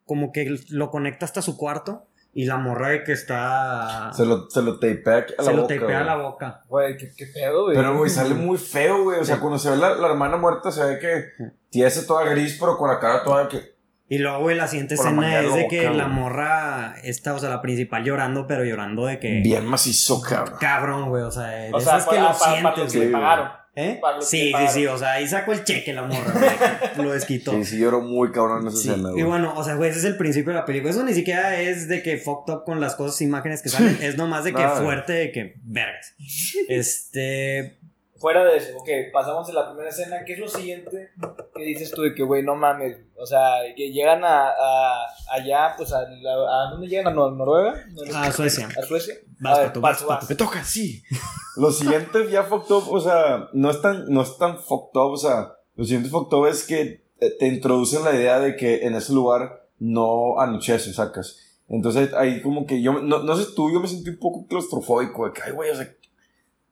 como 0.04 0.30
que 0.32 0.54
lo 0.68 0.90
conecta 0.90 1.24
hasta 1.24 1.40
su 1.42 1.56
cuarto. 1.56 2.06
Y 2.38 2.44
la 2.44 2.58
morra 2.58 2.90
de 2.90 3.02
que 3.02 3.12
está... 3.12 4.10
Se 4.12 4.26
lo, 4.26 4.50
se 4.50 4.60
lo 4.60 4.78
tapea 4.78 5.24
a 5.38 5.42
la 5.42 5.44
se 5.44 5.54
lo 5.54 5.62
boca, 5.62 5.74
tapea 5.80 6.00
a 6.00 6.04
la 6.04 6.16
boca. 6.16 6.64
Güey, 6.68 6.98
¿qué, 6.98 7.10
qué 7.16 7.26
pedo, 7.28 7.64
güey. 7.64 7.76
Pero, 7.76 7.96
güey, 7.96 8.10
sale 8.10 8.34
muy 8.34 8.58
feo, 8.58 9.04
güey. 9.04 9.20
O 9.20 9.24
sea, 9.24 9.36
Sí. 9.36 9.40
cuando 9.40 9.58
se 9.58 9.70
ve 9.70 9.76
la, 9.78 9.94
la 9.94 10.08
hermana 10.08 10.36
muerta, 10.36 10.70
se 10.70 10.84
ve 10.84 10.98
que 10.98 11.24
tiene 11.70 11.88
ese 11.88 12.02
toda 12.06 12.24
gris, 12.24 12.58
pero 12.60 12.76
con 12.76 12.90
la 12.90 13.00
cara 13.00 13.24
toda 13.24 13.48
que. 13.48 13.75
Y 14.08 14.18
luego, 14.18 14.38
güey, 14.40 14.56
la 14.56 14.68
siguiente 14.68 14.94
la 14.94 15.02
escena 15.02 15.36
es 15.40 15.42
de 15.42 15.48
loca, 15.62 15.68
que 15.68 15.84
güey. 15.86 15.96
la 15.96 16.06
morra 16.06 16.94
está, 17.02 17.34
o 17.34 17.38
sea, 17.40 17.48
la 17.50 17.60
principal 17.60 18.04
llorando, 18.04 18.46
pero 18.46 18.64
llorando 18.64 19.06
de 19.06 19.18
que... 19.18 19.40
Bien 19.42 19.64
macizo, 19.66 20.20
cabrón. 20.22 20.54
Cabrón, 20.60 21.08
güey, 21.08 21.22
o 21.24 21.30
sea, 21.30 21.46
de 21.48 21.70
O 21.72 21.80
sea, 21.80 21.96
esas 21.98 22.08
que 22.08 22.20
lo 22.20 22.26
para, 22.26 22.38
para 22.38 22.52
sientes, 22.52 22.78
los 22.84 22.92
que 22.92 22.98
güey. 23.00 23.10
pagaron. 23.12 23.48
¿Eh? 23.78 23.98
para 24.00 24.16
los 24.16 24.24
que 24.24 24.30
Sí, 24.30 24.46
sí, 24.46 24.52
pagaron. 24.52 24.74
sí, 24.74 24.86
o 24.86 24.96
sea, 24.98 25.12
ahí 25.12 25.26
sacó 25.26 25.52
el 25.52 25.64
cheque 25.64 25.92
la 25.92 26.02
morra, 26.04 26.32
güey. 26.32 27.04
lo 27.06 27.12
desquitó. 27.12 27.50
Sí, 27.50 27.64
sí, 27.64 27.78
lloró 27.78 28.00
muy 28.00 28.30
cabrón 28.30 28.62
en 28.62 28.68
esa 28.68 28.76
Sí, 28.76 28.88
escena, 28.90 29.08
y 29.08 29.12
güey. 29.12 29.24
bueno, 29.24 29.52
o 29.56 29.64
sea, 29.64 29.74
güey, 29.74 29.90
ese 29.90 29.98
es 29.98 30.04
el 30.04 30.16
principio 30.16 30.52
de 30.52 30.58
la 30.60 30.64
película. 30.64 30.92
Eso 30.92 31.02
ni 31.02 31.12
siquiera 31.12 31.60
es 31.60 31.88
de 31.88 32.02
que 32.02 32.16
fucked 32.16 32.54
up 32.54 32.64
con 32.64 32.80
las 32.80 32.94
cosas, 32.94 33.20
imágenes 33.22 33.60
que 33.60 33.68
salen. 33.70 33.98
es 34.00 34.16
nomás 34.16 34.44
de 34.44 34.52
que 34.54 34.62
Nada. 34.62 34.80
fuerte, 34.82 35.12
de 35.14 35.32
que 35.32 35.56
vergas. 35.64 36.14
Este. 36.68 37.80
Fuera 38.18 38.44
de 38.44 38.56
eso, 38.56 38.76
ok, 38.78 38.88
pasamos 39.12 39.46
de 39.46 39.52
la 39.52 39.66
primera 39.68 39.90
escena. 39.90 40.24
¿Qué 40.24 40.32
es 40.32 40.38
lo 40.38 40.48
siguiente 40.48 41.10
que 41.54 41.62
dices 41.64 41.90
tú 41.90 42.02
de 42.02 42.14
que, 42.14 42.22
güey, 42.22 42.42
no 42.42 42.54
mames? 42.56 42.96
O 43.18 43.26
sea, 43.26 43.40
que 43.76 43.90
llegan 43.92 44.24
a, 44.24 44.48
a- 44.48 45.06
allá, 45.32 45.74
pues, 45.76 45.92
a, 45.92 46.00
la- 46.02 46.66
¿a 46.66 46.70
dónde 46.70 46.88
llegan? 46.88 47.08
¿A 47.08 47.10
Nor- 47.14 47.36
Noruega? 47.36 47.84
A 48.14 48.32
Suecia. 48.32 48.68
¿A 48.78 48.82
Suecia? 48.86 49.14
Vas, 49.40 49.58
a 49.58 49.60
ver, 49.60 49.66
Pato, 49.68 49.80
vas, 49.80 50.06
vas, 50.06 50.20
vas. 50.20 50.30
Me 50.30 50.36
toca, 50.36 50.64
sí. 50.64 51.02
Los 51.56 51.78
siguientes 51.78 52.30
ya 52.30 52.42
fucked 52.44 52.74
up, 52.74 52.84
o 52.90 53.00
sea, 53.00 53.48
no 53.52 53.70
es 53.70 53.80
tan, 53.82 54.06
no 54.08 54.22
es 54.22 54.36
tan 54.38 54.58
fucked 54.58 54.98
up, 54.98 55.12
o 55.12 55.16
sea, 55.16 55.52
lo 55.74 55.84
siguiente 55.84 56.08
fucked 56.10 56.36
up 56.36 56.46
es 56.46 56.64
que 56.66 57.04
te 57.38 57.46
introducen 57.48 58.04
la 58.04 58.14
idea 58.14 58.38
de 58.40 58.56
que 58.56 58.86
en 58.86 58.94
ese 58.94 59.12
lugar 59.14 59.66
no 59.78 60.38
anochece, 60.40 60.92
sacas. 60.92 61.38
Entonces 61.68 62.12
ahí 62.14 62.42
como 62.42 62.66
que 62.66 62.80
yo, 62.82 62.92
no, 63.00 63.18
no 63.22 63.36
sé 63.36 63.52
tú, 63.54 63.70
yo 63.72 63.80
me 63.80 63.88
sentí 63.88 64.10
un 64.10 64.18
poco 64.18 64.46
claustrofóbico, 64.46 65.26
de 65.26 65.32
que, 65.32 65.42
ay, 65.42 65.52
güey, 65.52 65.70
o 65.70 65.74
sea, 65.74 65.90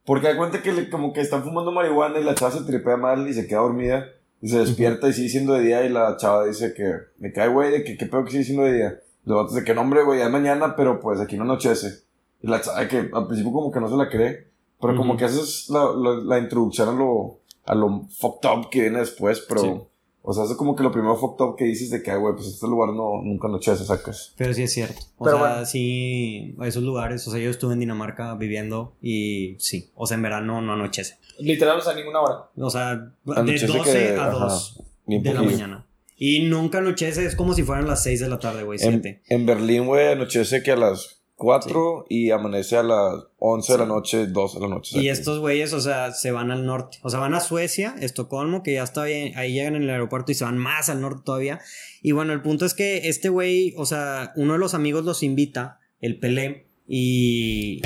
porque 0.05 0.29
hay 0.29 0.37
cuenta 0.37 0.63
que 0.63 0.73
le- 0.73 0.91
como 0.91 1.13
que 1.13 1.21
están 1.21 1.43
fumando 1.45 1.73
marihuana 1.73 2.19
y 2.19 2.25
la 2.25 2.35
chava 2.35 2.53
se 2.53 2.65
tripea 2.65 2.97
mal 2.97 3.29
y 3.29 3.35
se 3.35 3.47
queda 3.47 3.61
dormida 3.61 4.07
y 4.43 4.49
se 4.49 4.59
despierta 4.59 5.09
y 5.09 5.13
sigue 5.13 5.29
siendo 5.29 5.55
de 5.55 5.61
día 5.63 5.85
y 5.85 5.89
la 5.89 6.17
chava 6.17 6.45
dice 6.45 6.75
que 6.75 6.93
me 7.19 7.33
cae, 7.33 7.49
güey, 7.49 7.71
de 7.71 7.85
que 7.85 7.97
qué 7.97 8.07
pedo 8.07 8.25
que 8.25 8.31
sigue 8.33 8.45
siendo 8.45 8.65
de 8.65 8.73
día. 8.75 9.01
Los 9.25 9.37
vatos 9.39 9.55
de 9.55 9.65
que 9.65 9.75
no, 9.75 9.81
hombre, 9.81 10.03
güey, 10.05 10.19
ya 10.19 10.27
es 10.27 10.31
mañana, 10.31 10.77
pero 10.77 11.01
pues 11.01 11.19
aquí 11.21 11.37
no 11.37 11.45
anochece. 11.45 12.05
Y 12.43 12.47
la 12.49 12.61
chava 12.61 12.87
que 12.89 13.09
al 13.13 13.27
principio 13.27 13.53
como 13.53 13.71
que 13.73 13.81
no 13.81 13.89
se 13.89 13.97
la 13.97 14.09
cree, 14.11 14.49
pero 14.81 14.95
como 14.97 15.17
que 15.17 15.25
esa 15.25 15.41
es 15.41 15.71
la, 15.71 15.85
la, 15.97 16.17
la 16.23 16.39
introducción 16.39 16.91
a 16.91 16.93
lo, 16.93 17.39
a 17.65 17.75
lo 17.75 18.03
fucked 18.19 18.49
up 18.51 18.69
que 18.71 18.83
viene 18.83 18.99
después, 18.99 19.41
pero, 19.49 19.61
Sí. 19.63 19.81
O 20.27 20.33
sea, 20.33 20.45
eso 20.45 20.53
es 20.53 20.59
como 20.59 20.75
que 20.75 20.83
lo 20.83 20.91
primero 20.91 21.17
fucked 21.17 21.45
up 21.45 21.57
que 21.57 21.65
dices 21.65 21.91
de 21.91 22.03
que, 22.03 22.11
ay, 22.11 22.19
güey, 22.19 22.35
pues 22.35 22.47
este 22.49 22.67
lugar 22.67 22.95
no, 22.95 23.21
nunca 23.23 23.47
anochece, 23.47 23.85
sacas. 23.85 24.33
Pero 24.39 24.55
sí 24.55 24.63
es 24.63 24.73
cierto. 24.73 25.01
O 25.19 25.25
Pero 25.25 25.37
sea, 25.39 25.49
bueno. 25.51 25.67
sí, 25.67 26.55
a 26.59 26.67
esos 26.67 26.83
lugares. 26.83 27.29
O 27.29 27.31
sea, 27.31 27.39
yo 27.41 27.51
estuve 27.51 27.75
en 27.75 27.81
Dinamarca 27.81 28.35
viviendo 28.35 28.95
y 29.03 29.57
sí. 29.59 29.91
O 29.95 30.07
sea, 30.07 30.17
en 30.17 30.23
verano 30.23 30.63
no 30.63 30.73
anochece. 30.73 31.19
Literal, 31.39 31.79
o 31.79 31.83
sea, 31.83 31.95
ninguna 31.95 32.21
hora. 32.21 32.51
O 32.57 32.71
sea, 32.71 32.95
de 32.97 33.13
Anochece 33.37 33.67
12 33.67 33.93
que- 33.93 34.17
a 34.17 34.27
ajá, 34.29 34.39
2 34.39 34.81
bien 35.07 35.23
de 35.23 35.35
la 35.35 35.43
mañana. 35.43 35.87
Y 36.17 36.45
nunca 36.45 36.79
anochece, 36.79 37.27
es 37.27 37.37
como 37.37 37.53
si 37.55 37.63
fueran 37.65 37.87
las 37.87 38.03
6 38.05 38.21
de 38.21 38.29
la 38.29 38.39
tarde, 38.39 38.63
güey, 38.63 38.79
En, 38.83 39.03
7. 39.03 39.23
en 39.29 39.47
Berlín, 39.47 39.87
güey, 39.87 40.13
anochece 40.13 40.63
que 40.63 40.71
a 40.73 40.77
las 40.77 41.23
4 41.37 42.07
y 42.09 42.31
amanece 42.31 42.77
a 42.77 42.83
las 42.83 43.25
11 43.39 43.73
de 43.73 43.79
la 43.79 43.87
noche, 43.87 44.27
2 44.27 44.55
de 44.55 44.61
la 44.61 44.69
noche. 44.69 44.97
Y 44.97 44.99
aquí. 45.01 45.09
estos 45.09 45.41
güeyes, 45.41 45.73
o 45.73 45.81
sea, 45.81 46.13
se 46.13 46.31
van 46.31 46.51
al 46.51 46.65
norte. 46.67 46.99
O 47.03 47.11
sea, 47.11 47.19
van 47.21 47.35
a 47.35 47.41
Suecia, 47.41 47.95
Estocolmo, 48.01 48.63
que 48.63 48.75
ya 48.75 48.83
está 48.85 49.05
bien. 49.05 49.37
Ahí 49.37 49.53
llegan 49.53 49.77
en 49.77 49.83
el 49.85 49.91
aeropuerto 49.91 50.33
y 50.33 50.35
se 50.35 50.45
van 50.45 50.59
más 50.59 50.89
al 50.89 51.01
norte 51.01 51.23
todavía. 51.25 51.61
Y 52.03 52.13
bueno, 52.13 52.33
el 52.33 52.43
punto 52.43 52.65
es 52.65 52.75
que 52.75 53.09
este 53.09 53.29
güey, 53.29 53.75
o 53.77 53.85
sea, 53.87 54.33
uno 54.37 54.53
de 54.55 54.59
los 54.59 54.75
amigos 54.75 55.05
los 55.05 55.23
invita, 55.23 55.81
el 56.01 56.19
Pelé, 56.19 56.67
y. 56.87 57.81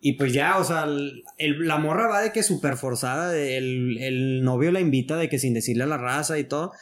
Y 0.00 0.12
pues 0.14 0.34
ya, 0.34 0.58
o 0.58 0.64
sea, 0.64 0.84
el- 0.84 1.22
el- 1.38 1.66
la 1.66 1.78
morra 1.78 2.06
va 2.08 2.20
de 2.20 2.30
que 2.30 2.42
súper 2.42 2.76
forzada. 2.76 3.34
El, 3.38 3.96
el 3.98 4.42
novio 4.44 4.70
la 4.70 4.80
invita 4.80 5.16
de 5.16 5.28
que 5.30 5.38
sin 5.38 5.54
decirle 5.54 5.84
a 5.84 5.86
la 5.86 5.96
raza 5.96 6.38
y 6.38 6.44
todo. 6.44 6.72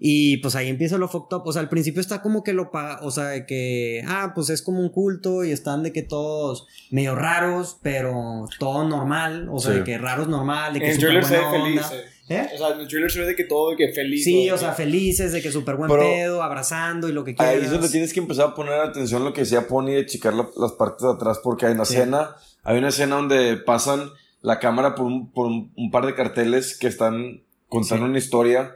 Y 0.00 0.36
pues 0.38 0.54
ahí 0.54 0.68
empieza 0.68 0.96
lo 0.96 1.08
fucked 1.08 1.36
up. 1.36 1.42
O 1.46 1.52
sea, 1.52 1.60
al 1.60 1.68
principio 1.68 2.00
está 2.00 2.22
como 2.22 2.44
que 2.44 2.52
lo 2.52 2.70
paga. 2.70 3.00
O 3.02 3.10
sea, 3.10 3.24
de 3.28 3.46
que. 3.46 4.02
Ah, 4.06 4.32
pues 4.34 4.48
es 4.50 4.62
como 4.62 4.80
un 4.80 4.90
culto 4.90 5.44
y 5.44 5.50
están 5.50 5.82
de 5.82 5.92
que 5.92 6.02
todos 6.02 6.66
medio 6.90 7.14
raros, 7.16 7.78
pero 7.82 8.46
todo 8.60 8.86
normal. 8.86 9.48
O 9.50 9.58
sea, 9.58 9.72
Sí. 9.72 9.78
de 9.78 9.84
que 9.84 9.98
raros 9.98 10.28
normal, 10.28 10.74
de 10.74 10.80
que 10.80 10.86
En 10.86 10.92
el 10.92 10.96
súper 11.00 11.08
trailer 11.20 11.24
se 11.24 11.36
ve 11.36 11.44
buena 11.48 11.64
feliz. 11.64 11.82
onda. 11.84 11.96
eh. 11.96 12.04
¿Eh? 12.30 12.46
O 12.54 12.58
sea, 12.58 12.68
en 12.74 12.80
el 12.80 12.88
trailer 12.88 13.10
se 13.10 13.20
ve 13.20 13.26
de 13.26 13.34
que 13.34 13.44
todo, 13.44 13.70
de 13.70 13.76
que 13.76 13.88
feliz. 13.92 14.22
Sí, 14.22 14.50
o 14.50 14.58
sea, 14.58 14.72
felices, 14.74 15.32
de 15.32 15.40
que 15.40 15.50
súper 15.50 15.76
buen 15.76 15.90
Pero- 15.90 16.02
pedo, 16.02 16.42
abrazando 16.42 17.08
y 17.08 17.12
lo 17.12 17.24
que 17.24 17.34
quieras. 17.34 17.54
Ahí 17.56 17.62
es 17.64 17.70
donde 17.70 17.88
tienes 17.88 18.12
que 18.12 18.20
empezar 18.20 18.48
a 18.48 18.54
poner 18.54 18.74
atención 18.74 19.22
a 19.22 19.24
lo 19.24 19.32
que 19.32 19.40
decía 19.40 19.66
Pony 19.66 19.86
de 19.92 20.04
checar 20.06 20.34
la- 20.34 20.46
las 20.58 20.72
partes 20.72 21.04
de 21.04 21.12
atrás, 21.12 21.40
porque 21.42 21.64
hay 21.66 21.72
una 21.72 21.86
Sí. 21.86 21.94
escena, 21.94 22.36
hay 22.64 22.76
una 22.78 22.88
escena 22.88 23.16
donde 23.16 23.56
pasan 23.56 24.10
la 24.42 24.58
cámara 24.60 24.94
por 24.94 25.06
un, 25.06 25.32
por 25.32 25.46
un, 25.46 25.72
un 25.74 25.90
par 25.90 26.04
de 26.04 26.14
carteles 26.14 26.76
que 26.78 26.86
están 26.86 27.42
contando 27.68 28.04
Sí. 28.04 28.10
una 28.10 28.18
historia 28.18 28.74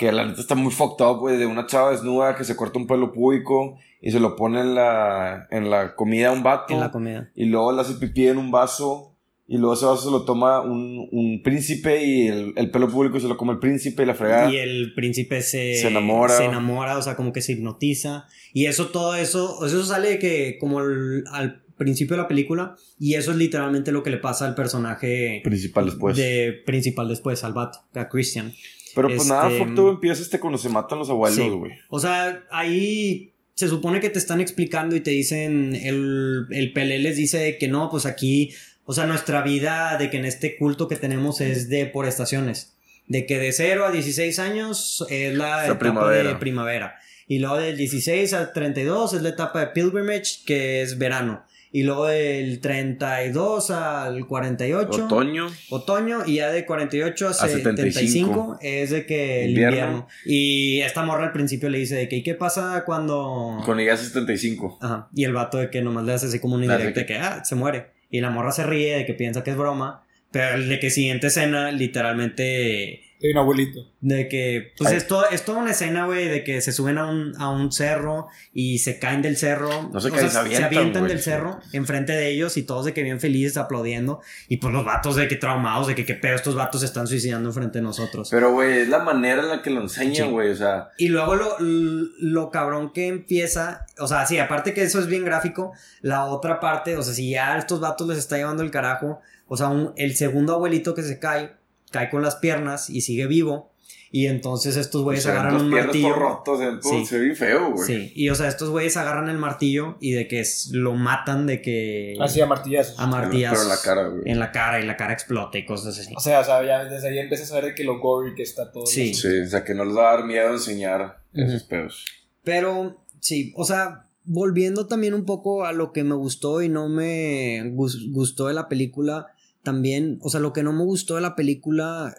que 0.00 0.10
la 0.12 0.24
neta 0.24 0.40
está 0.40 0.54
muy 0.54 0.72
fucked 0.72 1.04
up, 1.04 1.18
güey, 1.20 1.36
de 1.36 1.44
una 1.46 1.66
chava 1.66 1.90
desnuda 1.92 2.34
que 2.34 2.44
se 2.44 2.56
corta 2.56 2.78
un 2.78 2.86
pelo 2.86 3.12
público 3.12 3.76
y 4.00 4.10
se 4.10 4.18
lo 4.18 4.34
pone 4.34 4.60
en 4.62 4.74
la, 4.74 5.46
en 5.50 5.68
la 5.70 5.94
comida 5.94 6.30
a 6.30 6.32
un 6.32 6.42
vato. 6.42 6.72
En 6.72 6.80
la 6.80 6.90
comida. 6.90 7.30
y 7.34 7.44
luego 7.44 7.70
le 7.72 7.82
hace 7.82 7.94
pipí 7.94 8.26
en 8.26 8.38
un 8.38 8.50
vaso 8.50 9.14
y 9.46 9.58
luego 9.58 9.74
ese 9.74 9.84
vaso 9.84 10.04
se 10.06 10.10
lo 10.10 10.24
toma 10.24 10.60
un, 10.62 11.08
un 11.12 11.42
príncipe 11.42 12.02
y 12.04 12.28
el, 12.28 12.52
el 12.56 12.70
pelo 12.70 12.88
público 12.88 13.20
se 13.20 13.28
lo 13.28 13.36
come 13.36 13.52
el 13.52 13.58
príncipe 13.58 14.02
y 14.02 14.06
la 14.06 14.14
fregada. 14.14 14.50
Y 14.50 14.56
el 14.56 14.94
príncipe 14.94 15.42
se, 15.42 15.74
Se 15.74 15.88
enamora. 15.88 16.34
Se 16.34 16.44
enamora, 16.46 16.96
o 16.96 17.02
sea, 17.02 17.14
como 17.16 17.32
que 17.32 17.42
se 17.42 17.52
hipnotiza. 17.52 18.26
Y 18.54 18.66
eso, 18.66 18.86
todo 18.88 19.16
eso, 19.16 19.66
eso 19.66 19.84
sale 19.84 20.08
de 20.10 20.18
que 20.18 20.56
como 20.58 20.80
el- 20.80 21.24
al 21.32 21.62
principio 21.76 22.14
de 22.16 22.22
la 22.22 22.28
película. 22.28 22.76
Y 22.98 23.14
eso 23.14 23.32
es 23.32 23.36
literalmente 23.38 23.90
lo 23.92 24.02
que 24.02 24.10
le 24.10 24.18
pasa 24.18 24.46
al 24.46 24.54
personaje 24.54 25.40
principal 25.44 25.86
después. 25.86 26.16
de 26.16 26.54
principal 26.64 27.08
después, 27.08 27.42
al 27.44 27.52
vato, 27.52 27.80
a 27.94 28.08
Christian. 28.08 28.52
Pero 28.94 29.08
pues 29.08 29.26
nada, 29.28 29.48
este, 29.50 29.64
fuck 29.64 29.74
todo 29.74 29.90
empieza 29.90 30.22
este 30.22 30.40
cuando 30.40 30.58
se 30.58 30.68
matan 30.68 30.98
los 30.98 31.10
abuelos, 31.10 31.36
Sí. 31.38 31.48
güey. 31.48 31.72
O 31.88 31.98
sea, 32.00 32.42
ahí 32.50 33.32
se 33.54 33.68
supone 33.68 34.00
que 34.00 34.10
te 34.10 34.18
están 34.18 34.40
explicando 34.40 34.96
y 34.96 35.00
te 35.00 35.10
dicen, 35.10 35.74
el, 35.74 36.46
el 36.50 36.72
Pelé 36.72 36.98
les 36.98 37.16
dice 37.16 37.58
que 37.58 37.68
no, 37.68 37.90
pues 37.90 38.06
aquí, 38.06 38.52
o 38.84 38.92
sea, 38.92 39.06
nuestra 39.06 39.42
vida 39.42 39.96
de 39.98 40.10
que 40.10 40.16
en 40.16 40.24
este 40.24 40.56
culto 40.56 40.88
que 40.88 40.96
tenemos 40.96 41.40
es 41.40 41.68
de 41.68 41.86
por 41.86 42.06
estaciones. 42.06 42.74
De 43.06 43.26
que 43.26 43.38
de 43.38 43.52
0 43.52 43.86
a 43.86 43.90
16 43.90 44.38
años 44.38 45.04
es 45.10 45.34
la 45.36 45.56
La 45.58 45.64
etapa 45.64 45.78
primavera. 45.80 46.28
de 46.30 46.36
primavera. 46.36 46.96
Y 47.26 47.38
luego 47.38 47.58
del 47.58 47.76
16 47.76 48.32
al 48.34 48.52
32 48.52 49.14
es 49.14 49.22
la 49.22 49.28
etapa 49.30 49.60
de 49.60 49.66
pilgrimage, 49.68 50.44
que 50.46 50.82
es 50.82 50.96
verano. 50.98 51.44
Y 51.72 51.84
luego 51.84 52.06
del 52.06 52.58
32 52.60 53.70
al 53.70 54.26
48 54.26 55.04
Otoño. 55.04 55.46
otoño 55.70 56.18
y 56.26 56.34
ya 56.36 56.50
de 56.50 56.66
48 56.66 57.28
a, 57.28 57.30
A 57.30 57.34
75, 57.34 57.92
75 57.92 58.58
es 58.60 58.90
de 58.90 59.06
que 59.06 59.44
el 59.44 59.50
Invierno. 59.50 59.76
invierno. 59.76 60.06
Y 60.26 60.80
esta 60.80 61.04
morra 61.04 61.26
al 61.26 61.32
principio 61.32 61.68
le 61.70 61.78
dice 61.78 61.94
de 61.94 62.08
que 62.08 62.16
¿y 62.16 62.22
qué 62.24 62.34
pasa 62.34 62.82
cuando 62.84 63.60
Con 63.64 63.78
ella 63.78 63.96
75. 63.96 64.78
Ajá. 64.80 65.08
Y 65.14 65.24
el 65.24 65.32
vato 65.32 65.58
de 65.58 65.70
que 65.70 65.80
nomás 65.80 66.04
le 66.04 66.12
hace 66.12 66.26
así 66.26 66.40
como 66.40 66.56
una 66.56 66.64
indirecta 66.64 67.00
de 67.00 67.06
que- 67.06 67.16
ah, 67.18 67.44
se 67.44 67.54
muere. 67.54 67.90
Y 68.10 68.20
la 68.20 68.30
morra 68.30 68.50
se 68.50 68.64
ríe 68.64 68.96
de 68.96 69.06
que 69.06 69.14
piensa 69.14 69.44
que 69.44 69.50
es 69.52 69.56
broma, 69.56 70.04
pero 70.32 70.60
de 70.66 70.80
que 70.80 70.90
siguiente 70.90 71.28
escena 71.28 71.70
literalmente 71.70 73.02
Hay 73.22 73.32
un 73.32 73.38
abuelito. 73.38 73.86
de 74.00 74.28
que, 74.28 74.72
pues 74.78 74.90
Ay. 74.90 74.96
es, 74.96 75.06
todo- 75.06 75.28
es 75.30 75.44
toda 75.44 75.58
una 75.58 75.72
escena, 75.72 76.06
güey, 76.06 76.26
de 76.28 76.42
que 76.42 76.60
se 76.62 76.72
suben 76.72 76.96
a 76.96 77.04
un, 77.06 77.34
a 77.38 77.50
un 77.50 77.70
cerro 77.70 78.28
y 78.54 78.78
se 78.78 78.98
caen 78.98 79.20
del 79.20 79.36
cerro. 79.36 79.68
No 79.92 80.00
caen, 80.00 80.30
sea, 80.30 80.30
se 80.30 80.38
avientan, 80.64 81.02
güey. 81.02 81.12
del 81.12 81.20
cerro 81.22 81.60
enfrente 81.72 82.12
de 82.12 82.30
ellos 82.30 82.56
y 82.56 82.62
todos 82.62 82.86
de 82.86 82.94
que 82.94 83.02
bien 83.02 83.20
felices 83.20 83.56
aplaudiendo. 83.58 84.20
Y 84.48 84.56
pues 84.56 84.72
los 84.72 84.84
vatos 84.86 85.16
de 85.16 85.28
que 85.28 85.36
traumados, 85.36 85.86
de 85.86 85.94
que 85.94 86.06
qué 86.06 86.14
pedo 86.14 86.34
estos 86.34 86.54
vatos 86.54 86.80
se 86.80 86.86
están 86.86 87.06
suicidando 87.06 87.50
enfrente 87.50 87.78
de 87.78 87.82
nosotros. 87.82 88.28
Pero, 88.30 88.52
güey, 88.52 88.78
es 88.80 88.88
la 88.88 89.00
manera 89.00 89.42
en 89.42 89.48
la 89.48 89.60
que 89.62 89.68
lo 89.70 89.86
Sí. 89.88 90.00
enseñan, 90.02 90.32
güey. 90.32 90.50
O 90.50 90.56
sea, 90.56 90.88
Y 90.96 91.08
luego 91.08 91.34
lo, 91.36 91.56
lo 91.58 92.50
cabrón 92.50 92.92
que 92.92 93.08
empieza, 93.08 93.86
o 93.98 94.06
sea, 94.06 94.24
sí, 94.26 94.38
aparte 94.38 94.72
que 94.74 94.82
eso 94.82 94.98
es 94.98 95.06
bien 95.06 95.24
gráfico, 95.24 95.72
la 96.00 96.24
otra 96.24 96.58
parte, 96.60 96.96
o 96.96 97.02
sea, 97.02 97.12
si 97.14 97.30
ya 97.30 97.54
a 97.54 97.58
estos 97.58 97.80
vatos 97.80 98.08
les 98.08 98.18
está 98.18 98.36
llevando 98.36 98.62
el 98.62 98.70
carajo, 98.70 99.20
o 99.46 99.56
sea, 99.56 99.68
un- 99.68 99.92
el 99.96 100.16
segundo 100.16 100.54
abuelito 100.54 100.94
que 100.94 101.02
se 101.02 101.18
cae, 101.18 101.52
cae 101.90 102.10
con 102.10 102.22
las 102.22 102.36
piernas 102.36 102.90
y 102.90 103.00
sigue 103.02 103.26
vivo. 103.26 103.70
Y 104.12 104.26
entonces 104.26 104.76
estos 104.76 105.02
güeyes 105.04 105.24
agarran 105.26 105.54
un 105.54 105.68
martillo. 105.70 106.12
rotos, 106.14 106.58
todo- 106.82 106.82
Sí. 106.82 107.06
se 107.06 107.16
ve 107.20 107.32
feo, 107.36 107.70
güey. 107.72 107.86
Sí, 107.86 108.12
y 108.16 108.28
o 108.30 108.34
sea, 108.34 108.48
estos 108.48 108.68
güeyes 108.68 108.96
agarran 108.96 109.28
el 109.28 109.38
martillo 109.38 109.98
y 110.00 110.10
de 110.12 110.26
que 110.26 110.40
es- 110.40 110.70
lo 110.72 110.94
matan 110.94 111.46
de 111.46 111.62
que... 111.62 112.16
Así 112.20 112.40
a 112.40 112.46
martillazos. 112.46 112.98
a 112.98 113.06
martillazos. 113.06 113.58
Pero 113.58 113.62
en 113.62 113.76
la 113.76 113.80
cara, 113.82 114.08
güey. 114.08 114.22
En 114.26 114.40
la 114.40 114.50
cara 114.50 114.80
y 114.80 114.84
la 114.84 114.96
cara 114.96 115.12
explota 115.12 115.58
y 115.58 115.64
cosas 115.64 115.96
así. 115.96 116.12
O 116.16 116.20
sea, 116.20 116.40
o 116.40 116.44
sea, 116.44 116.60
ya 116.66 116.84
desde 116.86 117.06
ahí 117.08 117.18
empiezas 117.20 117.52
a 117.52 117.54
ver 117.56 117.66
de 117.66 117.74
que 117.76 117.84
lo 117.84 118.00
gory 118.00 118.34
que 118.34 118.42
está 118.42 118.72
todo. 118.72 118.84
Sí. 118.84 119.14
Sí, 119.14 119.28
o 119.28 119.46
sea, 119.46 119.62
que 119.62 119.74
no 119.74 119.84
les 119.84 119.96
va 119.96 120.10
a 120.12 120.16
dar 120.16 120.24
miedo 120.26 120.50
enseñar 120.54 121.22
esos 121.32 121.62
pedos. 121.62 122.04
Pero 122.42 123.04
sí, 123.20 123.52
o 123.56 123.64
sea, 123.64 124.06
volviendo 124.24 124.88
también 124.88 125.14
un 125.14 125.24
poco 125.24 125.64
a 125.64 125.72
lo 125.72 125.92
que 125.92 126.02
me 126.02 126.16
gustó 126.16 126.62
y 126.62 126.68
no 126.68 126.88
me 126.88 127.62
gus- 127.74 128.10
gustó 128.10 128.48
de 128.48 128.54
la 128.54 128.68
película, 128.68 129.28
también, 129.62 130.18
o 130.22 130.30
sea, 130.30 130.40
lo 130.40 130.52
que 130.52 130.62
no 130.62 130.72
me 130.72 130.84
gustó 130.84 131.16
de 131.16 131.20
la 131.20 131.36
película, 131.36 132.14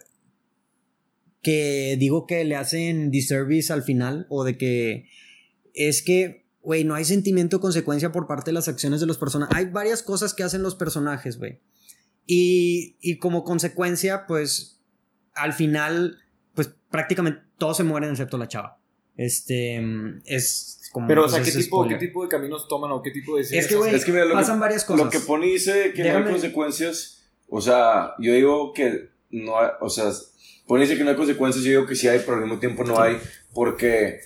que 1.42 1.98
digo 2.00 2.28
que 2.28 2.44
le 2.44 2.56
hacen 2.56 3.12
disservice 3.12 3.74
al 3.74 3.84
final, 3.84 4.28
o 4.30 4.44
de 4.44 4.58
que 4.58 5.08
es 5.74 6.02
que 6.02 6.42
güey, 6.62 6.84
no 6.84 6.94
hay 6.94 7.06
sentimiento 7.06 7.58
de 7.58 7.62
consecuencia 7.62 8.12
por 8.12 8.28
parte 8.28 8.52
de 8.52 8.54
las 8.54 8.68
acciones 8.68 9.00
de 9.00 9.08
los 9.08 9.18
personajes. 9.18 9.56
Hay 9.56 9.66
varias 9.66 10.04
cosas 10.04 10.34
que 10.34 10.44
hacen 10.44 10.62
los 10.62 10.76
personajes, 10.76 11.38
güey. 11.38 11.60
Y, 12.28 12.98
y 13.02 13.18
como 13.18 13.44
consecuencia, 13.44 14.26
pues, 14.28 14.80
al 15.34 15.54
final, 15.54 16.20
pues 16.54 16.70
prácticamente 16.90 17.42
todos 17.58 17.78
se 17.78 17.84
mueren 17.84 18.12
excepto 18.12 18.38
la 18.38 18.48
chava. 18.48 18.80
Este, 19.18 19.82
es 20.26 20.90
como... 20.92 21.08
Pero, 21.08 21.22
o 21.22 21.24
pues, 21.26 21.34
sea, 21.34 21.44
¿qué 21.44 21.52
tipo, 21.52 21.60
¿qué 21.60 21.68
spoiler. 21.68 22.00
tipo 22.00 22.24
de 22.24 22.30
caminos 22.30 22.68
toman 22.68 22.92
o 22.92 23.02
qué 23.02 23.12
tipo 23.12 23.36
de 23.36 23.42
Es 23.42 23.68
que, 23.68 23.76
güey, 23.76 23.96
Es 23.96 24.06
que 24.06 24.14
pasan 24.32 24.58
que- 24.58 24.62
varias 24.62 24.86
cosas. 24.86 25.06
Lo 25.06 25.12
que 25.12 25.20
pone 25.20 25.48
dice 25.48 25.94
que 25.94 26.04
no 26.04 26.18
hay 26.18 26.24
consecuencias. 26.26 27.21
O 27.54 27.60
sea, 27.60 28.14
yo 28.18 28.34
digo 28.34 28.72
que 28.72 29.10
no 29.30 29.60
hay. 29.60 29.68
O 29.82 29.90
sea, 29.90 30.10
pone 30.66 30.84
dice 30.84 30.98
que 30.98 31.04
no 31.04 31.10
hay 31.10 31.18
consecuencias. 31.18 31.66
Yo 31.66 31.72
digo 31.72 31.86
que 31.86 31.96
sí 31.96 32.08
hay, 32.08 32.20
pero 32.20 32.36
al 32.36 32.44
mismo 32.44 32.60
tiempo 32.60 32.86
no 32.86 33.00
hay. 33.00 33.18
Porque. 33.54 34.22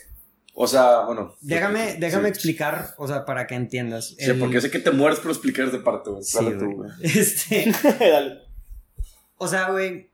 O 0.53 0.67
sea, 0.67 1.01
bueno. 1.01 1.35
Déjame, 1.41 1.93
sí. 1.93 1.97
déjame 1.99 2.29
explicar, 2.29 2.93
o 2.99 3.07
sea, 3.07 3.25
para 3.25 3.47
que 3.47 3.55
entiendas. 3.55 4.15
Sí, 4.19 4.31
porque 4.33 4.61
sé 4.61 4.69
que 4.69 4.77
te 4.77 4.91
mueres 4.91 5.19
por 5.19 5.31
explicar 5.31 5.67
esa 5.67 5.83
parte, 5.83 6.11
güey. 6.11 6.23
Sí, 6.23 6.37
Dale 6.37 6.51
tú, 6.51 6.65
güey. 6.65 6.75
güey. 6.75 6.91
Este, 7.03 7.73
Dale. 7.99 8.41
o 9.37 9.47
sea, 9.47 9.71
güey, 9.71 10.11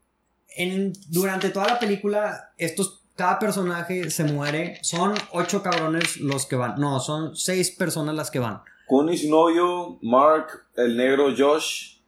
en, 0.55 0.93
durante 1.09 1.49
toda 1.49 1.67
la 1.67 1.79
película, 1.79 2.53
estos, 2.57 3.03
cada 3.17 3.37
personaje 3.37 4.09
se 4.09 4.23
muere. 4.23 4.79
Son 4.83 5.13
ocho 5.33 5.61
cabrones 5.61 6.15
los 6.15 6.45
que 6.45 6.55
van. 6.55 6.79
No, 6.79 7.01
son 7.01 7.35
seis 7.35 7.71
personas 7.71 8.15
las 8.15 8.31
que 8.31 8.39
van. 8.39 8.61
Connie, 8.87 9.17
su 9.17 9.29
novio, 9.29 9.99
Mark, 10.01 10.47
el 10.77 10.95
negro 10.95 11.27
Josh, 11.37 12.00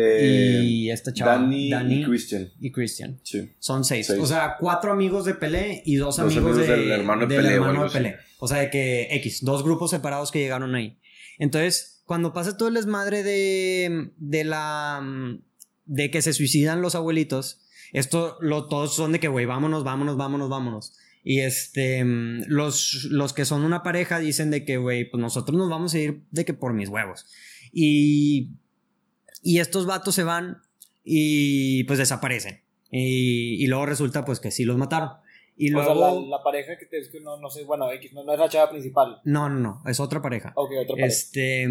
eh, 0.00 0.62
y 0.64 0.90
esta 0.90 1.12
chava, 1.12 1.32
Danny, 1.36 1.70
Danny 1.70 2.00
y 2.00 2.04
Christian. 2.04 2.48
y 2.60 2.70
Christian. 2.72 3.20
Sí. 3.22 3.52
Son 3.58 3.84
seis. 3.84 4.06
Seis. 4.06 4.20
O 4.20 4.26
sea, 4.26 4.56
cuatro 4.58 4.92
amigos 4.92 5.24
de 5.24 5.34
Pelé 5.34 5.82
y 5.86 5.96
dos, 5.96 6.16
Dos 6.16 6.26
amigos, 6.26 6.52
amigos 6.52 6.66
de- 6.68 6.76
del 6.76 6.90
hermano 6.90 7.26
de 7.26 7.34
del 7.34 7.44
Pelé 7.44 7.58
o 7.58 7.62
hermano 7.62 7.82
algo 7.82 7.92
de. 7.92 7.98
Pelé. 7.98 8.16
O 8.38 8.48
sea, 8.48 8.58
de 8.58 8.70
que 8.70 9.08
X, 9.16 9.44
dos 9.44 9.62
grupos 9.64 9.90
separados 9.90 10.30
que 10.30 10.38
llegaron 10.38 10.74
ahí. 10.74 10.98
Entonces, 11.38 12.02
cuando 12.06 12.32
pasa 12.32 12.56
todo 12.56 12.68
el 12.68 12.74
desmadre 12.74 13.22
de, 13.22 14.10
de 14.16 14.44
la. 14.44 15.02
de 15.86 16.10
que 16.10 16.22
se 16.22 16.32
suicidan 16.32 16.82
los 16.82 16.94
abuelitos, 16.94 17.60
esto, 17.92 18.36
lo, 18.40 18.66
todos 18.68 18.94
son 18.94 19.12
de 19.12 19.20
que, 19.20 19.28
güey, 19.28 19.46
vámonos, 19.46 19.84
vámonos, 19.84 20.16
vámonos, 20.16 20.48
vámonos. 20.48 20.96
Y 21.22 21.40
este, 21.40 22.02
los, 22.04 23.04
los 23.10 23.32
que 23.34 23.44
son 23.44 23.62
una 23.64 23.82
pareja 23.82 24.18
dicen 24.20 24.50
de 24.50 24.64
que, 24.64 24.78
güey, 24.78 25.10
pues 25.10 25.20
nosotros 25.20 25.56
nos 25.58 25.68
vamos 25.68 25.92
a 25.92 25.98
ir 25.98 26.22
de 26.30 26.44
que 26.46 26.54
por 26.54 26.72
mis 26.72 26.88
huevos. 26.88 27.26
Y, 27.72 28.52
y 29.42 29.58
estos 29.60 29.86
vatos 29.86 30.14
se 30.14 30.22
van 30.24 30.58
y 31.04 31.84
pues 31.84 31.98
desaparecen. 31.98 32.62
Y, 32.90 33.62
y 33.62 33.66
luego 33.68 33.86
resulta 33.86 34.24
pues 34.24 34.40
que 34.40 34.50
sí 34.50 34.64
los 34.64 34.76
mataron. 34.76 35.10
Y 35.56 35.70
O 35.70 35.74
luego... 35.74 35.94
sea, 35.94 36.20
la, 36.20 36.20
la 36.38 36.42
pareja 36.42 36.78
que 36.78 36.86
te 36.86 36.98
es 36.98 37.08
que 37.10 37.20
no, 37.20 37.36
no 37.38 37.50
sé, 37.50 37.64
bueno, 37.64 37.90
X, 37.92 38.12
no, 38.14 38.24
no 38.24 38.32
es 38.32 38.38
la 38.38 38.48
chava 38.48 38.70
principal. 38.70 39.20
No, 39.24 39.48
no, 39.48 39.58
no, 39.60 39.82
es 39.86 40.00
otra 40.00 40.22
pareja. 40.22 40.52
Ok, 40.56 40.70
otra 40.82 40.94
pareja. 40.94 41.06
Este, 41.06 41.68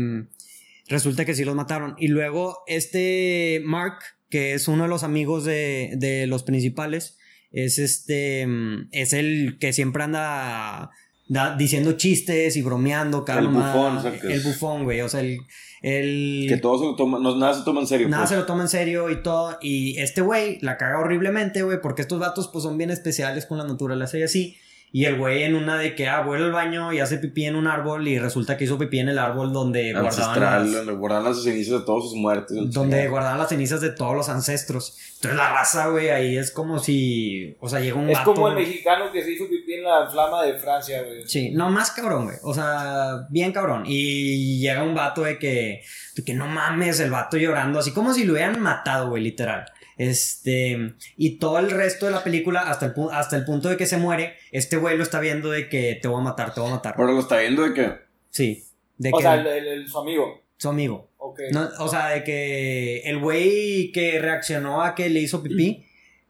resulta 0.88 1.26
que 1.26 1.34
sí 1.36 1.44
los 1.44 1.56
mataron. 1.56 1.96
Y 1.98 2.08
luego 2.08 2.60
este 2.68 3.62
Mark, 3.66 4.00
que 4.30 4.54
es 4.54 4.68
uno 4.68 4.84
de 4.84 4.90
los 4.90 5.04
amigos 5.04 5.44
de, 5.46 5.94
de 5.98 6.28
los 6.28 6.44
principales, 6.44 7.18
es 7.52 7.80
este, 7.80 8.48
es 8.92 9.14
el 9.14 9.58
que 9.60 9.74
siempre 9.74 10.04
anda 10.04 10.92
da- 11.28 11.56
diciendo 11.58 11.94
chistes 11.94 12.56
y 12.58 12.62
bromeando. 12.62 13.26
Cada 13.26 13.40
El 13.40 13.48
bufón, 13.48 14.04
¿sabes 14.04 14.22
qué 14.22 14.28
es? 14.28 14.34
El 14.36 14.42
bufón, 14.42 14.84
güey. 14.84 15.02
O 15.02 15.10
sea, 15.10 15.22
el... 15.22 15.40
el 15.82 16.46
Que 16.50 16.58
todo 16.58 16.78
se 16.80 16.86
lo 16.86 16.96
toma, 16.96 17.20
no, 17.20 17.36
nada 17.36 17.54
se 17.54 17.64
toma 17.64 17.82
en 17.82 17.88
serio. 17.88 18.10
Nada 18.10 18.24
pues. 18.24 18.32
se 18.32 18.36
lo 18.36 18.46
toma 18.46 18.64
en 18.64 18.70
serio 18.70 19.10
y 19.10 19.22
todo. 19.22 19.58
Y 19.62 19.98
este 20.00 20.22
güey 20.22 20.60
la 20.62 20.78
caga 20.78 21.00
horriblemente, 21.00 21.64
güey, 21.64 21.80
porque 21.82 22.02
estos 22.02 22.20
vatos 22.20 22.50
pues 22.50 22.64
son 22.64 22.78
bien 22.78 22.90
especiales 22.92 23.46
con 23.46 23.58
la 23.58 23.66
naturaleza 23.66 24.18
y 24.18 24.24
así. 24.24 24.58
Y 24.92 25.06
el 25.06 25.20
güey 25.20 25.44
en 25.44 25.54
una 25.54 25.78
de 25.78 25.94
que, 25.94 26.08
ah, 26.08 26.22
vuelve 26.22 26.46
al 26.46 26.52
baño 26.52 26.92
y 26.92 27.00
hace 27.00 27.20
pipí 27.20 27.46
en 27.46 27.56
un 27.56 27.68
árbol 27.68 28.08
y 28.08 28.18
resulta 28.18 28.58
que 28.58 28.64
hizo 28.64 28.80
pipí 28.80 28.98
en 28.98 29.10
el 29.10 29.20
árbol 29.20 29.54
donde 29.54 29.94
guardaban 29.94 30.42
las, 30.42 30.72
donde 30.72 30.94
guardan 30.94 31.24
las 31.26 31.44
cenizas 31.44 31.82
de 31.82 31.86
todos 31.86 32.10
sus 32.10 32.16
muertos. 32.16 32.72
donde 32.72 33.08
guardaban 33.08 33.38
las 33.38 33.50
cenizas 33.50 33.82
de 33.82 33.92
todos 33.92 34.16
los 34.16 34.30
ancestros. 34.30 34.98
Entonces 35.16 35.38
la 35.38 35.54
raza, 35.54 35.90
güey, 35.90 36.10
ahí 36.10 36.38
es 36.38 36.50
como 36.50 36.80
si, 36.80 37.56
o 37.60 37.70
sea, 37.70 37.82
llega 37.82 38.00
un 38.00 38.10
es 38.10 38.18
vato, 38.18 38.34
como 38.34 38.50
el 38.50 38.56
mexicano 38.56 39.12
que 39.12 39.24
se 39.24 39.34
hizo 39.34 39.48
pipí 39.48 39.59
en 39.80 39.86
la 39.86 40.08
flama 40.10 40.44
de 40.44 40.54
Francia, 40.54 41.02
güey. 41.04 41.28
Sí, 41.28 41.52
no, 41.52 41.70
más 41.70 41.92
cabrón, 41.92 42.26
güey. 42.26 42.38
O 42.44 42.54
sea, 42.54 43.26
bien 43.30 43.52
cabrón. 43.52 43.84
Y 43.86 44.60
llega 44.60 44.84
un 44.84 44.94
vato 44.96 45.24
de 45.24 45.40
que, 45.40 45.82
de 46.16 46.24
que 46.24 46.34
no 46.34 46.48
mames, 46.48 47.00
el 47.00 47.12
vato 47.12 47.38
llorando, 47.38 47.80
así 47.80 47.92
como 47.92 48.14
si 48.14 48.24
lo 48.24 48.34
hubieran 48.34 48.60
matado, 48.60 49.10
güey, 49.10 49.24
literal. 49.24 49.66
Este, 49.98 50.96
y 51.18 51.38
todo 51.40 51.60
el 51.60 51.70
resto 51.72 52.06
de 52.06 52.14
la 52.14 52.24
película, 52.24 52.62
hasta 52.62 52.88
el, 52.88 52.94
hasta 53.12 53.36
el 53.36 53.46
punto 53.46 53.70
de 53.70 53.78
que 53.78 53.86
se 53.86 53.98
muere, 53.98 54.34
este 54.52 54.78
güey 54.78 54.98
lo 54.98 55.04
está 55.04 55.20
viendo 55.20 55.50
de 55.52 55.68
que 55.70 56.00
te 56.02 56.08
voy 56.08 56.20
a 56.22 56.24
matar, 56.24 56.54
te 56.54 56.62
voy 56.62 56.70
a 56.70 56.76
matar. 56.76 56.94
Pero 56.96 57.12
lo 57.12 57.20
está 57.20 57.38
viendo 57.40 57.64
de 57.64 57.74
que. 57.74 57.92
Sí, 58.30 58.64
de 58.98 59.12
O 59.14 59.18
que 59.18 59.24
sea, 59.24 59.36
el, 59.36 59.46
el- 59.48 59.68
el- 59.68 59.88
su 59.88 60.00
amigo. 60.00 60.42
su 60.58 60.70
amigo. 60.70 61.10
Ok. 61.18 61.40
No, 61.52 61.68
o 61.80 61.88
sea, 61.88 62.08
de 62.10 62.24
que 62.24 63.02
el 63.02 63.20
güey 63.20 63.92
que 63.92 64.20
reaccionó 64.20 64.82
a 64.82 64.96
que 64.96 65.10
le 65.10 65.20
hizo 65.20 65.44
pipí. 65.44 65.86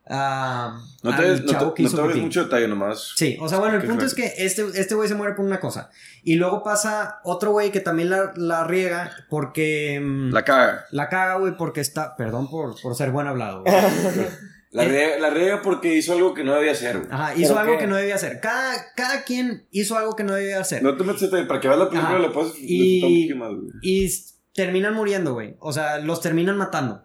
No 0.10 1.16
te, 1.16 1.22
ves- 1.22 1.44
no 1.44 1.46
te, 1.72 1.74
que 1.76 1.84
no 1.84 1.90
te 1.96 2.02
ves 2.08 2.18
mucho 2.18 2.44
detalle 2.44 2.68
nomás. 2.68 3.14
Sí, 3.16 3.38
o 3.40 3.48
sea, 3.48 3.60
bueno, 3.60 3.78
el 3.78 3.84
punto 3.88 4.06
es 4.06 4.16
que 4.16 4.34
este 4.38 4.66
este 4.76 4.96
güey 4.96 5.08
se 5.08 5.16
muere 5.16 5.36
por 5.36 5.46
una 5.46 5.60
cosa. 5.60 5.92
Y 6.24 6.36
luego 6.36 6.64
pasa 6.64 7.20
otro 7.24 7.52
güey 7.52 7.72
que 7.72 7.80
también 7.80 8.10
la, 8.10 8.34
la 8.36 8.64
riega 8.66 9.12
porque... 9.30 10.00
mm, 10.04 10.32
La 10.34 10.44
caga. 10.44 10.86
la 10.92 11.10
caga, 11.10 11.36
güey, 11.38 11.56
porque 11.56 11.80
está... 11.82 12.16
Perdón 12.16 12.50
por, 12.50 12.80
por 12.82 12.96
ser 12.96 13.12
buen 13.12 13.28
hablado, 13.28 13.64
güey. 13.64 13.76
La 14.72 14.84
riega, 14.86 15.18
la 15.18 15.32
riega 15.32 15.64
porque 15.64 15.96
hizo 15.96 16.14
algo 16.14 16.36
que 16.36 16.44
no 16.44 16.54
debía 16.54 16.74
hacer, 16.74 17.00
güey. 17.00 17.10
Ajá, 17.12 17.34
hizo 17.34 17.48
¿Pero 17.56 17.60
algo 17.60 17.74
qué? 17.74 17.80
que 17.80 17.88
no 17.88 17.96
debía 17.96 18.14
hacer. 18.14 18.40
Cada, 18.40 18.76
cada 18.96 19.24
quien 19.24 19.66
hizo 19.72 19.98
algo 19.98 20.16
que 20.16 20.24
no 20.24 20.36
debía 20.36 20.60
hacer. 20.60 20.84
No 20.84 20.96
te 20.96 21.04
metas 21.04 21.22
detalle, 21.22 21.46
para 21.46 21.60
que 21.60 21.68
veas 21.68 21.80
la 21.80 21.90
película 21.90 22.18
Ajá. 22.18 22.20
le 22.20 22.30
puedes 22.30 22.54
Y- 22.60 23.34
más. 23.36 23.50
Y 23.82 24.08
terminan 24.54 24.94
muriendo, 24.94 25.34
güey. 25.34 25.56
O 25.60 25.74
sea, 25.74 25.98
los 25.98 26.22
terminan 26.22 26.56
matando. 26.56 27.04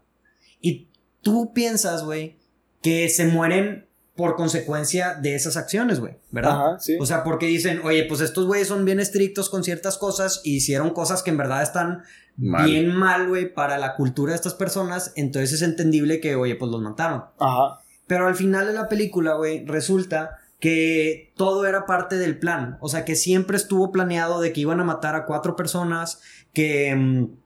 Y 0.61 0.91
tú 1.23 1.55
piensas, 1.55 2.05
güey, 2.05 2.37
que 2.85 3.09
se 3.09 3.25
mueren 3.25 3.87
por 4.15 4.37
consecuencia 4.37 5.15
de 5.15 5.35
esas 5.35 5.57
acciones, 5.57 6.01
güey. 6.01 6.19
¿Verdad? 6.31 6.53
Ajá, 6.53 6.79
sí. 6.79 6.99
O 7.01 7.07
sea, 7.07 7.25
porque 7.25 7.47
dicen, 7.47 7.81
oye, 7.83 8.05
pues 8.05 8.21
estos 8.21 8.47
güeyes 8.47 8.69
son 8.69 8.85
bien 8.85 9.01
estrictos 9.01 9.49
con 9.49 9.65
ciertas 9.65 9.97
cosas 9.97 10.43
y 10.45 10.57
hicieron 10.57 10.91
cosas 10.91 11.23
que 11.23 11.31
en 11.31 11.39
verdad 11.39 11.63
están 11.63 12.03
Mal. 12.37 12.67
bien 12.67 12.95
mal, 12.95 13.27
güey, 13.27 13.53
para 13.53 13.79
la 13.79 13.97
cultura 13.97 14.33
de 14.33 14.37
estas 14.37 14.53
personas. 14.53 15.15
Entonces 15.17 15.55
es 15.55 15.63
entendible 15.63 16.21
que, 16.21 16.37
oye, 16.37 16.57
pues 16.57 16.71
los 16.71 16.83
mataron. 16.83 17.25
Ajá. 17.41 17.81
Pero 18.07 18.27
al 18.27 18.35
final 18.35 18.67
de 18.67 18.75
la 18.75 18.87
película, 18.87 19.33
güey, 19.33 19.65
resulta 19.65 20.37
que 20.61 21.33
todo 21.37 21.67
era 21.67 21.87
parte 21.87 22.17
del 22.19 22.39
plan. 22.39 22.77
O 22.83 22.91
sea, 22.91 23.07
que 23.07 23.17
siempre 23.17 23.57
estuvo 23.57 23.91
planeado 23.93 24.43
de 24.43 24.53
que 24.53 24.61
iban 24.61 24.79
a 24.79 24.85
matar 24.85 25.17
a 25.17 25.25
cuatro 25.25 25.57
personas, 25.57 26.21
que, 26.53 26.95
mm, 26.95 27.44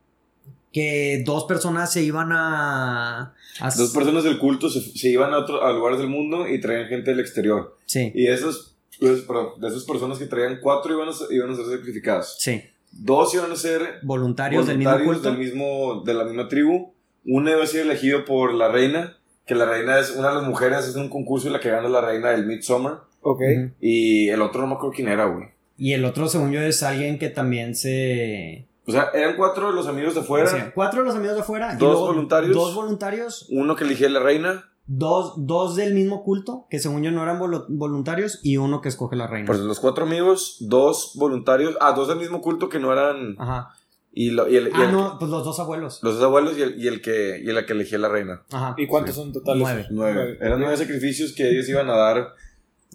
que 0.72 1.22
dos 1.24 1.44
personas 1.44 1.92
se 1.92 2.02
iban 2.02 2.30
a... 2.32 3.34
a- 3.60 3.70
Dos 3.76 3.90
personas 3.92 4.24
del 4.24 4.38
culto 4.38 4.68
se, 4.70 4.80
se 4.80 5.08
iban 5.08 5.32
a, 5.32 5.38
otro, 5.38 5.64
a 5.64 5.72
lugares 5.72 5.98
del 5.98 6.08
mundo 6.08 6.46
y 6.48 6.60
traían 6.60 6.88
gente 6.88 7.10
del 7.10 7.20
exterior. 7.20 7.76
Sí, 7.86 8.12
Y 8.14 8.24
de 8.24 8.34
esas, 8.34 8.74
pues, 9.00 9.20
perdón, 9.22 9.60
de 9.60 9.68
esas 9.68 9.84
personas 9.84 10.18
que 10.18 10.26
traían, 10.26 10.58
cuatro 10.62 10.92
iban 10.94 11.08
a, 11.08 11.12
ser- 11.12 11.28
iban 11.32 11.50
a 11.50 11.56
ser 11.56 11.66
sacrificadas. 11.66 12.36
sí. 12.38 12.62
Dos 12.90 13.34
iban 13.34 13.52
a 13.52 13.56
ser 13.56 13.98
Voluntarios, 14.02 14.66
del 14.66 14.78
mismo 14.78 14.90
voluntarios 14.92 15.22
culto. 15.22 15.30
del 15.30 15.38
mismo- 15.38 16.02
de 16.06 16.14
la 16.14 16.24
misma 16.24 16.48
tribu. 16.48 16.94
Uno 17.26 17.50
iba 17.50 17.62
a 17.62 17.66
ser 17.66 17.82
elegido 17.82 18.24
por 18.24 18.54
la 18.54 18.68
reina, 18.72 19.18
que 19.46 19.54
la 19.54 19.66
reina 19.66 19.98
es 19.98 20.12
una 20.16 20.30
de 20.30 20.36
las 20.36 20.44
mujeres, 20.44 20.86
es 20.88 20.96
un 20.96 21.10
concurso 21.10 21.48
y 21.48 21.50
la 21.52 21.60
que 21.60 21.68
gana 21.68 21.86
es 21.86 21.92
la 21.92 22.00
reina 22.00 22.30
del 22.30 22.46
Midsummer. 22.46 22.94
Ok. 23.20 23.42
Y 23.80 24.30
el 24.30 24.40
otro 24.40 24.62
no 24.62 24.68
me 24.68 24.74
acuerdo 24.74 24.94
quién 24.96 25.08
era, 25.08 25.26
güey. 25.26 25.48
Y 25.76 25.92
el 25.92 26.04
otro, 26.06 26.28
según 26.28 26.50
yo, 26.50 26.62
es 26.62 26.82
alguien 26.82 27.18
que 27.18 27.28
también 27.28 27.74
se... 27.76 28.64
O 28.88 28.92
sea, 28.92 29.10
eran 29.14 29.36
cuatro 29.36 29.68
de 29.68 29.74
los 29.74 29.86
amigos 29.86 30.14
de 30.14 30.20
afuera. 30.20 30.46
o 30.46 30.50
sea, 30.50 30.72
cuatro 30.74 31.00
de 31.02 31.06
los 31.06 31.14
amigos 31.14 31.34
de 31.36 31.42
afuera. 31.42 31.74
y 31.74 31.76
Dos 31.76 31.90
luego 31.92 32.06
voluntarios. 32.06 32.54
Dos 32.54 32.74
voluntarios. 32.74 33.46
Uno 33.50 33.76
que 33.76 33.84
elegía 33.84 34.08
la 34.08 34.20
reina. 34.20 34.64
Dos, 34.86 35.34
dos 35.36 35.76
del 35.76 35.92
mismo 35.94 36.24
culto, 36.24 36.66
que 36.70 36.78
según 36.78 37.02
yo 37.02 37.10
no 37.10 37.22
eran 37.22 37.38
volu- 37.38 37.66
voluntarios, 37.68 38.40
y 38.42 38.56
uno 38.56 38.80
que 38.80 38.88
escoge 38.88 39.16
la 39.16 39.26
reina. 39.26 39.46
Pues 39.46 39.58
los 39.60 39.80
cuatro 39.80 40.06
amigos, 40.06 40.56
dos 40.60 41.12
voluntarios. 41.16 41.76
Ah, 41.82 41.92
dos 41.92 42.08
del 42.08 42.16
mismo 42.18 42.40
culto 42.40 42.70
que 42.70 42.78
no 42.78 42.90
eran. 42.90 43.36
Ajá. 43.38 43.68
Y, 44.10 44.30
lo- 44.30 44.48
y 44.48 44.56
el, 44.56 44.68
y 44.68 44.72
Ah, 44.74 44.84
el- 44.86 44.92
no, 44.92 45.16
pues 45.18 45.30
los 45.30 45.44
dos 45.44 45.60
abuelos. 45.60 46.00
los 46.02 46.14
dos 46.14 46.24
abuelos 46.24 46.56
y 46.56 46.62
el, 46.62 46.82
y 46.82 46.88
el 46.88 47.02
que 47.02 47.38
y 47.38 47.44
la 47.52 47.66
que 47.66 47.74
elegía 47.74 47.98
la 47.98 48.08
reina. 48.08 48.42
Ajá. 48.50 48.74
¿Y 48.78 48.86
cuántos 48.86 49.14
son 49.16 49.30
totales? 49.34 49.60
Nueve. 49.62 49.86
Nueve. 49.90 50.38
Eran 50.40 50.58
nueve 50.58 50.78
sacrificios 50.78 51.34
que 51.34 51.50
ellos 51.50 51.68
iban 51.68 51.90
a 51.90 51.94
dar 51.94 52.28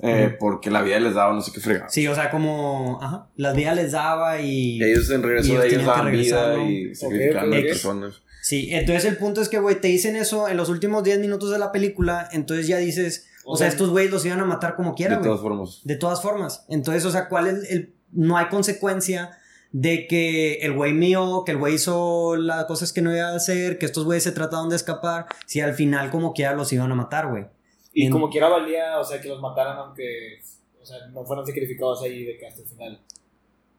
eh, 0.01 0.35
porque 0.39 0.71
la 0.71 0.81
vida 0.81 0.99
les 0.99 1.13
daba 1.13 1.33
no 1.33 1.41
sé 1.41 1.51
qué 1.51 1.59
fregado. 1.59 1.89
Sí, 1.89 2.07
o 2.07 2.15
sea, 2.15 2.31
como, 2.31 2.99
ajá, 3.01 3.27
las 3.35 3.55
vidas 3.55 3.75
les 3.75 3.91
daba 3.91 4.41
y... 4.41 4.77
Y 4.77 4.83
ellos 4.83 5.09
en 5.11 5.23
regreso 5.23 5.53
Y 5.53 5.57
de 5.57 5.67
ellos 5.67 5.85
daban 5.85 6.11
vida 6.11 6.63
y 6.63 6.95
sacrificaban 6.95 7.49
ok, 7.49 7.55
a 7.55 7.61
personas. 7.61 8.21
Sí, 8.41 8.69
entonces 8.71 9.05
el 9.05 9.17
punto 9.17 9.41
es 9.41 9.49
que, 9.49 9.59
güey, 9.59 9.79
te 9.79 9.87
dicen 9.87 10.15
eso 10.15 10.49
en 10.49 10.57
los 10.57 10.69
últimos 10.69 11.03
10 11.03 11.19
minutos 11.19 11.51
de 11.51 11.59
la 11.59 11.71
película, 11.71 12.27
entonces 12.31 12.67
ya 12.67 12.77
dices, 12.77 13.27
o, 13.45 13.53
O 13.53 13.57
sea, 13.57 13.67
sea, 13.67 13.73
estos 13.73 13.89
güeyes 13.89 14.11
los 14.11 14.25
iban 14.25 14.39
a 14.39 14.45
matar 14.45 14.75
como 14.75 14.95
quiera, 14.95 15.17
de 15.17 15.23
todas 15.23 15.41
formas. 15.41 15.81
De 15.83 15.95
todas 15.95 16.21
formas. 16.21 16.65
Entonces, 16.69 17.05
o 17.05 17.11
sea, 17.11 17.29
¿cuál 17.29 17.47
es 17.47 17.71
el... 17.71 17.93
No 18.11 18.37
hay 18.37 18.47
consecuencia 18.47 19.37
de 19.71 20.07
que 20.07 20.55
el 20.55 20.73
güey 20.73 20.93
mío, 20.93 21.43
que 21.45 21.51
el 21.51 21.57
güey 21.57 21.75
hizo 21.75 22.35
las 22.35 22.65
cosas 22.65 22.93
que 22.93 23.01
no 23.01 23.15
iba 23.15 23.29
a 23.29 23.35
hacer, 23.35 23.79
que 23.79 23.85
estos 23.85 24.05
güeyes 24.05 24.23
se 24.23 24.31
trataron 24.31 24.69
de 24.69 24.75
escapar, 24.75 25.25
si 25.47 25.61
al 25.61 25.73
final 25.73 26.11
como 26.11 26.33
quiera 26.33 26.53
los 26.53 26.71
iban 26.73 26.91
a 26.91 26.95
matar, 26.95 27.27
güey. 27.27 27.45
Y 27.93 28.05
En- 28.07 28.11
como 28.11 28.29
quiera 28.29 28.49
valía, 28.49 28.99
o 28.99 29.03
sea, 29.03 29.21
que 29.21 29.29
los 29.29 29.39
mataran 29.39 29.77
aunque, 29.77 30.39
o 30.81 30.85
sea, 30.85 30.97
no 31.11 31.23
fueran 31.25 31.45
sacrificados 31.45 32.01
ahí 32.03 32.23
de 32.25 32.37
que 32.37 32.47
hasta 32.47 32.61
el 32.61 32.67
final. 32.67 32.99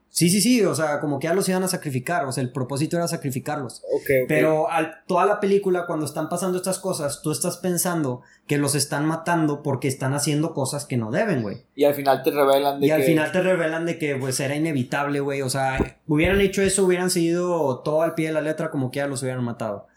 Sí, 0.09 0.29
sí, 0.29 0.39
sí, 0.39 0.63
o 0.63 0.73
sea, 0.73 1.01
como 1.01 1.19
que 1.19 1.27
ya 1.27 1.33
los 1.33 1.49
iban 1.49 1.63
a 1.63 1.67
sacrificar, 1.67 2.25
o 2.25 2.31
sea, 2.31 2.41
el 2.41 2.49
propósito 2.53 2.95
era 2.95 3.05
sacrificarlos. 3.05 3.81
Ok, 3.93 4.01
ok. 4.23 4.25
Pero 4.29 4.71
al, 4.71 5.03
toda 5.07 5.25
la 5.25 5.41
película, 5.41 5.85
cuando 5.85 6.05
están 6.05 6.29
pasando 6.29 6.57
estas 6.57 6.79
cosas, 6.79 7.21
tú 7.21 7.33
estás 7.33 7.57
pensando 7.57 8.21
que 8.47 8.57
los 8.57 8.75
están 8.75 9.05
matando 9.05 9.61
porque 9.61 9.89
están 9.89 10.13
haciendo 10.13 10.53
cosas 10.53 10.85
que 10.85 10.95
no 10.95 11.11
deben, 11.11 11.41
güey. 11.41 11.63
Y 11.75 11.83
al 11.83 11.95
final 11.95 12.23
te 12.23 12.31
revelan 12.31 12.79
de 12.79 12.87
Y 12.87 12.91
al 12.91 13.01
que- 13.01 13.07
final 13.07 13.33
te 13.33 13.41
revelan 13.41 13.85
de 13.85 13.97
que 13.99 14.15
pues 14.15 14.39
era 14.39 14.55
inevitable, 14.55 15.19
güey. 15.19 15.41
O 15.41 15.49
sea, 15.49 15.97
hubieran 16.07 16.39
hecho 16.39 16.61
eso, 16.61 16.85
hubieran 16.85 17.09
seguido 17.09 17.79
todo 17.79 18.01
al 18.01 18.15
pie 18.15 18.27
de 18.27 18.33
la 18.35 18.41
letra 18.41 18.71
como 18.71 18.91
que 18.91 18.99
ya 18.99 19.07
los 19.07 19.21
hubieran 19.21 19.43
matado. 19.43 19.87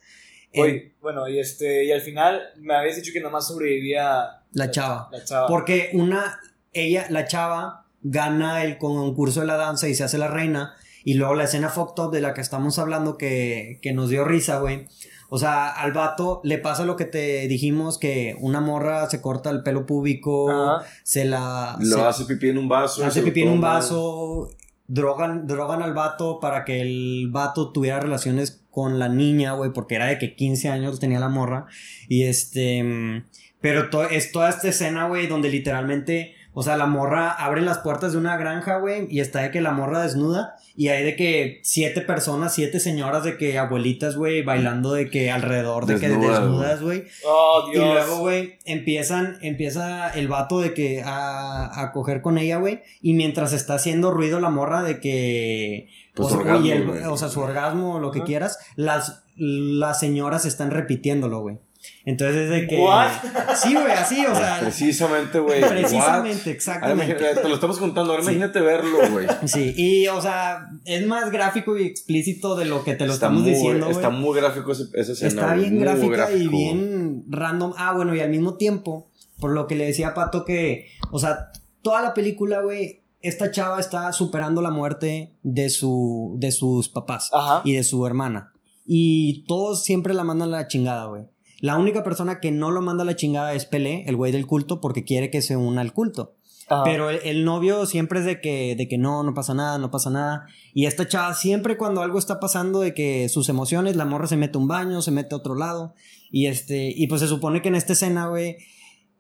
En- 0.53 0.63
Oye, 0.63 0.95
bueno, 1.01 1.29
y 1.29 1.39
este, 1.39 1.85
y 1.85 1.93
al 1.93 2.01
final 2.01 2.41
me 2.57 2.75
habías 2.75 2.97
dicho 2.97 3.13
que 3.13 3.21
nomás 3.21 3.47
sobrevivía 3.49 4.43
La 4.53 4.71
chava. 4.71 5.09
La 5.13 5.25
chava. 5.25 5.47
Porque 5.47 5.91
una, 5.93 6.41
ella, 6.73 7.07
la 7.11 7.27
chava, 7.27 7.87
gana 8.03 8.65
el 8.65 8.79
concurso 8.79 9.41
de 9.41 9.47
la 9.47 9.57
danza 9.57 9.89
y 9.89 9.95
se 9.95 10.05
hace 10.05 10.19
la 10.19 10.29
reina. 10.29 10.75
Y 11.05 11.15
luego 11.15 11.35
la 11.35 11.45
escena 11.45 11.69
fucked 11.69 12.03
up 12.03 12.11
de 12.11 12.21
la 12.21 12.35
que 12.35 12.41
estamos 12.41 12.79
hablando 12.79 13.17
que, 13.17 13.79
que 13.83 13.93
nos 13.93 14.11
dio 14.11 14.25
risa, 14.25 14.59
güey. 14.59 14.87
O 15.31 15.39
sea, 15.39 15.69
al 15.69 15.93
vato 15.93 16.41
le 16.45 16.59
pasa 16.59 16.85
lo 16.85 16.97
que 16.97 17.05
te 17.05 17.47
dijimos, 17.49 17.99
que 17.99 18.35
una 18.41 18.61
morra 18.61 19.09
se 19.11 19.21
corta 19.21 19.51
el 19.51 19.63
pelo 19.63 19.85
púbico, 19.87 20.51
Ajá. 20.51 20.87
se 21.05 21.25
la... 21.27 21.77
Lo 21.81 21.97
se- 21.97 22.03
hace 22.03 22.25
pipí 22.25 22.49
en 22.49 22.59
un 22.59 22.69
vaso. 22.69 23.05
hace 23.05 23.23
pipí 23.23 23.43
en 23.43 23.51
un 23.51 23.61
vaso, 23.61 24.51
drogan, 24.89 25.47
drogan 25.47 25.83
al 25.83 25.95
vato 25.95 26.41
para 26.41 26.65
que 26.65 26.81
el 26.81 27.29
vato 27.31 27.71
tuviera 27.73 28.01
relaciones 28.01 28.65
con 28.71 28.99
la 28.99 29.09
niña, 29.09 29.53
güey, 29.53 29.73
porque 29.73 29.95
era 29.95 30.07
de 30.07 30.19
que 30.19 30.35
15 30.35 30.69
años 30.69 30.99
tenía 30.99 31.21
la 31.21 31.29
morra. 31.29 31.67
Y 32.09 32.25
este. 32.25 32.83
mm, 32.83 33.25
Pero 33.61 33.89
es 34.11 34.33
toda 34.33 34.49
esta 34.49 34.69
escena, 34.69 35.07
güey, 35.07 35.29
donde 35.29 35.51
literalmente. 35.51 36.35
O 36.55 36.63
sea, 36.63 36.77
la 36.77 36.87
morra 36.87 37.31
abre 37.31 37.61
las 37.61 37.79
puertas 37.79 38.13
de 38.13 38.19
una 38.19 38.37
granja, 38.37 38.79
güey, 38.79 39.07
y 39.11 39.21
está 39.21 39.43
de 39.43 39.51
que 39.51 39.61
la 39.61 39.71
morra 39.71 40.03
desnuda. 40.03 40.57
Y 40.75 40.89
hay 40.89 41.05
de 41.05 41.15
que 41.15 41.61
siete 41.63 42.01
personas, 42.01 42.55
siete 42.55 42.81
señoras 42.81 43.23
de 43.25 43.37
que 43.37 43.59
abuelitas, 43.59 44.17
güey, 44.17 44.43
bailando 44.43 44.93
de 44.93 45.11
que 45.11 45.31
alrededor 45.31 45.87
de 45.87 45.99
que 46.01 46.09
Desnudas, 46.09 46.81
güey. 46.83 47.05
Oh, 47.25 47.71
Y 47.73 47.77
luego, 47.77 48.19
güey, 48.19 48.59
empiezan, 48.65 49.39
empieza 49.43 50.09
el 50.11 50.29
vato 50.29 50.61
de 50.61 50.75
que 50.75 51.03
a, 51.05 51.81
a 51.83 51.93
coger 51.93 52.23
con 52.23 52.39
ella, 52.39 52.57
güey. 52.59 52.83
Y 53.03 53.15
mientras 53.15 53.53
está 53.53 53.75
haciendo 53.75 54.11
ruido 54.11 54.41
la 54.41 54.51
morra 54.51 54.83
de 54.83 55.01
que. 55.01 55.89
Pues 56.15 56.29
o, 56.29 56.31
sea, 56.31 56.39
orgasmo, 56.41 56.67
y 56.67 56.71
el- 56.71 56.87
güey. 56.87 57.05
o 57.05 57.17
sea, 57.17 57.29
su 57.29 57.41
orgasmo 57.41 57.95
o 57.97 58.01
lo 58.01 58.11
que 58.11 58.25
quieras, 58.25 58.59
las, 58.75 59.23
las 59.37 60.01
señoras 60.01 60.45
están 60.45 60.71
repitiéndolo, 60.71 61.41
güey. 61.41 61.59
Entonces 62.05 62.37
es 62.37 62.51
de 62.51 62.67
que. 62.67 62.79
What? 62.81 63.11
Sí, 63.57 63.75
güey, 63.75 63.93
así, 63.93 64.25
o 64.25 64.35
sea. 64.35 64.59
Precisamente, 64.61 65.39
güey. 65.41 65.61
Precisamente, 65.61 66.39
What? 66.49 66.55
exactamente. 66.55 67.15
Te 67.35 67.49
lo 67.49 67.55
estamos 67.55 67.79
contando, 67.79 68.13
ahora 68.13 68.23
imagínate 68.23 68.61
verlo, 68.61 68.99
güey. 69.11 69.27
Sí, 69.47 69.75
y 69.77 70.07
o 70.09 70.21
sea, 70.23 70.69
es 70.85 71.07
más 71.07 71.31
gráfico 71.31 71.77
y 71.77 71.85
explícito 71.85 72.57
de 72.57 72.65
lo 72.65 72.83
que 72.85 72.95
te 72.95 73.07
lo 73.07 73.13
Está 73.13 73.27
estamos 73.27 73.43
muy- 73.43 73.51
diciendo. 73.51 73.91
Está 73.91 74.11
muy 74.11 74.37
gráfico 74.39 74.73
ese- 74.73 74.85
esa 74.95 75.13
escena. 75.13 75.29
Está 75.43 75.55
bien 75.55 75.75
muy 75.75 75.83
gráfica 75.83 76.07
y 76.07 76.11
gráfico, 76.17 76.51
bien 76.51 77.25
random. 77.29 77.75
Ah, 77.77 77.93
bueno, 77.95 78.15
y 78.15 78.21
al 78.21 78.31
mismo 78.31 78.55
tiempo, 78.57 79.11
por 79.39 79.51
lo 79.53 79.67
que 79.67 79.75
le 79.77 79.85
decía 79.87 80.09
a 80.09 80.15
Pato 80.15 80.45
que, 80.45 80.87
o 81.11 81.19
sea, 81.19 81.51
toda 81.83 82.01
la 82.03 82.15
película, 82.15 82.61
güey, 82.63 83.03
esta 83.21 83.51
chava 83.51 83.81
está 83.81 84.13
superando 84.13 84.63
la 84.63 84.71
muerte 84.71 85.35
de 85.43 85.71
su 85.71 86.37
de 86.39 86.53
sus 86.53 86.89
papás 86.89 87.31
Ajá. 87.33 87.63
y 87.65 87.73
de 87.75 87.83
su 87.85 88.07
hermana. 88.07 88.53
Y 88.87 89.45
todos 89.47 89.85
siempre 89.85 90.15
la 90.15 90.25
mandan 90.25 90.49
a 90.55 90.59
la 90.59 90.69
chingada, 90.69 91.05
güey. 91.07 91.25
La 91.61 91.77
única 91.77 92.05
persona 92.05 92.41
que 92.41 92.51
no 92.51 92.71
lo 92.71 92.83
manda 92.83 93.03
a 93.03 93.07
la 93.07 93.17
chingada 93.17 93.55
es 93.55 93.67
Pelé, 93.67 94.05
el 94.07 94.17
güey 94.17 94.33
del 94.33 94.47
culto, 94.47 94.81
porque 94.81 95.05
quiere 95.05 95.31
que 95.31 95.43
se 95.43 95.57
una 95.57 95.81
al 95.81 95.93
culto. 95.93 96.35
Ajá. 96.69 96.85
Pero 96.85 97.11
el, 97.11 97.21
el 97.25 97.45
novio 97.45 97.87
siempre 97.87 98.21
es 98.21 98.27
de 98.27 98.41
que, 98.41 98.77
de 98.77 98.89
que 98.89 98.99
no, 98.99 99.23
no 99.23 99.35
pasa 99.35 99.55
nada, 99.55 99.79
no 99.79 99.91
pasa 99.91 100.11
nada. 100.11 100.47
Y 100.75 100.87
esta 100.87 101.09
chava 101.09 101.35
siempre 101.35 101.77
cuando 101.77 102.03
algo 102.03 102.19
está 102.19 102.41
pasando 102.41 102.81
de 102.81 102.95
que 102.95 103.29
sus 103.29 103.49
emociones, 103.49 103.97
la 103.97 104.05
morra 104.05 104.27
se 104.27 104.37
mete 104.37 104.59
a 104.59 104.61
un 104.61 104.69
baño, 104.69 105.03
se 105.03 105.11
mete 105.11 105.35
a 105.35 105.39
otro 105.39 105.55
lado. 105.55 105.95
Y 106.31 106.47
este, 106.47 106.93
y 106.95 107.07
pues 107.07 107.23
se 107.23 107.27
supone 107.27 107.63
que 107.63 107.69
en 107.69 107.75
esta 107.75 107.95
escena, 107.95 108.29
güey, 108.29 108.59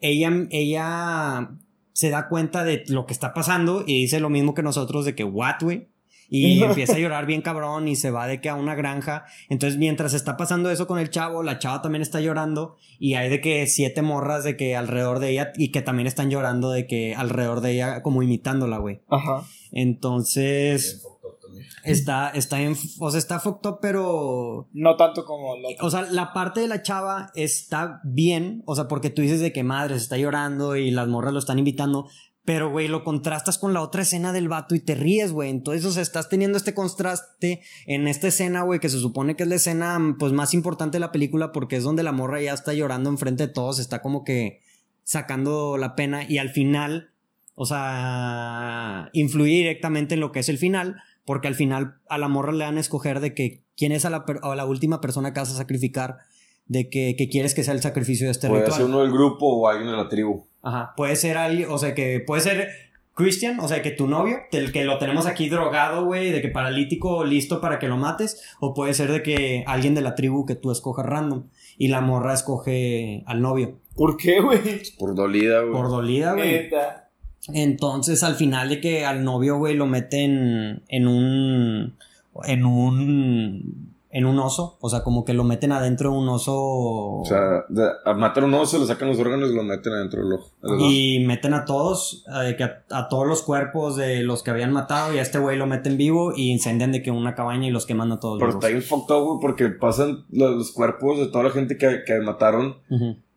ella, 0.00 0.30
ella 0.50 1.50
se 1.92 2.10
da 2.10 2.28
cuenta 2.28 2.64
de 2.64 2.84
lo 2.88 3.06
que 3.06 3.12
está 3.12 3.34
pasando 3.34 3.82
y 3.86 4.02
dice 4.02 4.20
lo 4.20 4.30
mismo 4.30 4.54
que 4.54 4.62
nosotros 4.62 5.04
de 5.04 5.14
que, 5.14 5.24
what, 5.24 5.56
güey. 5.60 5.88
Y 6.28 6.62
empieza 6.64 6.94
a 6.94 6.98
llorar 6.98 7.26
bien 7.26 7.42
cabrón 7.42 7.88
y 7.88 7.96
se 7.96 8.10
va 8.10 8.26
de 8.26 8.40
que 8.40 8.48
a 8.48 8.54
una 8.54 8.74
granja. 8.74 9.24
Entonces, 9.48 9.78
mientras 9.78 10.14
está 10.14 10.36
pasando 10.36 10.70
eso 10.70 10.86
con 10.86 10.98
el 10.98 11.10
chavo, 11.10 11.42
la 11.42 11.58
chava 11.58 11.82
también 11.82 12.02
está 12.02 12.20
llorando. 12.20 12.76
Y 12.98 13.14
hay 13.14 13.28
de 13.28 13.40
que 13.40 13.66
siete 13.66 14.02
morras 14.02 14.44
de 14.44 14.56
que 14.56 14.76
alrededor 14.76 15.18
de 15.18 15.30
ella 15.30 15.52
y 15.56 15.70
que 15.70 15.82
también 15.82 16.06
están 16.06 16.30
llorando 16.30 16.70
de 16.70 16.86
que 16.86 17.14
alrededor 17.14 17.60
de 17.60 17.72
ella, 17.72 18.02
como 18.02 18.22
imitándola, 18.22 18.78
güey. 18.78 19.00
Ajá. 19.08 19.44
Entonces, 19.72 21.02
está, 21.84 22.30
está 22.30 22.60
en, 22.60 22.76
o 23.00 23.10
sea, 23.10 23.18
está 23.18 23.40
fucked 23.40 23.68
up, 23.68 23.78
pero 23.80 24.68
No 24.72 24.96
tanto 24.96 25.24
como 25.24 25.56
lo 25.56 25.68
o 25.80 25.90
sea, 25.90 26.02
la 26.10 26.32
parte 26.32 26.60
de 26.60 26.68
la 26.68 26.82
chava 26.82 27.30
está 27.34 28.00
bien, 28.04 28.62
o 28.66 28.74
sea, 28.74 28.88
porque 28.88 29.10
tú 29.10 29.22
dices 29.22 29.40
de 29.40 29.52
que 29.52 29.62
madre 29.64 29.94
se 29.94 30.02
está 30.02 30.16
llorando 30.16 30.76
y 30.76 30.90
las 30.90 31.08
morras 31.08 31.32
lo 31.32 31.38
están 31.38 31.58
invitando, 31.58 32.08
pero 32.48 32.70
güey, 32.70 32.88
lo 32.88 33.04
contrastas 33.04 33.58
con 33.58 33.74
la 33.74 33.82
otra 33.82 34.00
escena 34.00 34.32
del 34.32 34.48
vato 34.48 34.74
y 34.74 34.80
te 34.80 34.94
ríes, 34.94 35.32
güey. 35.32 35.50
Entonces, 35.50 35.84
o 35.84 35.92
sea, 35.92 36.00
estás 36.00 36.30
teniendo 36.30 36.56
este 36.56 36.72
contraste 36.72 37.60
en 37.84 38.08
esta 38.08 38.28
escena, 38.28 38.62
güey, 38.62 38.80
que 38.80 38.88
se 38.88 38.98
supone 38.98 39.36
que 39.36 39.42
es 39.42 39.50
la 39.50 39.56
escena 39.56 40.16
pues 40.18 40.32
más 40.32 40.54
importante 40.54 40.96
de 40.96 41.00
la 41.00 41.12
película 41.12 41.52
porque 41.52 41.76
es 41.76 41.82
donde 41.82 42.02
la 42.02 42.12
morra 42.12 42.40
ya 42.40 42.54
está 42.54 42.72
llorando 42.72 43.10
enfrente 43.10 43.48
de 43.48 43.52
todos, 43.52 43.78
está 43.78 44.00
como 44.00 44.24
que 44.24 44.62
sacando 45.04 45.76
la 45.76 45.94
pena 45.94 46.24
y 46.26 46.38
al 46.38 46.48
final, 46.48 47.10
o 47.54 47.66
sea, 47.66 49.10
influye 49.12 49.52
directamente 49.52 50.14
en 50.14 50.20
lo 50.20 50.32
que 50.32 50.40
es 50.40 50.48
el 50.48 50.56
final, 50.56 51.02
porque 51.26 51.48
al 51.48 51.54
final 51.54 51.98
a 52.08 52.16
la 52.16 52.28
morra 52.28 52.52
le 52.52 52.64
dan 52.64 52.78
a 52.78 52.80
escoger 52.80 53.20
de 53.20 53.34
que 53.34 53.60
quién 53.76 53.92
es 53.92 54.06
a 54.06 54.10
la, 54.10 54.24
a 54.40 54.56
la 54.56 54.64
última 54.64 55.02
persona 55.02 55.34
que 55.34 55.40
vas 55.40 55.52
a 55.52 55.58
sacrificar, 55.58 56.20
de 56.68 56.88
que, 56.88 57.16
que 57.16 57.28
quieres 57.28 57.54
que 57.54 57.64
sea 57.64 57.74
el 57.74 57.80
sacrificio 57.82 58.26
de 58.26 58.32
este 58.32 58.48
Puede 58.48 58.62
ritual. 58.62 58.80
ser 58.80 58.86
uno 58.88 59.00
del 59.00 59.10
grupo 59.10 59.46
o 59.46 59.68
alguien 59.68 59.90
de 59.90 59.96
la 59.96 60.08
tribu. 60.08 60.44
Ajá, 60.62 60.92
puede 60.96 61.16
ser 61.16 61.36
alguien, 61.36 61.68
o 61.70 61.78
sea, 61.78 61.94
que 61.94 62.20
puede 62.20 62.42
ser 62.42 62.68
Christian, 63.14 63.58
o 63.58 63.66
sea, 63.66 63.82
que 63.82 63.90
tu 63.90 64.06
novio, 64.06 64.36
del 64.52 64.70
que 64.70 64.84
lo 64.84 64.98
tenemos 64.98 65.26
aquí 65.26 65.48
drogado, 65.48 66.04
güey, 66.04 66.30
de 66.30 66.40
que 66.40 66.48
paralítico, 66.48 67.24
listo 67.24 67.60
para 67.60 67.78
que 67.78 67.88
lo 67.88 67.96
mates, 67.96 68.40
o 68.60 68.74
puede 68.74 68.94
ser 68.94 69.10
de 69.10 69.22
que 69.22 69.64
alguien 69.66 69.94
de 69.94 70.02
la 70.02 70.14
tribu 70.14 70.46
que 70.46 70.54
tú 70.54 70.70
escojas 70.70 71.04
random 71.04 71.44
y 71.78 71.88
la 71.88 72.00
morra 72.00 72.34
escoge 72.34 73.24
al 73.26 73.40
novio. 73.40 73.78
¿Por 73.96 74.16
qué, 74.16 74.40
güey? 74.40 74.60
Por 74.98 75.14
dolida, 75.14 75.62
güey. 75.62 75.72
Por 75.72 75.88
dolida, 75.88 76.34
güey. 76.34 76.70
Entonces, 77.52 78.22
al 78.22 78.34
final 78.34 78.68
de 78.68 78.80
que 78.80 79.04
al 79.04 79.24
novio, 79.24 79.56
güey, 79.58 79.74
lo 79.74 79.86
meten 79.86 80.82
en 80.88 81.08
un. 81.08 81.96
en 82.44 82.64
un. 82.64 83.87
En 84.10 84.24
un 84.24 84.38
oso. 84.38 84.78
O 84.80 84.88
sea, 84.88 85.02
como 85.02 85.24
que 85.24 85.34
lo 85.34 85.44
meten 85.44 85.72
adentro 85.72 86.10
de 86.10 86.16
un 86.18 86.28
oso. 86.28 86.54
O 86.56 87.24
sea, 87.24 87.64
a 88.04 88.14
matar 88.14 88.42
a 88.42 88.46
un 88.46 88.54
oso, 88.54 88.78
le 88.78 88.86
sacan 88.86 89.08
los 89.08 89.18
órganos 89.18 89.50
y 89.50 89.54
lo 89.54 89.62
meten 89.62 89.92
adentro 89.92 90.22
del 90.22 90.32
ojo. 90.34 90.50
y 90.78 91.24
meten 91.26 91.54
a 91.54 91.64
todos, 91.64 92.24
eh, 92.42 92.54
que 92.56 92.64
a, 92.64 92.84
a 92.90 93.08
todos 93.08 93.26
los 93.26 93.42
cuerpos 93.42 93.96
de 93.96 94.22
los 94.22 94.42
que 94.42 94.50
habían 94.50 94.72
matado, 94.72 95.14
y 95.14 95.18
a 95.18 95.22
este 95.22 95.38
güey 95.38 95.56
lo 95.56 95.66
meten 95.66 95.96
vivo 95.96 96.32
y 96.34 96.50
incendian 96.50 96.92
de 96.92 97.02
que 97.02 97.10
una 97.10 97.34
cabaña 97.34 97.66
y 97.66 97.70
los 97.70 97.86
queman 97.86 98.12
a 98.12 98.20
todos 98.20 98.38
Pero 98.38 98.52
está 98.52 98.68
bien 98.68 98.82
fucked 98.82 99.14
up, 99.14 99.24
güey, 99.24 99.40
porque 99.40 99.68
pasan 99.68 100.24
los, 100.30 100.72
cuerpos 100.72 101.18
de 101.18 101.26
toda 101.26 101.44
la 101.44 101.50
gente 101.50 101.76
que, 101.76 102.02
que 102.06 102.20
mataron. 102.20 102.76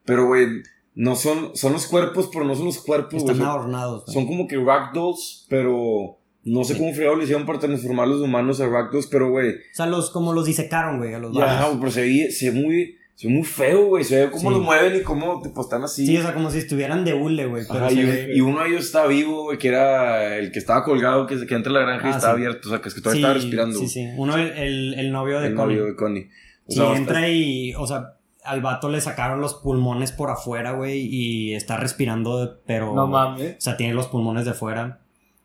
Pero, 0.06 0.28
güey, 0.28 0.48
no 0.96 1.16
son, 1.16 1.56
son 1.56 1.74
los 1.74 1.88
cuerpos, 1.88 2.30
pero 2.32 2.46
no 2.46 2.56
son 2.56 2.66
los 2.66 2.80
cuerpos. 2.80 3.16
Están 3.16 3.38
Son, 3.38 3.46
adornados. 3.46 4.06
güey. 4.06 4.14
son 4.14 4.28
como 4.28 4.48
que 4.48 4.58
ragdolls, 4.58 5.46
pero 5.50 6.18
no 6.44 6.64
sé 6.64 6.78
cómo 6.78 6.94
fregado 6.94 7.16
le 7.18 7.24
hicieron 7.24 7.46
para 7.46 7.60
transformar 7.60 8.08
los 8.08 8.22
humanos 8.22 8.60
a 8.62 8.68
ragdolls, 8.68 9.08
pero, 9.08 9.30
güey, 9.30 9.50
O 9.52 9.54
sea, 9.74 9.86
los, 9.86 10.10
como 10.10 10.34
los 10.34 10.46
disecaron, 10.46 10.98
güey, 10.98 11.14
a 11.14 11.20
los 11.20 11.36
ya, 11.36 11.68
pero 11.80 11.92
se 11.92 12.02
ve, 12.02 12.32
se 12.32 12.50
ve 12.52 12.60
muy, 12.62 12.96
se 13.16 13.28
ve 13.28 13.34
muy 13.36 13.44
feo, 13.44 13.86
güey. 13.88 14.04
Se 14.04 14.26
ve 14.26 14.32
cómo 14.32 14.50
Sí. 14.50 14.56
los 14.56 14.66
mueven 14.66 14.96
y 14.96 15.04
cómo 15.04 15.42
tipo, 15.44 15.62
están 15.62 15.84
así. 15.84 16.06
Sí, 16.08 16.18
o 16.18 16.22
sea, 16.24 16.34
como 16.34 16.50
si 16.50 16.58
estuvieran 16.58 17.06
de 17.06 17.14
hule, 17.14 17.46
güey. 17.46 17.64
Y, 17.92 18.04
ve- 18.04 18.32
y 18.36 18.42
uno 18.42 18.64
de 18.64 18.70
ellos 18.70 18.86
está 18.86 19.06
vivo, 19.06 19.44
güey, 19.44 19.60
que 19.60 19.68
era 19.68 20.36
el 20.38 20.52
que 20.52 20.58
estaba 20.60 20.84
colgado, 20.84 21.28
que, 21.28 21.46
que 21.46 21.54
entra 21.56 21.72
a 21.72 21.76
la 21.76 21.82
granja 21.82 22.10
y 22.10 22.12
Ah, 22.14 22.20
sí. 22.20 22.26
abierto, 22.26 22.68
o 22.68 22.72
sea, 22.72 22.82
que, 22.82 22.90
es 22.90 22.96
que 22.96 23.02
todavía 23.02 23.20
estaba 23.22 23.34
respirando. 23.36 23.78
Sí, 23.80 23.88
sí. 23.88 24.08
Uno, 24.18 24.36
el, 24.38 24.52
el, 24.58 24.94
el 24.96 25.12
novio 25.12 25.40
de 25.40 25.48
el 25.50 25.56
Connie. 25.56 25.76
novio 25.78 25.92
de 25.92 25.96
Connie. 25.96 26.30
O 26.66 26.72
Sí, 26.72 26.78
sea, 26.80 26.96
entra 26.96 27.30
y, 27.30 27.74
o 27.76 27.86
sea, 27.86 28.16
al 28.44 28.62
vato 28.62 28.90
le 28.90 29.00
sacaron 29.02 29.40
los 29.42 29.54
pulmones 29.54 30.12
por 30.12 30.32
afuera, 30.32 30.72
güey, 30.72 31.02
y 31.06 31.54
está 31.54 31.78
respirando, 31.78 32.60
pero... 32.66 32.96
No 32.96 33.06
mames. 33.06 33.58
O 33.58 33.62
sea, 33.62 33.78
tiene 33.78 33.94
los 33.94 34.08
pulmones 34.08 34.46
de 34.46 34.54
fuera. 34.56 35.01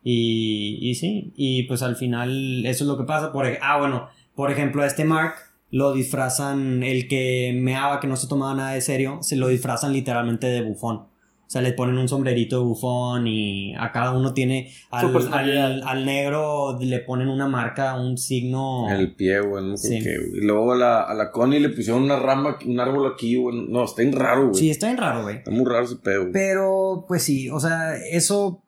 Y, 0.09 0.77
y 0.81 0.95
sí, 0.95 1.33
y 1.35 1.63
pues 1.63 1.81
al 1.81 1.97
final 1.97 2.65
eso 2.65 2.85
es 2.85 2.87
lo 2.87 2.97
que 2.97 3.03
pasa. 3.03 3.33
Por, 3.33 3.45
ah, 3.61 3.77
bueno, 3.77 4.07
por 4.35 4.51
ejemplo, 4.51 4.81
a 4.83 4.85
este 4.87 5.03
Mark 5.03 5.33
lo 5.69 5.91
disfrazan, 5.91 6.81
el 6.81 7.09
que 7.09 7.53
meaba, 7.61 7.99
que 7.99 8.07
no 8.07 8.15
se 8.15 8.27
tomaba 8.29 8.55
nada 8.55 8.71
de 8.71 8.79
serio, 8.79 9.17
se 9.21 9.35
lo 9.35 9.49
disfrazan 9.49 9.91
literalmente 9.91 10.47
de 10.47 10.61
bufón. 10.61 10.95
O 10.95 11.49
sea, 11.49 11.61
le 11.61 11.73
ponen 11.73 11.97
un 11.97 12.07
sombrerito 12.07 12.57
de 12.59 12.63
bufón 12.65 13.27
y 13.27 13.73
a 13.75 13.91
cada 13.91 14.13
uno 14.13 14.33
tiene 14.33 14.71
al, 14.91 15.13
al, 15.33 15.83
al 15.83 16.05
negro 16.05 16.77
le 16.79 16.99
ponen 16.99 17.27
una 17.27 17.49
marca, 17.49 17.99
un 17.99 18.17
signo. 18.17 18.89
En 18.89 18.95
el 18.95 19.13
pie, 19.13 19.41
güey, 19.41 19.63
no 19.65 19.75
sé 19.75 19.97
Sí. 19.97 20.03
qué, 20.05 20.17
güey. 20.17 20.41
Y 20.41 20.45
luego 20.45 20.71
a 20.71 20.77
la, 20.77 21.01
a 21.03 21.13
la 21.13 21.31
Connie 21.31 21.59
le 21.59 21.69
pusieron 21.69 22.03
una 22.03 22.17
rama, 22.17 22.57
un 22.65 22.79
árbol 22.79 23.11
aquí, 23.13 23.35
güey. 23.35 23.65
No, 23.67 23.83
está 23.83 24.03
bien 24.03 24.13
raro, 24.13 24.49
güey. 24.49 24.55
Sí, 24.55 24.69
está 24.69 24.87
bien 24.87 24.97
raro, 24.99 25.23
güey. 25.23 25.37
Está 25.37 25.51
muy 25.51 25.65
raro 25.65 25.83
ese 25.83 25.97
pedo, 25.97 26.21
güey. 26.21 26.31
Pero, 26.33 27.03
pues 27.09 27.23
sí, 27.23 27.49
o 27.49 27.59
sea, 27.61 27.95
eso, 27.97 28.63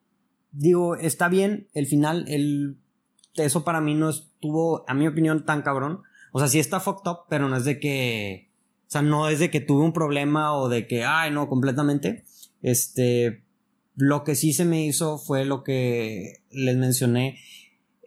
digo, 0.51 0.95
está 0.95 1.29
bien. 1.29 1.67
El 1.73 1.85
final, 1.87 2.25
el, 2.27 2.77
eso 3.35 3.63
para 3.63 3.81
mí 3.81 3.95
no 3.95 4.09
estuvo, 4.09 4.83
a 4.87 4.93
mi 4.93 5.07
opinión, 5.07 5.45
tan 5.45 5.61
cabrón. 5.61 6.01
O 6.31 6.39
sea, 6.39 6.47
sí 6.47 6.59
está 6.59 6.79
fucked 6.79 7.09
up, 7.09 7.19
pero 7.29 7.49
no 7.49 7.57
es 7.57 7.65
de 7.65 7.79
que, 7.79 8.51
o 8.87 8.91
sea, 8.91 9.01
no 9.01 9.29
es 9.29 9.39
de 9.39 9.49
que 9.49 9.61
tuve 9.61 9.83
un 9.83 9.93
problema 9.93 10.55
o 10.55 10.69
de 10.69 10.87
que, 10.87 11.03
ay, 11.03 11.31
no, 11.31 11.47
completamente. 11.47 12.25
Este, 12.61 13.43
lo 13.95 14.23
que 14.23 14.35
sí 14.35 14.53
se 14.53 14.65
me 14.65 14.85
hizo 14.85 15.17
fue 15.17 15.45
lo 15.45 15.63
que 15.63 16.43
les 16.51 16.77
mencioné, 16.77 17.39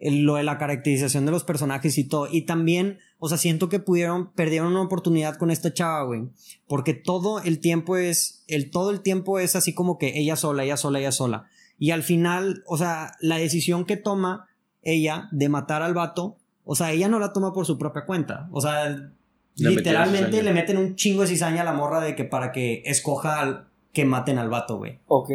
lo 0.01 0.35
de 0.35 0.43
la 0.43 0.57
caracterización 0.57 1.25
de 1.25 1.31
los 1.31 1.43
personajes 1.43 1.97
y 1.97 2.03
todo. 2.03 2.27
Y 2.31 2.41
también, 2.41 2.99
o 3.19 3.29
sea, 3.29 3.37
siento 3.37 3.69
que 3.69 3.79
pudieron, 3.79 4.33
perdieron 4.33 4.71
una 4.71 4.81
oportunidad 4.81 5.37
con 5.37 5.51
esta 5.51 5.73
chava, 5.73 6.03
güey. 6.03 6.29
Porque 6.67 6.93
todo 6.93 7.41
el 7.41 7.59
tiempo 7.59 7.97
es, 7.97 8.43
el, 8.47 8.71
todo 8.71 8.91
el 8.91 9.01
tiempo 9.01 9.39
es 9.39 9.55
así 9.55 9.73
como 9.73 9.97
que 9.97 10.19
ella 10.19 10.35
sola, 10.35 10.63
ella 10.63 10.77
sola, 10.77 10.99
ella 10.99 11.11
sola. 11.11 11.47
Y 11.83 11.91
al 11.91 12.03
final, 12.03 12.63
o 12.65 12.77
sea, 12.77 13.11
la 13.19 13.35
decisión 13.35 13.83
que 13.83 13.97
toma 13.97 14.47
ella 14.83 15.27
de 15.33 15.49
matar 15.49 15.81
al 15.81 15.93
vato, 15.93 16.37
o 16.63 16.75
sea, 16.75 16.93
ella 16.93 17.09
no 17.09 17.19
la 17.19 17.33
toma 17.33 17.51
por 17.51 17.65
su 17.65 17.77
propia 17.77 18.05
cuenta. 18.05 18.47
O 18.53 18.61
sea, 18.61 18.87
Le 18.87 19.69
literalmente 19.69 20.41
le 20.43 20.53
meten 20.53 20.77
un 20.77 20.95
chingo 20.95 21.23
de 21.23 21.27
cizaña 21.27 21.59
a 21.63 21.65
la 21.65 21.73
morra 21.73 21.99
de 21.99 22.15
que 22.15 22.23
para 22.23 22.53
que 22.53 22.83
escoja 22.85 23.41
al, 23.41 23.67
que 23.91 24.05
maten 24.05 24.37
al 24.37 24.47
vato, 24.47 24.77
güey. 24.77 24.99
Ok. 25.07 25.29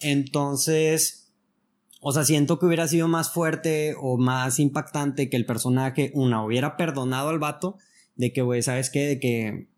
Entonces, 0.00 1.32
o 2.02 2.12
sea, 2.12 2.22
siento 2.24 2.58
que 2.58 2.66
hubiera 2.66 2.86
sido 2.86 3.08
más 3.08 3.30
fuerte 3.30 3.94
o 3.98 4.18
más 4.18 4.58
impactante 4.58 5.30
que 5.30 5.38
el 5.38 5.46
personaje, 5.46 6.10
una, 6.12 6.44
hubiera 6.44 6.76
perdonado 6.76 7.30
al 7.30 7.38
vato 7.38 7.78
de 8.14 8.34
que, 8.34 8.42
güey, 8.42 8.60
¿sabes 8.60 8.90
qué? 8.90 9.06
De 9.06 9.20
que, 9.20 9.68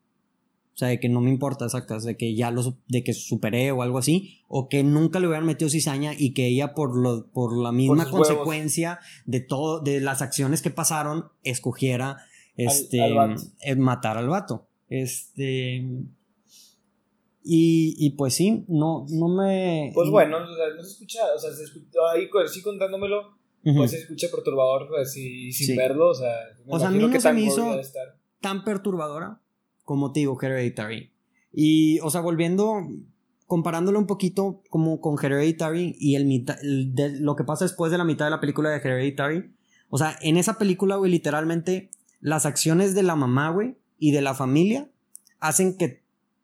sea, 0.81 0.89
de 0.89 0.99
que 1.01 1.09
no 1.09 1.21
me 1.21 1.31
importa, 1.31 1.69
sacas, 1.69 2.05
de 2.05 2.17
que 2.17 2.35
ya 2.35 2.51
lo, 2.51 2.77
de 2.89 3.05
que 3.05 3.13
superé 3.13 3.71
o 3.71 3.83
algo 3.83 3.99
así, 3.99 4.39
o 4.49 4.69
que 4.69 4.83
nunca 4.83 5.21
le 5.21 5.27
hubieran 5.27 5.47
metido 5.47 5.69
cizaña 5.71 6.13
y 6.17 6.33
que 6.33 6.47
ella 6.47 6.75
por 6.75 6.97
lo, 6.97 7.27
por 7.33 7.57
la 7.57 7.71
misma 7.73 8.05
huevos. 8.05 8.11
consecuencia 8.29 8.99
de 9.27 9.41
todo, 9.41 9.81
de 9.81 10.01
las 10.01 10.23
acciones 10.23 10.63
que 10.63 10.71
pasaron, 10.71 11.27
escogiera, 11.43 12.17
este, 12.57 13.01
al 13.03 13.37
eh, 13.61 13.77
matar 13.77 14.17
al 14.19 14.29
vato. 14.29 14.67
Este, 14.89 15.77
y, 17.43 17.95
y 17.99 18.11
pues 18.11 18.35
sí, 18.35 18.65
no, 18.69 19.07
no 19.09 19.29
me... 19.29 19.93
Pues 19.95 20.11
bueno, 20.11 20.39
o 20.39 20.41
no 20.41 20.83
se 20.83 20.91
escucha, 20.93 21.21
o 21.35 21.39
sea, 21.39 21.53
se 21.53 21.65
escucha 21.65 21.99
ahí 22.15 22.29
sí 22.49 22.63
contándomelo, 22.63 23.37
pues 23.63 23.91
se 23.93 23.99
escucha 23.99 24.29
perturbador, 24.31 24.89
pues, 24.89 25.17
y 25.17 25.51
sin 25.53 25.69
Sí. 25.69 25.77
verlo, 25.77 26.09
o 26.11 26.15
sea, 26.15 26.33
me 26.67 26.75
O 26.75 26.79
sea, 26.79 26.89
a 26.89 26.91
mí 26.91 26.99
no 26.99 27.11
que 27.11 27.21
se 27.21 27.33
me 27.33 27.43
hizo- 27.43 27.81
tan 28.41 28.65
perturbadora 28.65 29.41
como 29.91 30.13
te 30.13 30.21
digo, 30.21 30.39
Hereditary. 30.41 31.11
Y, 31.53 31.99
o 31.99 32.11
sea, 32.11 32.21
volviendo, 32.21 32.77
comparándolo 33.49 33.99
un 33.99 34.07
poquito 34.07 34.63
como 34.71 35.01
con 35.01 35.17
Hereditary 35.21 35.97
y 35.99 36.15
el, 36.15 36.31
el 36.63 36.95
de, 36.95 37.19
lo 37.19 37.35
que 37.35 37.43
pasa 37.43 37.65
después 37.65 37.91
de 37.91 37.99
la 37.99 38.05
mitad 38.05 38.27
de 38.27 38.31
la 38.31 38.39
película 38.39 38.71
de 38.71 38.77
Hereditary. 38.77 39.53
O 39.89 39.99
sea, 39.99 40.17
en 40.23 40.37
esa 40.37 40.59
película, 40.59 40.95
güey, 40.95 41.11
literalmente 41.11 41.91
las 42.21 42.47
acciones 42.47 42.95
de 42.95 43.03
la 43.03 43.17
mamá, 43.17 43.51
güey, 43.51 43.79
y 43.99 44.13
de 44.13 44.23
la 44.23 44.35
familia 44.35 44.89
hacen 45.41 45.77
que 45.77 46.00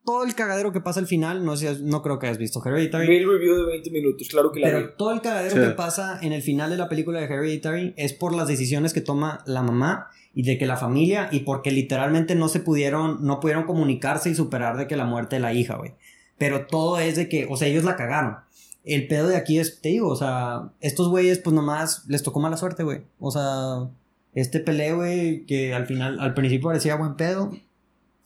todo 0.07 0.25
el 0.25 0.35
cagadero 0.35 0.73
que 0.73 0.81
pasa 0.81 1.01
al 1.01 1.07
final, 1.07 1.45
no 1.45 1.57
sé, 1.57 1.79
no 1.83 2.01
creo 2.01 2.19
que 2.19 2.27
hayas 2.29 2.39
visto 2.39 2.63
Hereditary. 2.65 3.07
Vi 3.07 3.17
el 3.17 3.29
review 3.29 3.57
de 3.57 3.67
20 3.67 3.91
minutos, 3.91 4.29
claro 4.31 4.53
que 4.53 4.61
la 4.61 4.69
vi. 4.69 4.73
Pero 4.75 4.91
todo 4.95 5.13
el 5.13 5.21
cagadero 5.21 5.55
Sí. 5.57 5.61
que 5.61 5.75
pasa 5.75 6.19
en 6.23 6.33
el 6.33 6.41
final 6.41 6.71
de 6.71 6.79
la 6.79 6.89
película 6.89 7.19
de 7.21 7.27
Hereditary 7.27 7.93
es 7.99 8.15
por 8.15 8.35
las 8.35 8.49
decisiones 8.49 8.95
que 8.95 9.03
toma 9.03 9.41
la 9.45 9.63
mamá 9.63 10.09
y 10.33 10.45
de 10.45 10.57
que 10.57 10.67
la 10.67 10.77
familia 10.77 11.29
y 11.33 11.41
porque 11.41 11.71
literalmente 11.73 12.35
no 12.35 12.49
se 12.49 12.61
pudieron, 12.61 13.27
no 13.27 13.41
pudieron 13.41 13.65
comunicarse 13.65 14.31
y 14.31 14.35
superar 14.35 14.77
de 14.79 14.87
que 14.87 14.97
la 14.97 15.05
muerte 15.05 15.37
de 15.37 15.41
la 15.41 15.53
hija, 15.53 15.77
güey. 15.77 15.93
Pero 16.39 16.67
todo 16.67 16.99
es 17.01 17.17
de 17.17 17.29
que, 17.29 17.47
o 17.51 17.57
sea, 17.57 17.69
ellos 17.69 17.85
la 17.85 17.97
cagaron. 17.97 18.37
El 18.85 19.09
pedo 19.09 19.27
de 19.29 19.37
aquí 19.37 19.59
es, 19.59 19.81
te 19.81 19.89
digo, 19.89 20.09
o 20.09 20.17
sea, 20.17 20.71
estos 20.81 21.09
güeyes 21.09 21.39
pues 21.41 21.55
nomás 21.55 22.05
les 22.07 22.23
tocó 22.23 22.39
mala 22.41 22.57
suerte, 22.57 22.85
güey. 22.85 23.01
O 23.19 23.31
sea, 23.33 23.89
este 24.35 24.61
peleo, 24.61 24.97
güey, 24.97 25.45
que 25.47 25.75
al 25.75 25.87
final, 25.87 26.21
al 26.21 26.35
principio 26.35 26.69
parecía 26.69 26.95
buen 26.95 27.17
pedo, 27.17 27.51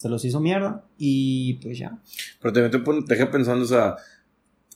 se 0.01 0.09
los 0.09 0.24
hizo 0.24 0.40
mierda 0.40 0.82
y 0.96 1.55
pues 1.62 1.76
ya. 1.78 1.98
Pero 2.40 2.55
también 2.55 2.70
te, 2.70 2.78
te 3.07 3.14
deja 3.14 3.30
pensando, 3.30 3.66
o 3.66 3.68
sea, 3.68 3.96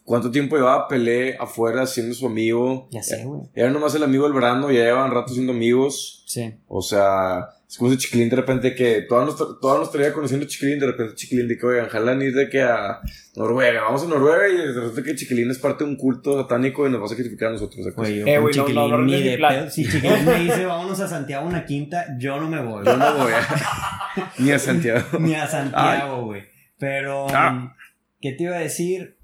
¿cuánto 0.05 0.31
tiempo 0.31 0.55
llevaba 0.55 0.87
Pelé 0.87 1.35
afuera 1.39 1.87
siendo 1.87 2.15
su 2.15 2.27
amigo? 2.27 2.89
Ya 2.91 3.03
sé, 3.03 3.25
güey. 3.25 3.41
Era 3.55 3.71
nomás 3.71 3.95
el 3.95 4.03
amigo 4.03 4.25
del 4.25 4.35
verano, 4.35 4.71
ya 4.71 4.85
llevan 4.85 5.11
rato 5.11 5.33
siendo 5.33 5.53
amigos. 5.53 6.25
Sí. 6.27 6.53
O 6.69 6.83
sea, 6.83 7.49
es 7.75 7.79
como 7.79 7.91
ese 7.91 7.99
chiquilín 7.99 8.29
de 8.31 8.37
repente 8.37 8.73
que 8.73 9.03
toda 9.03 9.25
nuestra, 9.25 9.47
toda 9.61 9.79
nuestra 9.79 9.99
vida 10.01 10.13
conociendo 10.13 10.47
a 10.47 10.49
chiquilín, 10.49 10.79
de 10.79 10.87
repente 10.87 11.17
chiquilín 11.17 11.49
de 11.49 11.59
que, 11.59 11.67
oigan, 11.67 11.89
jalan 11.89 12.23
ir 12.23 12.33
de 12.33 12.49
que 12.49 12.63
a 12.63 13.01
Noruega, 13.35 13.83
vamos 13.83 14.05
a 14.05 14.07
Noruega 14.07 14.49
y 14.49 14.57
de 14.73 14.81
repente 14.81 15.03
que 15.03 15.17
chiquilín 15.17 15.51
es 15.51 15.59
parte 15.59 15.83
de 15.83 15.91
un 15.91 15.97
culto 15.97 16.41
satánico 16.41 16.87
y 16.87 16.91
nos 16.93 17.01
va 17.01 17.07
a 17.07 17.09
sacrificar 17.09 17.49
a 17.49 17.53
nosotros. 17.53 17.85
Güey, 17.97 18.21
yo 18.21 18.27
Eh, 18.29 18.39
güey, 18.39 18.55
Chiquilín 18.55 18.75
no, 18.77 18.87
no, 18.87 18.99
no 18.99 19.11
de 19.13 19.37
plan. 19.37 19.69
Si 19.73 19.85
Chiquilín 19.85 20.25
me 20.25 20.39
dice 20.39 20.65
vámonos 20.67 21.01
a 21.01 21.09
Santiago 21.09 21.49
una 21.49 21.65
quinta, 21.67 22.17
yo 22.17 22.41
no 22.41 22.49
me 22.49 22.63
voy. 22.63 22.85
Yo 22.87 22.97
no 22.97 23.19
voy 23.19 23.33
a... 23.33 24.31
Ni 24.39 24.53
a 24.53 24.59
Santiago. 24.61 25.19
Ni 25.19 25.35
a 25.35 25.49
Santiago, 25.49 26.27
güey. 26.27 26.45
Pero, 26.79 27.27
Ah. 27.31 27.75
¿qué 28.21 28.35
te 28.35 28.45
iba 28.45 28.55
a 28.55 28.61
decir? 28.61 29.17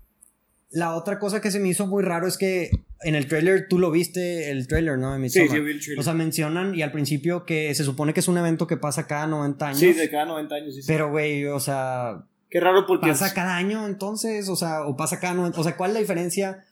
La 0.71 0.95
otra 0.95 1.19
cosa 1.19 1.41
que 1.41 1.51
se 1.51 1.59
me 1.59 1.69
hizo 1.69 1.87
muy 1.87 2.03
raro 2.03 2.27
es 2.27 2.39
que 2.39 2.71
en 3.03 3.15
el 3.15 3.27
trailer, 3.27 3.67
tú 3.69 3.79
lo 3.79 3.91
viste, 3.91 4.51
el 4.51 4.69
trailer, 4.69 4.99
¿no? 4.99 5.19
De 5.19 5.29
Sí, 5.29 5.49
sí, 5.49 5.61
vi 5.61 5.73
el 5.73 5.81
trailer. 5.81 5.99
O 5.99 6.03
sea, 6.03 6.15
mencionan 6.15 6.75
y 6.75 6.83
al 6.83 6.93
principio 6.93 7.45
que 7.45 7.75
se 7.75 7.83
supone 7.83 8.15
que 8.15 8.21
es 8.21 8.29
un 8.29 8.39
evento 8.39 8.67
que 8.67 8.77
pasa 8.77 9.07
cada 9.07 9.27
90 9.27 9.67
años. 9.67 9.79
sí, 9.79 9.93
de 9.93 10.11
cada 10.11 10.27
90 10.27 10.55
años, 10.55 10.75
sí, 10.75 10.83
sí. 10.83 10.87
Pero, 10.87 11.11
güey, 11.11 11.47
o 11.47 11.59
sea, 11.59 12.25
Qué 12.51 12.61
raro 12.61 12.85
porque... 12.87 13.09
pasa 13.09 13.33
cada 13.33 13.57
año 13.57 13.87
entonces, 13.87 14.49
o 14.49 14.57
sea, 14.57 14.85
o 14.87 14.97
pasa 14.97 15.21
cada 15.21 15.35
90, 15.35 15.61
o 15.61 15.65
sea, 15.65 15.77
¿cuál 15.77 15.91
es 15.91 15.95
la 15.95 16.01
diferencia 16.01 16.65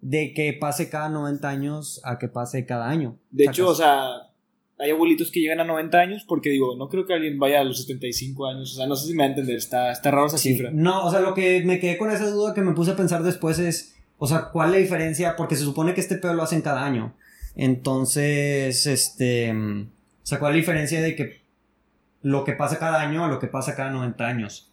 de 0.00 0.32
que 0.34 0.52
pase 0.52 0.88
cada 0.88 1.08
90 1.08 1.48
años 1.48 2.00
a 2.04 2.18
que 2.18 2.28
pase 2.28 2.64
cada 2.64 2.88
año? 2.88 3.18
De 3.30 3.44
hecho, 3.44 3.68
o 3.68 3.74
sea, 3.74 4.06
hay 4.78 4.90
abuelitos 4.90 5.30
que 5.30 5.40
llegan 5.40 5.60
a 5.60 5.64
90 5.64 5.98
años 5.98 6.24
porque 6.26 6.50
digo, 6.50 6.76
no 6.76 6.88
creo 6.88 7.06
que 7.06 7.14
alguien 7.14 7.38
vaya 7.38 7.60
a 7.60 7.64
los 7.64 7.80
75 7.82 8.46
años. 8.48 8.72
O 8.72 8.76
sea, 8.76 8.86
no 8.86 8.96
sé 8.96 9.06
si 9.06 9.12
me 9.14 9.22
va 9.22 9.26
a 9.26 9.28
entender, 9.30 9.56
está, 9.56 9.92
está 9.92 10.10
raro 10.10 10.26
esa 10.26 10.38
Sí. 10.38 10.52
cifra. 10.54 10.70
No, 10.72 11.04
o 11.06 11.10
sea, 11.10 11.20
lo 11.20 11.34
que 11.34 11.62
me 11.64 11.78
quedé 11.78 11.96
con 11.98 12.10
esa 12.10 12.28
duda 12.30 12.54
que 12.54 12.60
me 12.60 12.72
puse 12.72 12.90
a 12.92 12.96
pensar 12.96 13.22
después 13.22 13.58
es, 13.58 13.94
o 14.18 14.26
sea, 14.26 14.50
¿cuál 14.52 14.68
es 14.70 14.72
la 14.72 14.78
diferencia? 14.78 15.36
Porque 15.36 15.56
se 15.56 15.64
supone 15.64 15.94
que 15.94 16.00
este 16.00 16.16
pedo 16.16 16.34
lo 16.34 16.42
hacen 16.42 16.60
cada 16.62 16.84
año. 16.84 17.14
Entonces, 17.56 18.86
este, 18.86 19.52
o 19.52 19.86
sea, 20.26 20.38
¿cuál 20.38 20.52
es 20.52 20.56
la 20.56 20.60
diferencia 20.60 21.00
de 21.02 21.14
que 21.14 21.42
lo 22.22 22.44
que 22.44 22.52
pasa 22.54 22.78
cada 22.78 23.00
año 23.00 23.24
a 23.24 23.28
lo 23.28 23.38
que 23.38 23.46
pasa 23.46 23.76
cada 23.76 23.90
90 23.90 24.26
años? 24.26 24.70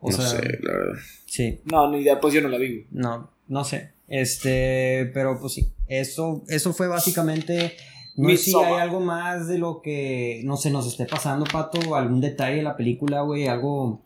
O 0.00 0.10
no 0.10 0.16
sea, 0.16 0.26
sé, 0.26 0.58
la 0.62 0.72
verdad. 0.72 1.00
sí, 1.26 1.60
No, 1.64 1.90
ni 1.90 1.98
idea, 2.00 2.20
pues 2.20 2.34
yo 2.34 2.40
no 2.40 2.48
la 2.48 2.58
vi. 2.58 2.86
no, 2.90 3.30
no 3.48 3.64
sé. 3.64 3.92
Este, 4.08 5.10
pero 5.14 5.38
pues 5.40 5.52
sí, 5.54 5.68
eso, 5.86 6.42
eso 6.48 6.72
fue 6.72 6.88
básicamente. 6.88 7.76
No 8.18 8.28
sé 8.30 8.36
si 8.36 8.54
hay 8.56 8.74
algo 8.74 9.00
más 9.00 9.46
de 9.48 9.58
lo 9.58 9.80
que, 9.80 10.42
no 10.44 10.56
sé, 10.56 10.70
nos 10.70 10.86
esté 10.86 11.06
pasando, 11.06 11.46
Pato, 11.50 11.94
algún 11.94 12.20
detalle 12.20 12.56
de 12.56 12.62
la 12.62 12.76
película, 12.76 13.22
güey, 13.22 13.46
algo, 13.46 14.02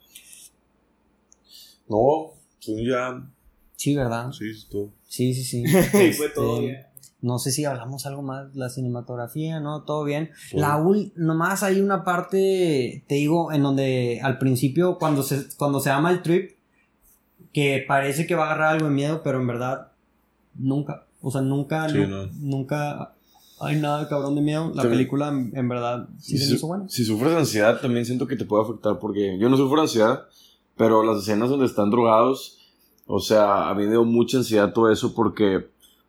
No, 1.88 2.32
ya... 2.60 3.22
sí, 3.76 3.94
¿verdad? 3.96 4.30
Sí, 4.32 4.50
es 4.50 4.68
todo. 4.68 4.90
Sí, 5.06 5.34
sí, 5.34 5.44
sí. 5.44 5.64
Fue 6.16 6.28
todo 6.28 6.60
Este, 6.60 6.72
ya. 6.72 6.88
No 7.20 7.38
sé 7.38 7.52
si 7.52 7.64
hablamos 7.64 8.04
algo 8.06 8.22
más, 8.22 8.54
la 8.56 8.68
cinematografía, 8.68 9.60
¿no? 9.60 9.82
Todo 9.84 10.02
bien. 10.04 10.30
Todo. 10.50 10.60
La 10.60 10.76
ul 10.76 11.12
nomás 11.14 11.62
hay 11.62 11.80
una 11.80 12.02
parte, 12.04 13.04
te 13.06 13.14
digo, 13.14 13.52
en 13.52 13.62
donde 13.62 14.20
al 14.22 14.38
principio, 14.38 14.98
cuando 14.98 15.22
se, 15.22 15.46
cuando 15.56 15.78
se 15.80 15.90
llama 15.90 16.10
el 16.10 16.22
trip, 16.22 16.50
que 17.52 17.84
parece 17.86 18.26
que 18.26 18.34
va 18.34 18.44
a 18.44 18.46
agarrar 18.46 18.72
algo 18.74 18.88
de 18.88 18.94
miedo, 18.94 19.22
pero 19.22 19.40
en 19.40 19.46
verdad, 19.46 19.92
nunca. 20.54 21.06
O 21.20 21.30
sea, 21.30 21.42
nunca, 21.42 21.88
Sí, 21.88 21.98
no. 22.08 22.26
nunca 22.34 23.14
hay 23.62 23.80
nada 23.80 24.00
de 24.00 24.08
cabrón 24.08 24.34
de 24.34 24.40
miedo. 24.42 24.68
La 24.74 24.82
También- 24.82 24.90
película, 24.92 25.28
en, 25.28 25.52
en 25.56 25.68
verdad, 25.68 26.08
sí 26.18 26.36
se 26.38 26.46
si, 26.46 26.54
hizo 26.54 26.66
buena. 26.66 26.88
si 26.88 27.04
sufres 27.04 27.34
ansiedad, 27.34 27.80
también 27.80 28.04
siento 28.04 28.26
que 28.26 28.36
te 28.36 28.44
puede 28.44 28.64
afectar 28.64 28.98
porque 28.98 29.38
yo 29.38 29.48
no 29.48 29.56
sufro 29.56 29.80
ansiedad, 29.80 30.26
pero 30.76 31.02
las 31.02 31.18
escenas 31.22 31.48
donde 31.50 31.66
están 31.66 31.90
drogados, 31.90 32.58
o 33.06 33.20
sea, 33.20 33.68
a 33.68 33.74
mí 33.74 33.84
me 33.84 33.90
dio 33.90 34.04
mucha 34.04 34.38
ansiedad 34.38 34.72
todo 34.72 34.90
eso 34.90 35.14
porque, 35.14 35.56
o 35.56 35.62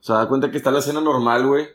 sea, 0.04 0.16
da 0.18 0.28
cuenta 0.28 0.52
que 0.52 0.58
está 0.58 0.72
la 0.72 0.80
escena 0.80 1.02
normal, 1.02 1.48
güey, 1.48 1.68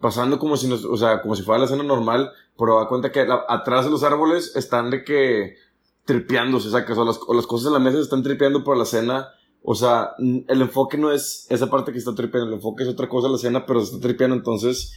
pasando 0.00 0.38
como 0.38 0.56
si, 0.56 0.68
nos, 0.68 0.84
o 0.84 0.96
sea, 0.96 1.20
como 1.22 1.34
si 1.34 1.42
fuera 1.42 1.58
la 1.58 1.64
escena 1.64 1.82
normal, 1.82 2.30
pero 2.56 2.78
da 2.78 2.88
cuenta 2.88 3.10
que 3.12 3.24
la- 3.26 3.44
atrás 3.48 3.84
de 3.84 3.90
los 3.90 4.02
árboles 4.04 4.54
están 4.56 4.90
de 4.90 5.04
que 5.04 5.56
tripeándose, 6.04 6.68
o 6.68 6.70
sea, 6.70 6.84
que 6.84 6.92
o 6.92 7.04
las, 7.04 7.18
o 7.26 7.34
las 7.34 7.46
cosas 7.46 7.66
en 7.68 7.72
la 7.74 7.78
mesa 7.78 7.96
se 7.98 8.04
están 8.04 8.22
tripeando 8.22 8.64
por 8.64 8.76
la 8.76 8.84
escena. 8.84 9.28
O 9.70 9.74
sea, 9.74 10.12
el 10.18 10.60
enfoque 10.62 10.96
no 10.96 11.12
es 11.12 11.46
esa 11.50 11.68
parte 11.68 11.92
que 11.92 11.98
está 11.98 12.14
tripeando, 12.14 12.48
el 12.48 12.54
enfoque 12.54 12.84
es 12.84 12.88
otra 12.88 13.06
cosa 13.08 13.28
la 13.28 13.36
escena, 13.36 13.66
pero 13.66 13.80
se 13.84 13.94
está 13.94 14.00
tripeando, 14.06 14.34
entonces, 14.36 14.94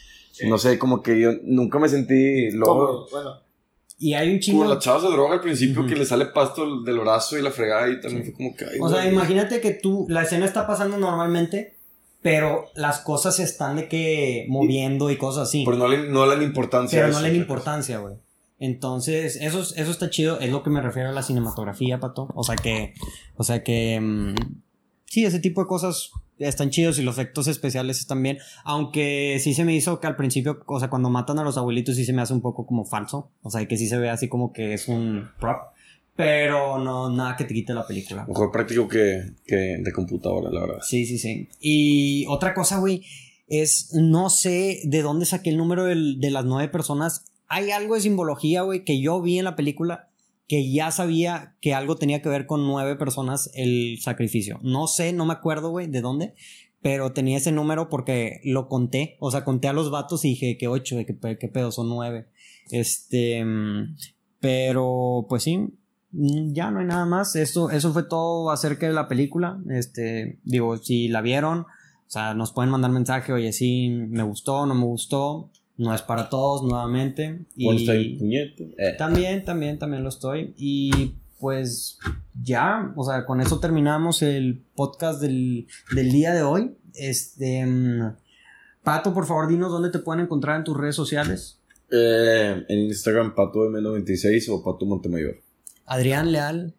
no 0.47 0.57
sé, 0.57 0.79
como 0.79 1.01
que 1.01 1.19
yo 1.19 1.31
nunca 1.43 1.77
me 1.77 1.89
sentí 1.89 2.51
loco. 2.51 3.05
Bueno, 3.11 3.31
Y 3.99 4.13
hay 4.13 4.27
un 4.29 4.35
Como 4.35 4.39
chingo. 4.41 4.63
las 4.65 4.79
chavas 4.83 5.03
de 5.03 5.09
droga 5.11 5.33
al 5.33 5.41
principio 5.41 5.81
Ujú. 5.81 5.89
que 5.89 5.95
le 5.97 6.05
sale 6.05 6.25
pasto 6.27 6.81
del 6.83 6.99
brazo 6.99 7.37
y 7.37 7.41
la 7.41 7.51
fregada 7.51 7.89
y 7.89 7.99
también 7.99 8.23
fue 8.23 8.33
como 8.33 8.55
que... 8.55 8.63
ay, 8.65 8.77
O 8.81 8.87
sea, 8.89 9.01
güey. 9.01 9.13
imagínate 9.13 9.59
que 9.61 9.71
tú, 9.71 10.05
la 10.09 10.23
escena 10.23 10.45
está 10.45 10.65
pasando 10.65 10.97
normalmente, 10.97 11.75
pero 12.21 12.65
las 12.75 12.99
cosas 12.99 13.35
se 13.35 13.43
están 13.43 13.75
de 13.75 13.87
que 13.89 14.45
moviendo 14.47 15.11
y 15.11 15.17
cosas 15.17 15.49
así. 15.49 15.63
Pero 15.65 15.75
no 15.77 15.87
le, 15.89 16.07
no 16.09 16.25
le 16.25 16.31
dan 16.35 16.43
importancia 16.43 16.97
Pero 16.97 17.07
a 17.07 17.09
no 17.09 17.17
eso, 17.17 17.21
le 17.23 17.27
da 17.27 17.33
¿sacas? 17.33 17.41
importancia, 17.41 17.97
güey. 17.99 18.15
Entonces, 18.61 19.37
eso, 19.41 19.59
es- 19.61 19.73
eso 19.75 19.91
está 19.91 20.09
chido, 20.09 20.39
es 20.39 20.51
lo 20.51 20.61
que 20.63 20.69
me 20.69 20.79
refiero 20.81 21.09
a 21.09 21.11
la 21.11 21.23
cinematografía, 21.23 21.99
pato. 21.99 22.29
O 22.35 22.43
sea 22.43 22.55
que, 22.55 22.93
o 23.35 23.43
sea 23.43 23.63
que, 23.63 23.99
mm, 23.99 24.35
sí, 25.05 25.25
ese 25.25 25.39
tipo 25.39 25.61
de 25.61 25.67
cosas 25.67 26.11
están 26.37 26.69
chidos 26.69 26.97
y 26.99 27.01
los 27.03 27.15
efectos 27.17 27.47
especiales 27.47 27.99
están 27.99 28.21
bien. 28.23 28.37
Aunque 28.63 29.37
sí 29.41 29.53
se 29.55 29.65
me 29.65 29.75
hizo 29.75 29.99
que 29.99 30.05
al 30.07 30.15
principio, 30.15 30.63
o 30.67 30.79
sea, 30.79 30.89
cuando 30.91 31.09
matan 31.09 31.39
a 31.39 31.43
los 31.43 31.57
abuelitos 31.57 31.95
sí 31.95 32.05
se 32.05 32.13
me 32.13 32.21
hace 32.21 32.33
un 32.33 32.41
poco 32.41 32.65
como 32.67 32.85
falso. 32.85 33.29
O 33.41 33.49
sea, 33.49 33.67
que 33.67 33.77
sí 33.77 33.87
se 33.87 33.97
ve 33.97 34.09
así 34.11 34.27
como 34.29 34.53
que 34.53 34.73
es 34.73 34.87
un 34.87 35.27
prop. 35.39 35.57
Pero 36.15 36.77
no, 36.77 37.09
nada 37.09 37.35
que 37.35 37.45
te 37.45 37.53
quite 37.53 37.73
la 37.73 37.87
película. 37.87 38.25
Mejor 38.27 38.51
práctico 38.51 38.87
que, 38.87 39.31
que 39.47 39.55
de 39.81 39.91
computadora, 39.91 40.51
la 40.51 40.61
verdad. 40.61 40.79
Sí, 40.81 41.05
sí, 41.05 41.17
sí. 41.17 41.47
Y 41.59 42.25
otra 42.27 42.53
cosa, 42.53 42.77
güey, 42.79 43.03
es, 43.47 43.93
no 43.93 44.29
sé 44.29 44.81
de 44.83 45.01
dónde 45.01 45.25
saqué 45.25 45.49
el 45.49 45.57
número 45.57 45.85
del- 45.85 46.19
de 46.19 46.29
las 46.29 46.45
nueve 46.45 46.69
personas. 46.69 47.25
Hay 47.53 47.69
algo 47.71 47.95
de 47.95 48.01
simbología, 48.01 48.61
güey, 48.61 48.85
que 48.85 49.01
yo 49.01 49.21
vi 49.21 49.37
en 49.37 49.43
la 49.43 49.57
película 49.57 50.07
que 50.47 50.71
ya 50.71 50.89
sabía 50.89 51.57
que 51.59 51.73
algo 51.73 51.97
tenía 51.97 52.21
que 52.21 52.29
ver 52.29 52.45
con 52.45 52.65
nueve 52.65 52.95
personas 52.95 53.51
el 53.55 53.97
sacrificio. 53.99 54.57
No 54.63 54.87
sé, 54.87 55.11
no 55.11 55.25
me 55.25 55.33
acuerdo, 55.33 55.69
güey, 55.69 55.87
de 55.87 55.99
dónde, 55.99 56.33
pero 56.81 57.11
tenía 57.11 57.35
ese 57.35 57.51
número 57.51 57.89
porque 57.89 58.39
lo 58.45 58.69
conté. 58.69 59.17
O 59.19 59.31
sea, 59.31 59.43
conté 59.43 59.67
a 59.67 59.73
los 59.73 59.91
vatos 59.91 60.23
y 60.23 60.29
dije 60.29 60.57
que 60.57 60.69
ocho, 60.69 60.95
que 60.95 61.37
qué 61.37 61.47
pedo, 61.49 61.73
son 61.73 61.89
nueve. 61.89 62.27
Este, 62.69 63.45
pero 64.39 65.25
pues 65.27 65.43
sí, 65.43 65.73
ya 66.11 66.71
no 66.71 66.79
hay 66.79 66.85
nada 66.85 67.05
más. 67.05 67.35
Eso 67.35 67.69
fue 67.91 68.03
todo 68.03 68.49
acerca 68.49 68.87
de 68.87 68.93
la 68.93 69.09
película. 69.09 69.61
Este, 69.69 70.39
digo, 70.45 70.77
si 70.77 71.09
la 71.09 71.19
vieron, 71.19 71.59
o 71.59 71.65
sea, 72.07 72.33
nos 72.33 72.53
pueden 72.53 72.71
mandar 72.71 72.91
mensaje, 72.91 73.33
oye, 73.33 73.51
sí, 73.51 73.89
me 73.89 74.23
gustó, 74.23 74.65
no 74.65 74.73
me 74.73 74.85
gustó. 74.85 75.50
No 75.77 75.93
es 75.95 76.01
para 76.01 76.29
todos, 76.29 76.63
nuevamente. 76.63 77.45
Bueno, 77.55 77.79
está 77.79 77.95
Y- 77.95 78.03
bien 78.07 78.19
puñete. 78.19 78.75
Eh. 78.77 78.95
también, 78.97 79.43
también, 79.43 79.79
también 79.79 80.03
lo 80.03 80.09
estoy. 80.09 80.53
Y 80.57 81.13
pues 81.39 81.97
ya, 82.43 82.93
o 82.95 83.03
sea, 83.03 83.25
con 83.25 83.41
eso 83.41 83.59
terminamos 83.59 84.21
el 84.21 84.61
podcast 84.75 85.19
del, 85.21 85.67
del 85.95 86.11
día 86.11 86.33
de 86.33 86.43
hoy. 86.43 86.75
Este, 86.93 87.65
mm, 87.65 88.15
Pato, 88.83 89.13
por 89.13 89.25
favor, 89.25 89.47
dinos 89.47 89.71
dónde 89.71 89.89
te 89.89 89.99
pueden 89.99 90.23
encontrar 90.25 90.57
en 90.57 90.63
tus 90.63 90.77
redes 90.77 90.95
sociales. 90.95 91.59
Eh, 91.91 92.63
en 92.67 92.79
Instagram, 92.79 93.33
Pato 93.35 93.59
M96 93.69 94.49
o 94.49 94.63
Pato 94.63 94.85
Montemayor. 94.85 95.35
Adrián 95.85 96.31
Leal. 96.31 96.73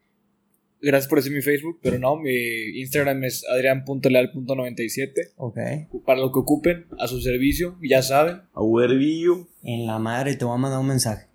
Gracias 0.83 1.09
por 1.09 1.19
decir 1.19 1.33
mi 1.33 1.43
Facebook, 1.43 1.79
pero 1.81 1.99
no, 1.99 2.17
mi 2.17 2.33
Instagram 2.81 3.23
es 3.25 3.45
adrian.leal.97. 3.49 5.13
Ok. 5.37 5.59
Para 6.05 6.21
lo 6.21 6.33
que 6.33 6.39
ocupen, 6.41 6.87
a 6.99 7.07
su 7.09 7.21
servicio, 7.21 7.79
ya 7.83 8.03
saben. 8.03 8.43
A 8.55 8.63
Huervillo. 8.63 9.47
En 9.63 9.87
la 9.87 9.99
madre 9.99 10.35
te 10.37 10.45
voy 10.45 10.55
a 10.55 10.59
mandar 10.59 10.81
un 10.81 10.89
mensaje. 10.89 11.27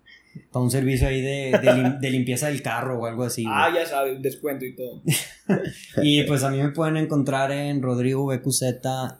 Para 0.52 0.62
un 0.62 0.70
servicio 0.70 1.08
ahí 1.08 1.20
de, 1.20 1.50
de 1.50 1.72
lim- 1.72 1.98
de 1.98 2.10
limpieza 2.10 2.46
del 2.48 2.62
carro 2.62 3.00
o 3.00 3.06
algo 3.06 3.24
así. 3.24 3.42
güey. 3.42 3.54
Ah, 3.56 3.72
ya 3.74 3.84
saben, 3.86 4.22
descuento 4.22 4.64
y 4.64 4.76
todo. 4.76 5.02
Y 6.02 6.22
pues 6.24 6.42
a 6.44 6.50
mí 6.50 6.58
me 6.58 6.68
pueden 6.72 6.98
encontrar 6.98 7.50
en 7.50 7.80
Rodrigo 7.82 8.26
BQZ 8.26 8.62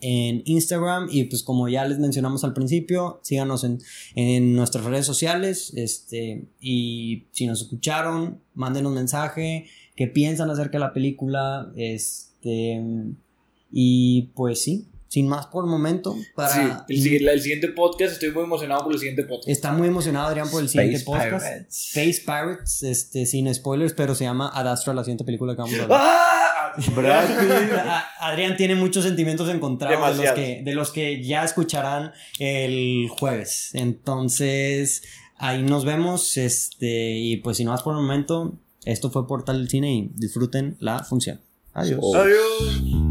en 0.02 0.42
Instagram. 0.44 1.08
Y 1.10 1.24
pues 1.24 1.42
como 1.42 1.68
ya 1.70 1.86
les 1.86 1.98
mencionamos 1.98 2.44
al 2.44 2.52
principio, 2.52 3.18
síganos 3.22 3.64
en, 3.64 3.78
en 4.14 4.54
nuestras 4.54 4.84
redes 4.84 5.06
sociales. 5.06 5.72
Este, 5.74 6.44
y 6.60 7.26
si 7.32 7.46
nos 7.46 7.62
escucharon, 7.62 8.42
mándenos 8.54 8.92
mensaje. 8.92 9.66
¿Qué 9.98 10.06
piensan 10.06 10.48
acerca 10.48 10.78
de 10.78 10.78
la 10.78 10.92
película? 10.92 11.72
Este, 11.74 12.80
y 13.72 14.30
pues 14.36 14.62
sí, 14.62 14.86
sin 15.08 15.26
más 15.26 15.48
por 15.48 15.64
el 15.64 15.70
momento. 15.70 16.14
Para, 16.36 16.84
Sí, 16.86 17.16
el, 17.16 17.40
siguiente 17.40 17.66
podcast, 17.66 18.12
estoy 18.12 18.30
muy 18.30 18.44
emocionado 18.44 18.84
por 18.84 18.92
el 18.92 19.00
siguiente 19.00 19.24
podcast. 19.24 19.48
Está 19.48 19.72
muy 19.72 19.88
emocionado 19.88 20.28
Adrián 20.28 20.48
por 20.52 20.62
el 20.62 20.68
siguiente 20.68 20.98
Space 20.98 21.04
podcast. 21.04 21.44
Pirates. 21.44 21.86
Space 21.96 22.20
Pirates, 22.24 22.82
este, 22.84 23.26
sin 23.26 23.52
spoilers, 23.52 23.92
pero 23.92 24.14
se 24.14 24.22
llama 24.22 24.52
Adastra, 24.54 24.94
la 24.94 25.02
siguiente 25.02 25.24
película 25.24 25.56
que 25.56 25.62
vamos 25.62 25.74
a 25.74 25.78
ver. 25.78 25.88
¡Ah! 25.90 26.74
Adrián 28.20 28.56
tiene 28.56 28.76
muchos 28.76 29.02
sentimientos 29.02 29.48
encontrados 29.48 30.16
de 30.16 30.24
los, 30.24 30.32
que, 30.32 30.62
de 30.64 30.74
los 30.74 30.92
que 30.92 31.24
ya 31.24 31.42
escucharán 31.42 32.12
el 32.38 33.08
jueves. 33.08 33.70
Entonces, 33.72 35.02
ahí 35.38 35.64
nos 35.64 35.84
vemos. 35.84 36.36
Este, 36.36 37.16
y 37.16 37.38
pues 37.38 37.56
si 37.56 37.64
no 37.64 37.72
más 37.72 37.82
por 37.82 37.96
el 37.96 38.02
momento, 38.02 38.60
esto 38.92 39.10
fue 39.10 39.26
Portal 39.26 39.58
del 39.58 39.68
Cine 39.68 39.94
y 39.94 40.10
disfruten 40.14 40.76
la 40.80 41.04
función. 41.04 41.40
Adiós. 41.74 42.00
Adiós. 42.14 43.07